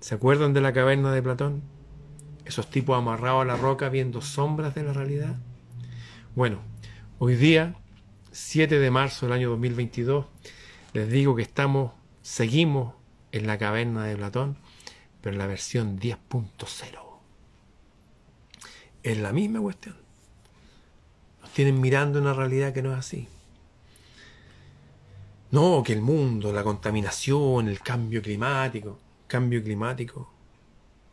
¿Se 0.00 0.14
acuerdan 0.14 0.54
de 0.54 0.62
la 0.62 0.72
caverna 0.72 1.12
de 1.12 1.22
Platón? 1.22 1.60
Esos 2.46 2.70
tipos 2.70 2.96
amarrados 2.96 3.42
a 3.42 3.44
la 3.44 3.56
roca 3.56 3.90
viendo 3.90 4.22
sombras 4.22 4.74
de 4.74 4.82
la 4.82 4.94
realidad. 4.94 5.36
Bueno, 6.34 6.60
hoy 7.18 7.36
día, 7.36 7.74
7 8.32 8.78
de 8.78 8.90
marzo 8.90 9.26
del 9.26 9.34
año 9.34 9.50
2022, 9.50 10.24
les 10.94 11.10
digo 11.10 11.36
que 11.36 11.42
estamos, 11.42 11.92
seguimos 12.22 12.94
en 13.30 13.46
la 13.46 13.58
caverna 13.58 14.06
de 14.06 14.16
Platón, 14.16 14.56
pero 15.20 15.36
la 15.36 15.46
versión 15.46 16.00
10.0. 16.00 16.98
Es 19.02 19.18
la 19.18 19.34
misma 19.34 19.60
cuestión. 19.60 19.96
Nos 21.42 21.50
tienen 21.50 21.78
mirando 21.78 22.22
una 22.22 22.32
realidad 22.32 22.72
que 22.72 22.80
no 22.80 22.92
es 22.94 22.98
así. 22.98 23.28
No, 25.50 25.82
que 25.82 25.94
el 25.94 26.02
mundo, 26.02 26.52
la 26.52 26.62
contaminación, 26.62 27.68
el 27.68 27.80
cambio 27.80 28.20
climático, 28.20 28.98
cambio 29.26 29.62
climático, 29.62 30.30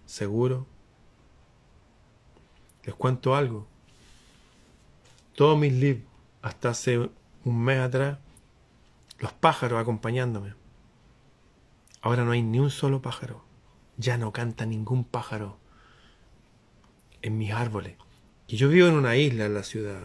seguro. 0.06 0.68
Les 2.84 2.94
cuento 2.96 3.34
algo. 3.34 3.66
Todos 5.36 5.58
mis 5.58 5.72
libros, 5.72 6.06
hasta 6.42 6.70
hace 6.70 7.10
un 7.46 7.64
mes 7.64 7.80
atrás, 7.80 8.20
los 9.20 9.32
pájaros 9.32 9.80
acompañándome. 9.80 10.54
Ahora 12.02 12.26
no 12.26 12.32
hay 12.32 12.44
ni 12.44 12.60
un 12.60 12.70
solo 12.70 13.02
pájaro. 13.02 13.44
Ya 13.98 14.18
no 14.18 14.34
canta 14.34 14.66
ningún 14.66 15.06
pájaro 15.06 15.58
en 17.22 17.38
mis 17.38 17.52
árboles. 17.52 17.96
Y 18.48 18.58
yo 18.58 18.68
vivo 18.68 18.88
en 18.88 18.96
una 18.96 19.16
isla 19.16 19.46
en 19.46 19.54
la 19.54 19.64
ciudad. 19.64 20.04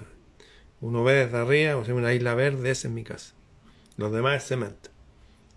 Uno 0.81 1.03
ve 1.03 1.27
desde 1.27 1.37
arriba, 1.37 1.77
o 1.77 1.85
sea, 1.85 1.95
una 1.95 2.15
isla 2.15 2.35
verde, 2.35 2.71
esa 2.71 2.89
es 2.89 2.95
mi 2.95 3.05
casa. 3.05 3.35
Los 3.97 4.13
demás 4.13 4.43
es 4.43 4.49
cemento. 4.49 4.91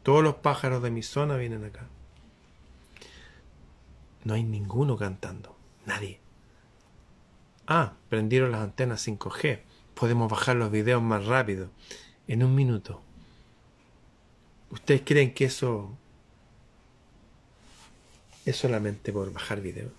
Todos 0.03 0.23
los 0.23 0.35
pájaros 0.35 0.83
de 0.83 0.91
mi 0.91 1.01
zona 1.01 1.37
vienen 1.37 1.63
acá. 1.63 1.87
No 4.23 4.33
hay 4.33 4.43
ninguno 4.43 4.97
cantando. 4.97 5.55
Nadie. 5.85 6.19
Ah, 7.67 7.93
prendieron 8.09 8.51
las 8.51 8.61
antenas 8.61 9.05
5G. 9.07 9.61
Podemos 9.93 10.29
bajar 10.29 10.55
los 10.55 10.71
videos 10.71 11.01
más 11.01 11.25
rápido. 11.25 11.69
En 12.27 12.43
un 12.43 12.55
minuto. 12.55 13.01
¿Ustedes 14.69 15.01
creen 15.05 15.33
que 15.33 15.45
eso 15.45 15.95
es 18.45 18.55
solamente 18.55 19.13
por 19.13 19.31
bajar 19.31 19.61
videos? 19.61 19.91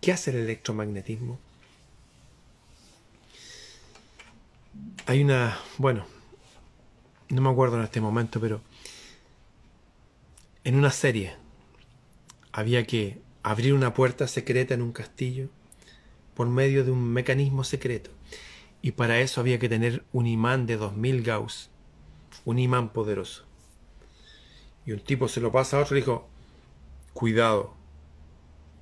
¿Qué 0.00 0.12
hace 0.12 0.30
el 0.30 0.36
electromagnetismo? 0.36 1.38
Hay 5.06 5.22
una, 5.22 5.58
bueno, 5.78 6.04
no 7.28 7.42
me 7.42 7.50
acuerdo 7.50 7.76
en 7.76 7.84
este 7.84 8.00
momento, 8.00 8.40
pero 8.40 8.60
en 10.64 10.76
una 10.76 10.90
serie 10.90 11.34
había 12.52 12.86
que 12.86 13.20
abrir 13.42 13.74
una 13.74 13.94
puerta 13.94 14.26
secreta 14.28 14.74
en 14.74 14.82
un 14.82 14.92
castillo 14.92 15.48
por 16.34 16.48
medio 16.48 16.84
de 16.84 16.90
un 16.90 17.04
mecanismo 17.12 17.64
secreto. 17.64 18.10
Y 18.82 18.92
para 18.92 19.20
eso 19.20 19.40
había 19.40 19.58
que 19.58 19.68
tener 19.68 20.04
un 20.12 20.26
imán 20.26 20.66
de 20.66 20.76
2000 20.76 21.22
Gauss, 21.22 21.70
un 22.44 22.58
imán 22.58 22.90
poderoso. 22.90 23.44
Y 24.84 24.92
un 24.92 25.00
tipo 25.00 25.28
se 25.28 25.40
lo 25.40 25.50
pasa 25.50 25.78
a 25.78 25.80
otro 25.80 25.96
y 25.96 26.00
dijo, 26.00 26.28
cuidado, 27.12 27.74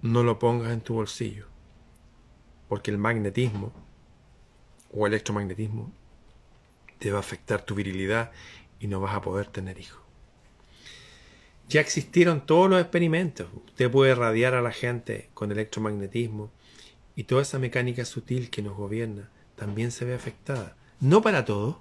no 0.03 0.23
lo 0.23 0.39
pongas 0.39 0.73
en 0.73 0.83
tu 0.83 0.95
bolsillo, 0.95 1.47
porque 2.69 2.91
el 2.91 2.99
magnetismo 2.99 3.73
o 4.93 5.07
electromagnetismo 5.07 5.91
te 6.99 7.11
va 7.11 7.19
a 7.19 7.21
afectar 7.21 7.63
tu 7.63 7.75
virilidad 7.75 8.33
y 8.81 8.87
no 8.87 9.01
vas 9.01 9.15
a 9.15 9.23
poder 9.23 9.47
tener 9.47 9.79
hijos. 9.79 10.01
Ya 11.69 11.81
existieron 11.81 12.45
todos 12.45 12.69
los 12.69 12.81
experimentos. 12.81 13.49
Usted 13.67 13.91
puede 13.91 14.15
radiar 14.15 14.55
a 14.55 14.63
la 14.63 14.73
gente 14.73 15.31
con 15.35 15.51
electromagnetismo 15.51 16.51
y 17.17 17.25
toda 17.25 17.43
esa 17.43 17.59
mecánica 17.59 18.05
sutil 18.05 18.51
que 18.51 18.63
nos 18.63 18.77
gobierna 18.77 19.31
también 19.57 19.91
se 19.91 20.05
ve 20.05 20.15
afectada. 20.15 20.77
No 21.01 21.23
para 21.23 21.45
todos, 21.45 21.77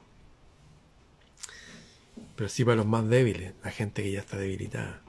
pero 2.35 2.49
sí 2.49 2.63
para 2.63 2.77
los 2.77 2.85
más 2.85 3.07
débiles, 3.07 3.53
la 3.63 3.71
gente 3.71 4.03
que 4.03 4.11
ya 4.11 4.19
está 4.19 4.37
debilitada. 4.37 5.01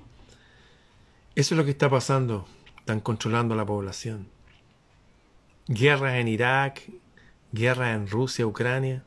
Eso 1.34 1.54
es 1.54 1.58
lo 1.58 1.64
que 1.64 1.70
está 1.70 1.90
pasando. 1.90 2.46
Están 2.78 3.00
controlando 3.00 3.54
la 3.54 3.64
población. 3.64 4.28
Guerras 5.66 6.16
en 6.16 6.28
Irak, 6.28 6.82
guerras 7.52 7.96
en 7.96 8.08
Rusia, 8.08 8.46
Ucrania. 8.46 9.02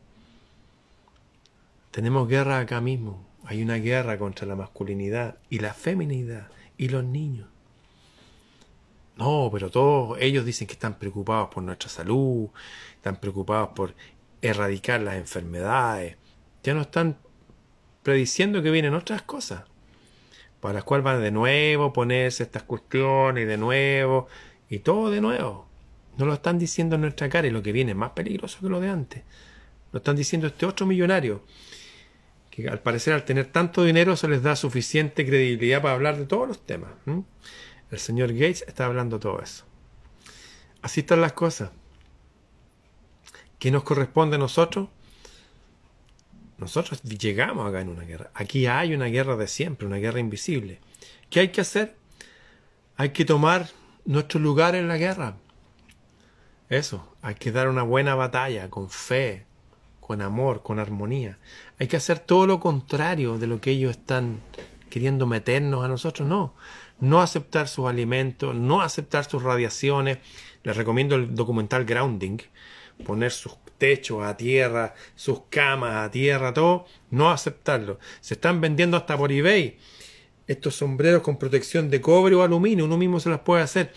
Tenemos 1.97 2.27
guerra 2.27 2.59
acá 2.59 2.79
mismo. 2.79 3.25
Hay 3.43 3.63
una 3.63 3.77
guerra 3.77 4.19
contra 4.19 4.45
la 4.45 4.55
masculinidad 4.55 5.39
y 5.49 5.57
la 5.57 5.73
feminidad 5.73 6.47
y 6.77 6.89
los 6.89 7.03
niños. 7.03 7.47
No, 9.15 9.49
pero 9.51 9.71
todos 9.71 10.15
ellos 10.21 10.45
dicen 10.45 10.67
que 10.67 10.73
están 10.73 10.99
preocupados 10.99 11.49
por 11.49 11.63
nuestra 11.63 11.89
salud, 11.89 12.49
están 12.93 13.15
preocupados 13.15 13.69
por 13.69 13.95
erradicar 14.43 15.01
las 15.01 15.15
enfermedades. 15.15 16.17
Ya 16.61 16.75
no 16.75 16.81
están 16.81 17.17
prediciendo 18.03 18.61
que 18.61 18.69
vienen 18.69 18.93
otras 18.93 19.23
cosas, 19.23 19.63
para 20.61 20.75
las 20.75 20.83
cuales 20.83 21.03
van 21.03 21.19
de 21.23 21.31
nuevo 21.31 21.93
ponerse 21.93 22.43
estas 22.43 22.61
cuestiones 22.61 23.41
y 23.41 23.47
de 23.47 23.57
nuevo, 23.57 24.27
y 24.69 24.77
todo 24.77 25.09
de 25.09 25.19
nuevo. 25.19 25.67
No 26.15 26.27
lo 26.27 26.35
están 26.35 26.59
diciendo 26.59 26.93
en 26.93 27.01
nuestra 27.01 27.27
cara 27.27 27.47
y 27.47 27.51
lo 27.51 27.63
que 27.63 27.71
viene 27.71 27.93
es 27.93 27.97
más 27.97 28.11
peligroso 28.11 28.59
que 28.61 28.69
lo 28.69 28.79
de 28.79 28.89
antes. 28.89 29.23
Lo 29.91 29.97
están 29.97 30.15
diciendo 30.15 30.45
este 30.45 30.67
otro 30.67 30.85
millonario 30.85 31.41
al 32.65 32.79
parecer 32.79 33.13
al 33.13 33.25
tener 33.25 33.45
tanto 33.45 33.83
dinero 33.83 34.15
se 34.15 34.27
les 34.27 34.41
da 34.41 34.55
suficiente 34.55 35.25
credibilidad 35.25 35.81
para 35.81 35.93
hablar 35.93 36.17
de 36.17 36.25
todos 36.25 36.47
los 36.47 36.65
temas. 36.65 36.91
El 37.91 37.99
señor 37.99 38.33
Gates 38.33 38.65
está 38.67 38.85
hablando 38.85 39.19
todo 39.19 39.41
eso. 39.41 39.65
Así 40.81 41.01
están 41.01 41.21
las 41.21 41.33
cosas. 41.33 41.71
¿Qué 43.59 43.71
nos 43.71 43.83
corresponde 43.83 44.35
a 44.35 44.39
nosotros? 44.39 44.89
Nosotros 46.57 47.01
llegamos 47.03 47.67
acá 47.67 47.81
en 47.81 47.89
una 47.89 48.03
guerra. 48.03 48.31
Aquí 48.33 48.65
hay 48.65 48.93
una 48.93 49.05
guerra 49.05 49.35
de 49.35 49.47
siempre, 49.47 49.85
una 49.85 49.97
guerra 49.97 50.19
invisible. 50.19 50.79
¿Qué 51.29 51.41
hay 51.41 51.49
que 51.49 51.61
hacer? 51.61 51.95
Hay 52.95 53.09
que 53.09 53.25
tomar 53.25 53.69
nuestro 54.05 54.39
lugar 54.39 54.75
en 54.75 54.87
la 54.87 54.97
guerra. 54.97 55.37
Eso, 56.69 57.15
hay 57.21 57.35
que 57.35 57.51
dar 57.51 57.69
una 57.69 57.83
buena 57.83 58.15
batalla 58.15 58.69
con 58.69 58.89
fe, 58.89 59.45
con 60.07 60.21
amor, 60.21 60.63
con 60.63 60.79
armonía. 60.79 61.37
Hay 61.79 61.87
que 61.87 61.97
hacer 61.97 62.19
todo 62.19 62.47
lo 62.47 62.61
contrario 62.61 63.37
de 63.37 63.45
lo 63.45 63.59
que 63.59 63.71
ellos 63.71 63.91
están 63.91 64.39
queriendo 64.89 65.27
meternos 65.27 65.83
a 65.83 65.89
nosotros, 65.89 66.25
no. 66.25 66.53
No 67.01 67.21
aceptar 67.21 67.67
sus 67.67 67.87
alimentos, 67.87 68.55
no 68.55 68.81
aceptar 68.81 69.25
sus 69.25 69.43
radiaciones. 69.43 70.19
Les 70.63 70.77
recomiendo 70.77 71.15
el 71.15 71.35
documental 71.35 71.83
Grounding, 71.83 72.37
poner 73.05 73.31
sus 73.31 73.57
techos 73.77 74.25
a 74.25 74.37
tierra, 74.37 74.95
sus 75.15 75.41
camas 75.49 75.95
a 76.07 76.09
tierra, 76.09 76.53
todo, 76.53 76.85
no 77.11 77.29
aceptarlo. 77.29 77.99
Se 78.21 78.35
están 78.35 78.61
vendiendo 78.61 78.95
hasta 78.95 79.17
por 79.17 79.33
eBay 79.33 79.77
estos 80.47 80.75
sombreros 80.75 81.21
con 81.21 81.37
protección 81.37 81.89
de 81.89 81.99
cobre 81.99 82.33
o 82.33 82.43
aluminio, 82.43 82.85
uno 82.85 82.97
mismo 82.97 83.19
se 83.19 83.29
las 83.29 83.41
puede 83.41 83.61
hacer. 83.61 83.91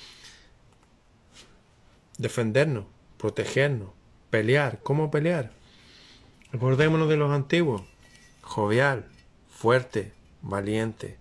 Defendernos, 2.18 2.86
protegernos, 3.16 3.90
pelear, 4.28 4.80
¿cómo 4.82 5.08
pelear? 5.08 5.59
Recordémonos 6.52 7.08
de 7.08 7.16
los 7.16 7.30
antiguos. 7.30 7.82
Jovial, 8.42 9.06
fuerte, 9.48 10.12
valiente. 10.42 11.18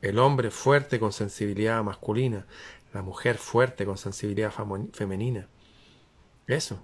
El 0.00 0.18
hombre 0.18 0.50
fuerte 0.50 0.98
con 0.98 1.12
sensibilidad 1.12 1.82
masculina. 1.84 2.46
La 2.92 3.02
mujer 3.02 3.38
fuerte 3.38 3.86
con 3.86 3.96
sensibilidad 3.96 4.52
femenina. 4.92 5.46
Eso. 6.46 6.82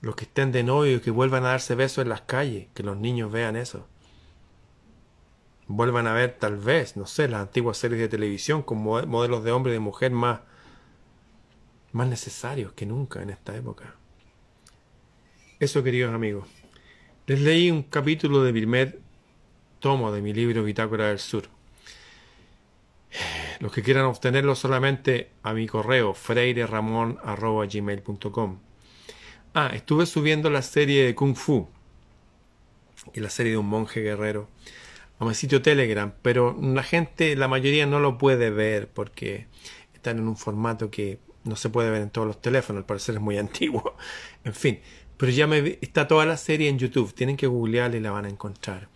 Los 0.00 0.16
que 0.16 0.24
estén 0.24 0.50
de 0.50 0.64
novio 0.64 0.96
y 0.96 1.00
que 1.00 1.10
vuelvan 1.10 1.44
a 1.44 1.50
darse 1.50 1.74
besos 1.74 2.02
en 2.02 2.08
las 2.08 2.22
calles. 2.22 2.66
Que 2.74 2.82
los 2.82 2.96
niños 2.96 3.30
vean 3.30 3.54
eso. 3.54 3.86
Vuelvan 5.68 6.08
a 6.08 6.12
ver 6.12 6.36
tal 6.36 6.56
vez, 6.56 6.96
no 6.96 7.06
sé, 7.06 7.28
las 7.28 7.42
antiguas 7.42 7.76
series 7.76 8.00
de 8.00 8.08
televisión 8.08 8.64
con 8.64 8.78
modelos 8.78 9.44
de 9.44 9.52
hombre 9.52 9.70
y 9.70 9.74
de 9.74 9.78
mujer 9.78 10.10
más, 10.10 10.40
más 11.92 12.08
necesarios 12.08 12.72
que 12.72 12.86
nunca 12.86 13.22
en 13.22 13.30
esta 13.30 13.56
época. 13.56 13.94
Eso, 15.60 15.84
queridos 15.84 16.12
amigos. 16.12 16.48
Les 17.30 17.38
leí 17.40 17.70
un 17.70 17.84
capítulo 17.84 18.42
de 18.42 18.52
primer 18.52 18.98
tomo 19.78 20.10
de 20.10 20.20
mi 20.20 20.32
libro 20.32 20.64
Bitácora 20.64 21.10
del 21.10 21.20
Sur. 21.20 21.44
Los 23.60 23.70
que 23.70 23.84
quieran 23.84 24.06
obtenerlo 24.06 24.56
solamente 24.56 25.30
a 25.44 25.52
mi 25.52 25.68
correo 25.68 26.12
freireramon.gmail.com 26.12 28.58
Ah, 29.54 29.70
estuve 29.72 30.06
subiendo 30.06 30.50
la 30.50 30.62
serie 30.62 31.04
de 31.04 31.14
Kung 31.14 31.36
Fu 31.36 31.68
y 33.14 33.20
la 33.20 33.30
serie 33.30 33.52
de 33.52 33.58
un 33.58 33.68
monje 33.68 34.00
guerrero 34.00 34.48
a 35.20 35.24
mi 35.24 35.34
sitio 35.34 35.62
Telegram, 35.62 36.12
pero 36.22 36.58
la 36.60 36.82
gente, 36.82 37.36
la 37.36 37.46
mayoría 37.46 37.86
no 37.86 38.00
lo 38.00 38.18
puede 38.18 38.50
ver 38.50 38.88
porque 38.88 39.46
están 39.94 40.18
en 40.18 40.26
un 40.26 40.36
formato 40.36 40.90
que 40.90 41.20
no 41.44 41.56
se 41.56 41.70
puede 41.70 41.90
ver 41.90 42.02
en 42.02 42.10
todos 42.10 42.26
los 42.26 42.40
teléfonos, 42.40 42.80
al 42.80 42.86
parecer 42.86 43.14
es 43.14 43.20
muy 43.20 43.38
antiguo. 43.38 43.94
En 44.42 44.54
fin, 44.54 44.80
pero 45.20 45.32
ya 45.32 45.46
me, 45.46 45.78
está 45.82 46.08
toda 46.08 46.24
la 46.24 46.38
serie 46.38 46.70
en 46.70 46.78
YouTube. 46.78 47.12
Tienen 47.12 47.36
que 47.36 47.46
googlearla 47.46 47.98
y 47.98 48.00
la 48.00 48.10
van 48.10 48.24
a 48.24 48.30
encontrar. 48.30 48.88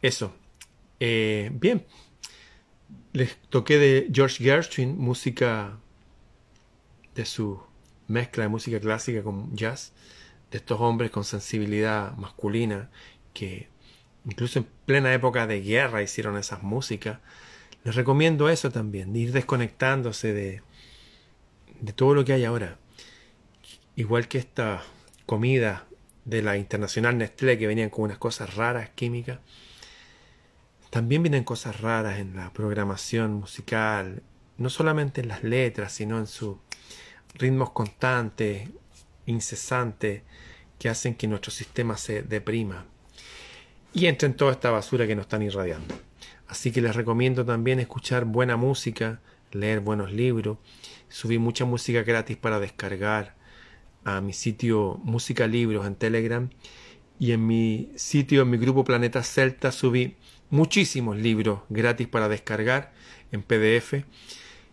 Eso. 0.00 0.34
Eh, 0.98 1.50
bien. 1.52 1.84
Les 3.12 3.36
toqué 3.50 3.76
de 3.76 4.08
George 4.10 4.42
Gershwin, 4.42 4.96
música 4.96 5.78
de 7.14 7.26
su 7.26 7.60
mezcla 8.08 8.44
de 8.44 8.48
música 8.48 8.80
clásica 8.80 9.22
con 9.22 9.54
jazz, 9.54 9.92
de 10.50 10.56
estos 10.56 10.80
hombres 10.80 11.10
con 11.10 11.22
sensibilidad 11.22 12.16
masculina 12.16 12.90
que 13.34 13.68
incluso 14.24 14.58
en 14.58 14.66
plena 14.86 15.12
época 15.12 15.46
de 15.46 15.60
guerra 15.60 16.02
hicieron 16.02 16.38
esas 16.38 16.62
músicas. 16.62 17.18
Les 17.84 17.94
recomiendo 17.94 18.48
eso 18.48 18.70
también, 18.70 19.14
ir 19.14 19.32
desconectándose 19.32 20.32
de, 20.32 20.62
de 21.78 21.92
todo 21.92 22.14
lo 22.14 22.24
que 22.24 22.32
hay 22.32 22.46
ahora. 22.46 22.78
Igual 23.96 24.28
que 24.28 24.38
esta 24.38 24.82
comida 25.32 25.86
de 26.26 26.42
la 26.42 26.58
internacional 26.58 27.16
Nestlé 27.16 27.56
que 27.56 27.66
venían 27.66 27.88
con 27.88 28.04
unas 28.04 28.18
cosas 28.18 28.54
raras 28.54 28.90
químicas, 28.90 29.38
también 30.90 31.22
vienen 31.22 31.42
cosas 31.42 31.80
raras 31.80 32.18
en 32.18 32.36
la 32.36 32.52
programación 32.52 33.32
musical, 33.32 34.22
no 34.58 34.68
solamente 34.68 35.22
en 35.22 35.28
las 35.28 35.42
letras, 35.42 35.94
sino 35.94 36.18
en 36.18 36.26
sus 36.26 36.56
ritmos 37.32 37.70
constantes, 37.70 38.68
incesantes, 39.24 40.20
que 40.78 40.90
hacen 40.90 41.14
que 41.14 41.28
nuestro 41.28 41.50
sistema 41.50 41.96
se 41.96 42.22
deprima 42.22 42.84
y 43.94 44.04
entre 44.04 44.26
en 44.26 44.36
toda 44.36 44.52
esta 44.52 44.70
basura 44.70 45.06
que 45.06 45.16
nos 45.16 45.24
están 45.24 45.40
irradiando. 45.40 45.94
Así 46.46 46.72
que 46.72 46.82
les 46.82 46.94
recomiendo 46.94 47.42
también 47.42 47.80
escuchar 47.80 48.26
buena 48.26 48.58
música, 48.58 49.22
leer 49.50 49.80
buenos 49.80 50.12
libros, 50.12 50.58
subir 51.08 51.40
mucha 51.40 51.64
música 51.64 52.02
gratis 52.02 52.36
para 52.36 52.60
descargar 52.60 53.40
a 54.04 54.20
mi 54.20 54.32
sitio 54.32 55.00
Música 55.04 55.46
Libros 55.46 55.86
en 55.86 55.94
Telegram 55.94 56.50
y 57.18 57.32
en 57.32 57.46
mi 57.46 57.90
sitio, 57.96 58.42
en 58.42 58.50
mi 58.50 58.58
grupo 58.58 58.84
Planeta 58.84 59.22
Celta, 59.22 59.72
subí 59.72 60.16
muchísimos 60.50 61.16
libros 61.16 61.60
gratis 61.68 62.08
para 62.08 62.28
descargar 62.28 62.92
en 63.30 63.42
PDF 63.42 64.04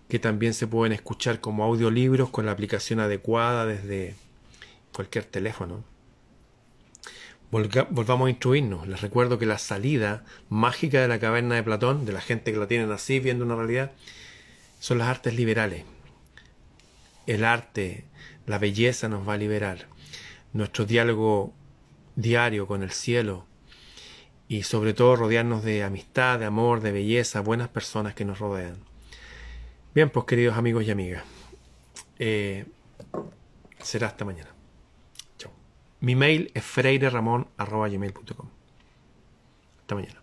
que 0.07 0.19
también 0.19 0.53
se 0.53 0.67
pueden 0.67 0.93
escuchar 0.93 1.39
como 1.39 1.63
audiolibros 1.63 2.29
con 2.29 2.45
la 2.45 2.51
aplicación 2.51 2.99
adecuada 2.99 3.65
desde 3.65 4.15
cualquier 4.91 5.25
teléfono 5.25 5.83
volvamos 7.51 8.27
a 8.27 8.29
instruirnos. 8.29 8.87
Les 8.87 9.01
recuerdo 9.01 9.39
que 9.39 9.45
la 9.45 9.57
salida 9.57 10.23
mágica 10.49 11.01
de 11.01 11.07
la 11.07 11.19
caverna 11.19 11.55
de 11.55 11.63
Platón, 11.63 12.05
de 12.05 12.13
la 12.13 12.21
gente 12.21 12.51
que 12.51 12.59
la 12.59 12.67
tienen 12.67 12.91
así, 12.91 13.19
viendo 13.19 13.45
una 13.45 13.55
realidad, 13.55 13.91
son 14.79 14.99
las 14.99 15.07
artes 15.07 15.35
liberales. 15.35 15.83
El 17.25 17.43
arte, 17.43 18.05
la 18.49 18.57
belleza 18.57 19.07
nos 19.07 19.27
va 19.27 19.33
a 19.33 19.37
liberar. 19.37 19.85
Nuestro 20.53 20.85
diálogo 20.85 21.53
diario 22.15 22.65
con 22.65 22.81
el 22.81 22.89
cielo 22.89 23.45
y 24.47 24.63
sobre 24.63 24.95
todo 24.95 25.15
rodearnos 25.15 25.63
de 25.63 25.83
amistad, 25.83 26.39
de 26.39 26.45
amor, 26.45 26.81
de 26.81 26.91
belleza, 26.91 27.41
buenas 27.41 27.67
personas 27.67 28.15
que 28.15 28.25
nos 28.25 28.39
rodean. 28.39 28.77
Bien, 29.93 30.09
pues 30.09 30.25
queridos 30.25 30.57
amigos 30.57 30.83
y 30.85 30.89
amigas, 30.89 31.23
eh, 32.17 32.65
será 33.77 34.07
hasta 34.07 34.25
mañana. 34.25 34.49
Mi 36.01 36.15
mail 36.15 36.49
es 36.55 36.63
freireramon.com. 36.63 38.49
Hasta 39.81 39.95
mañana. 39.95 40.18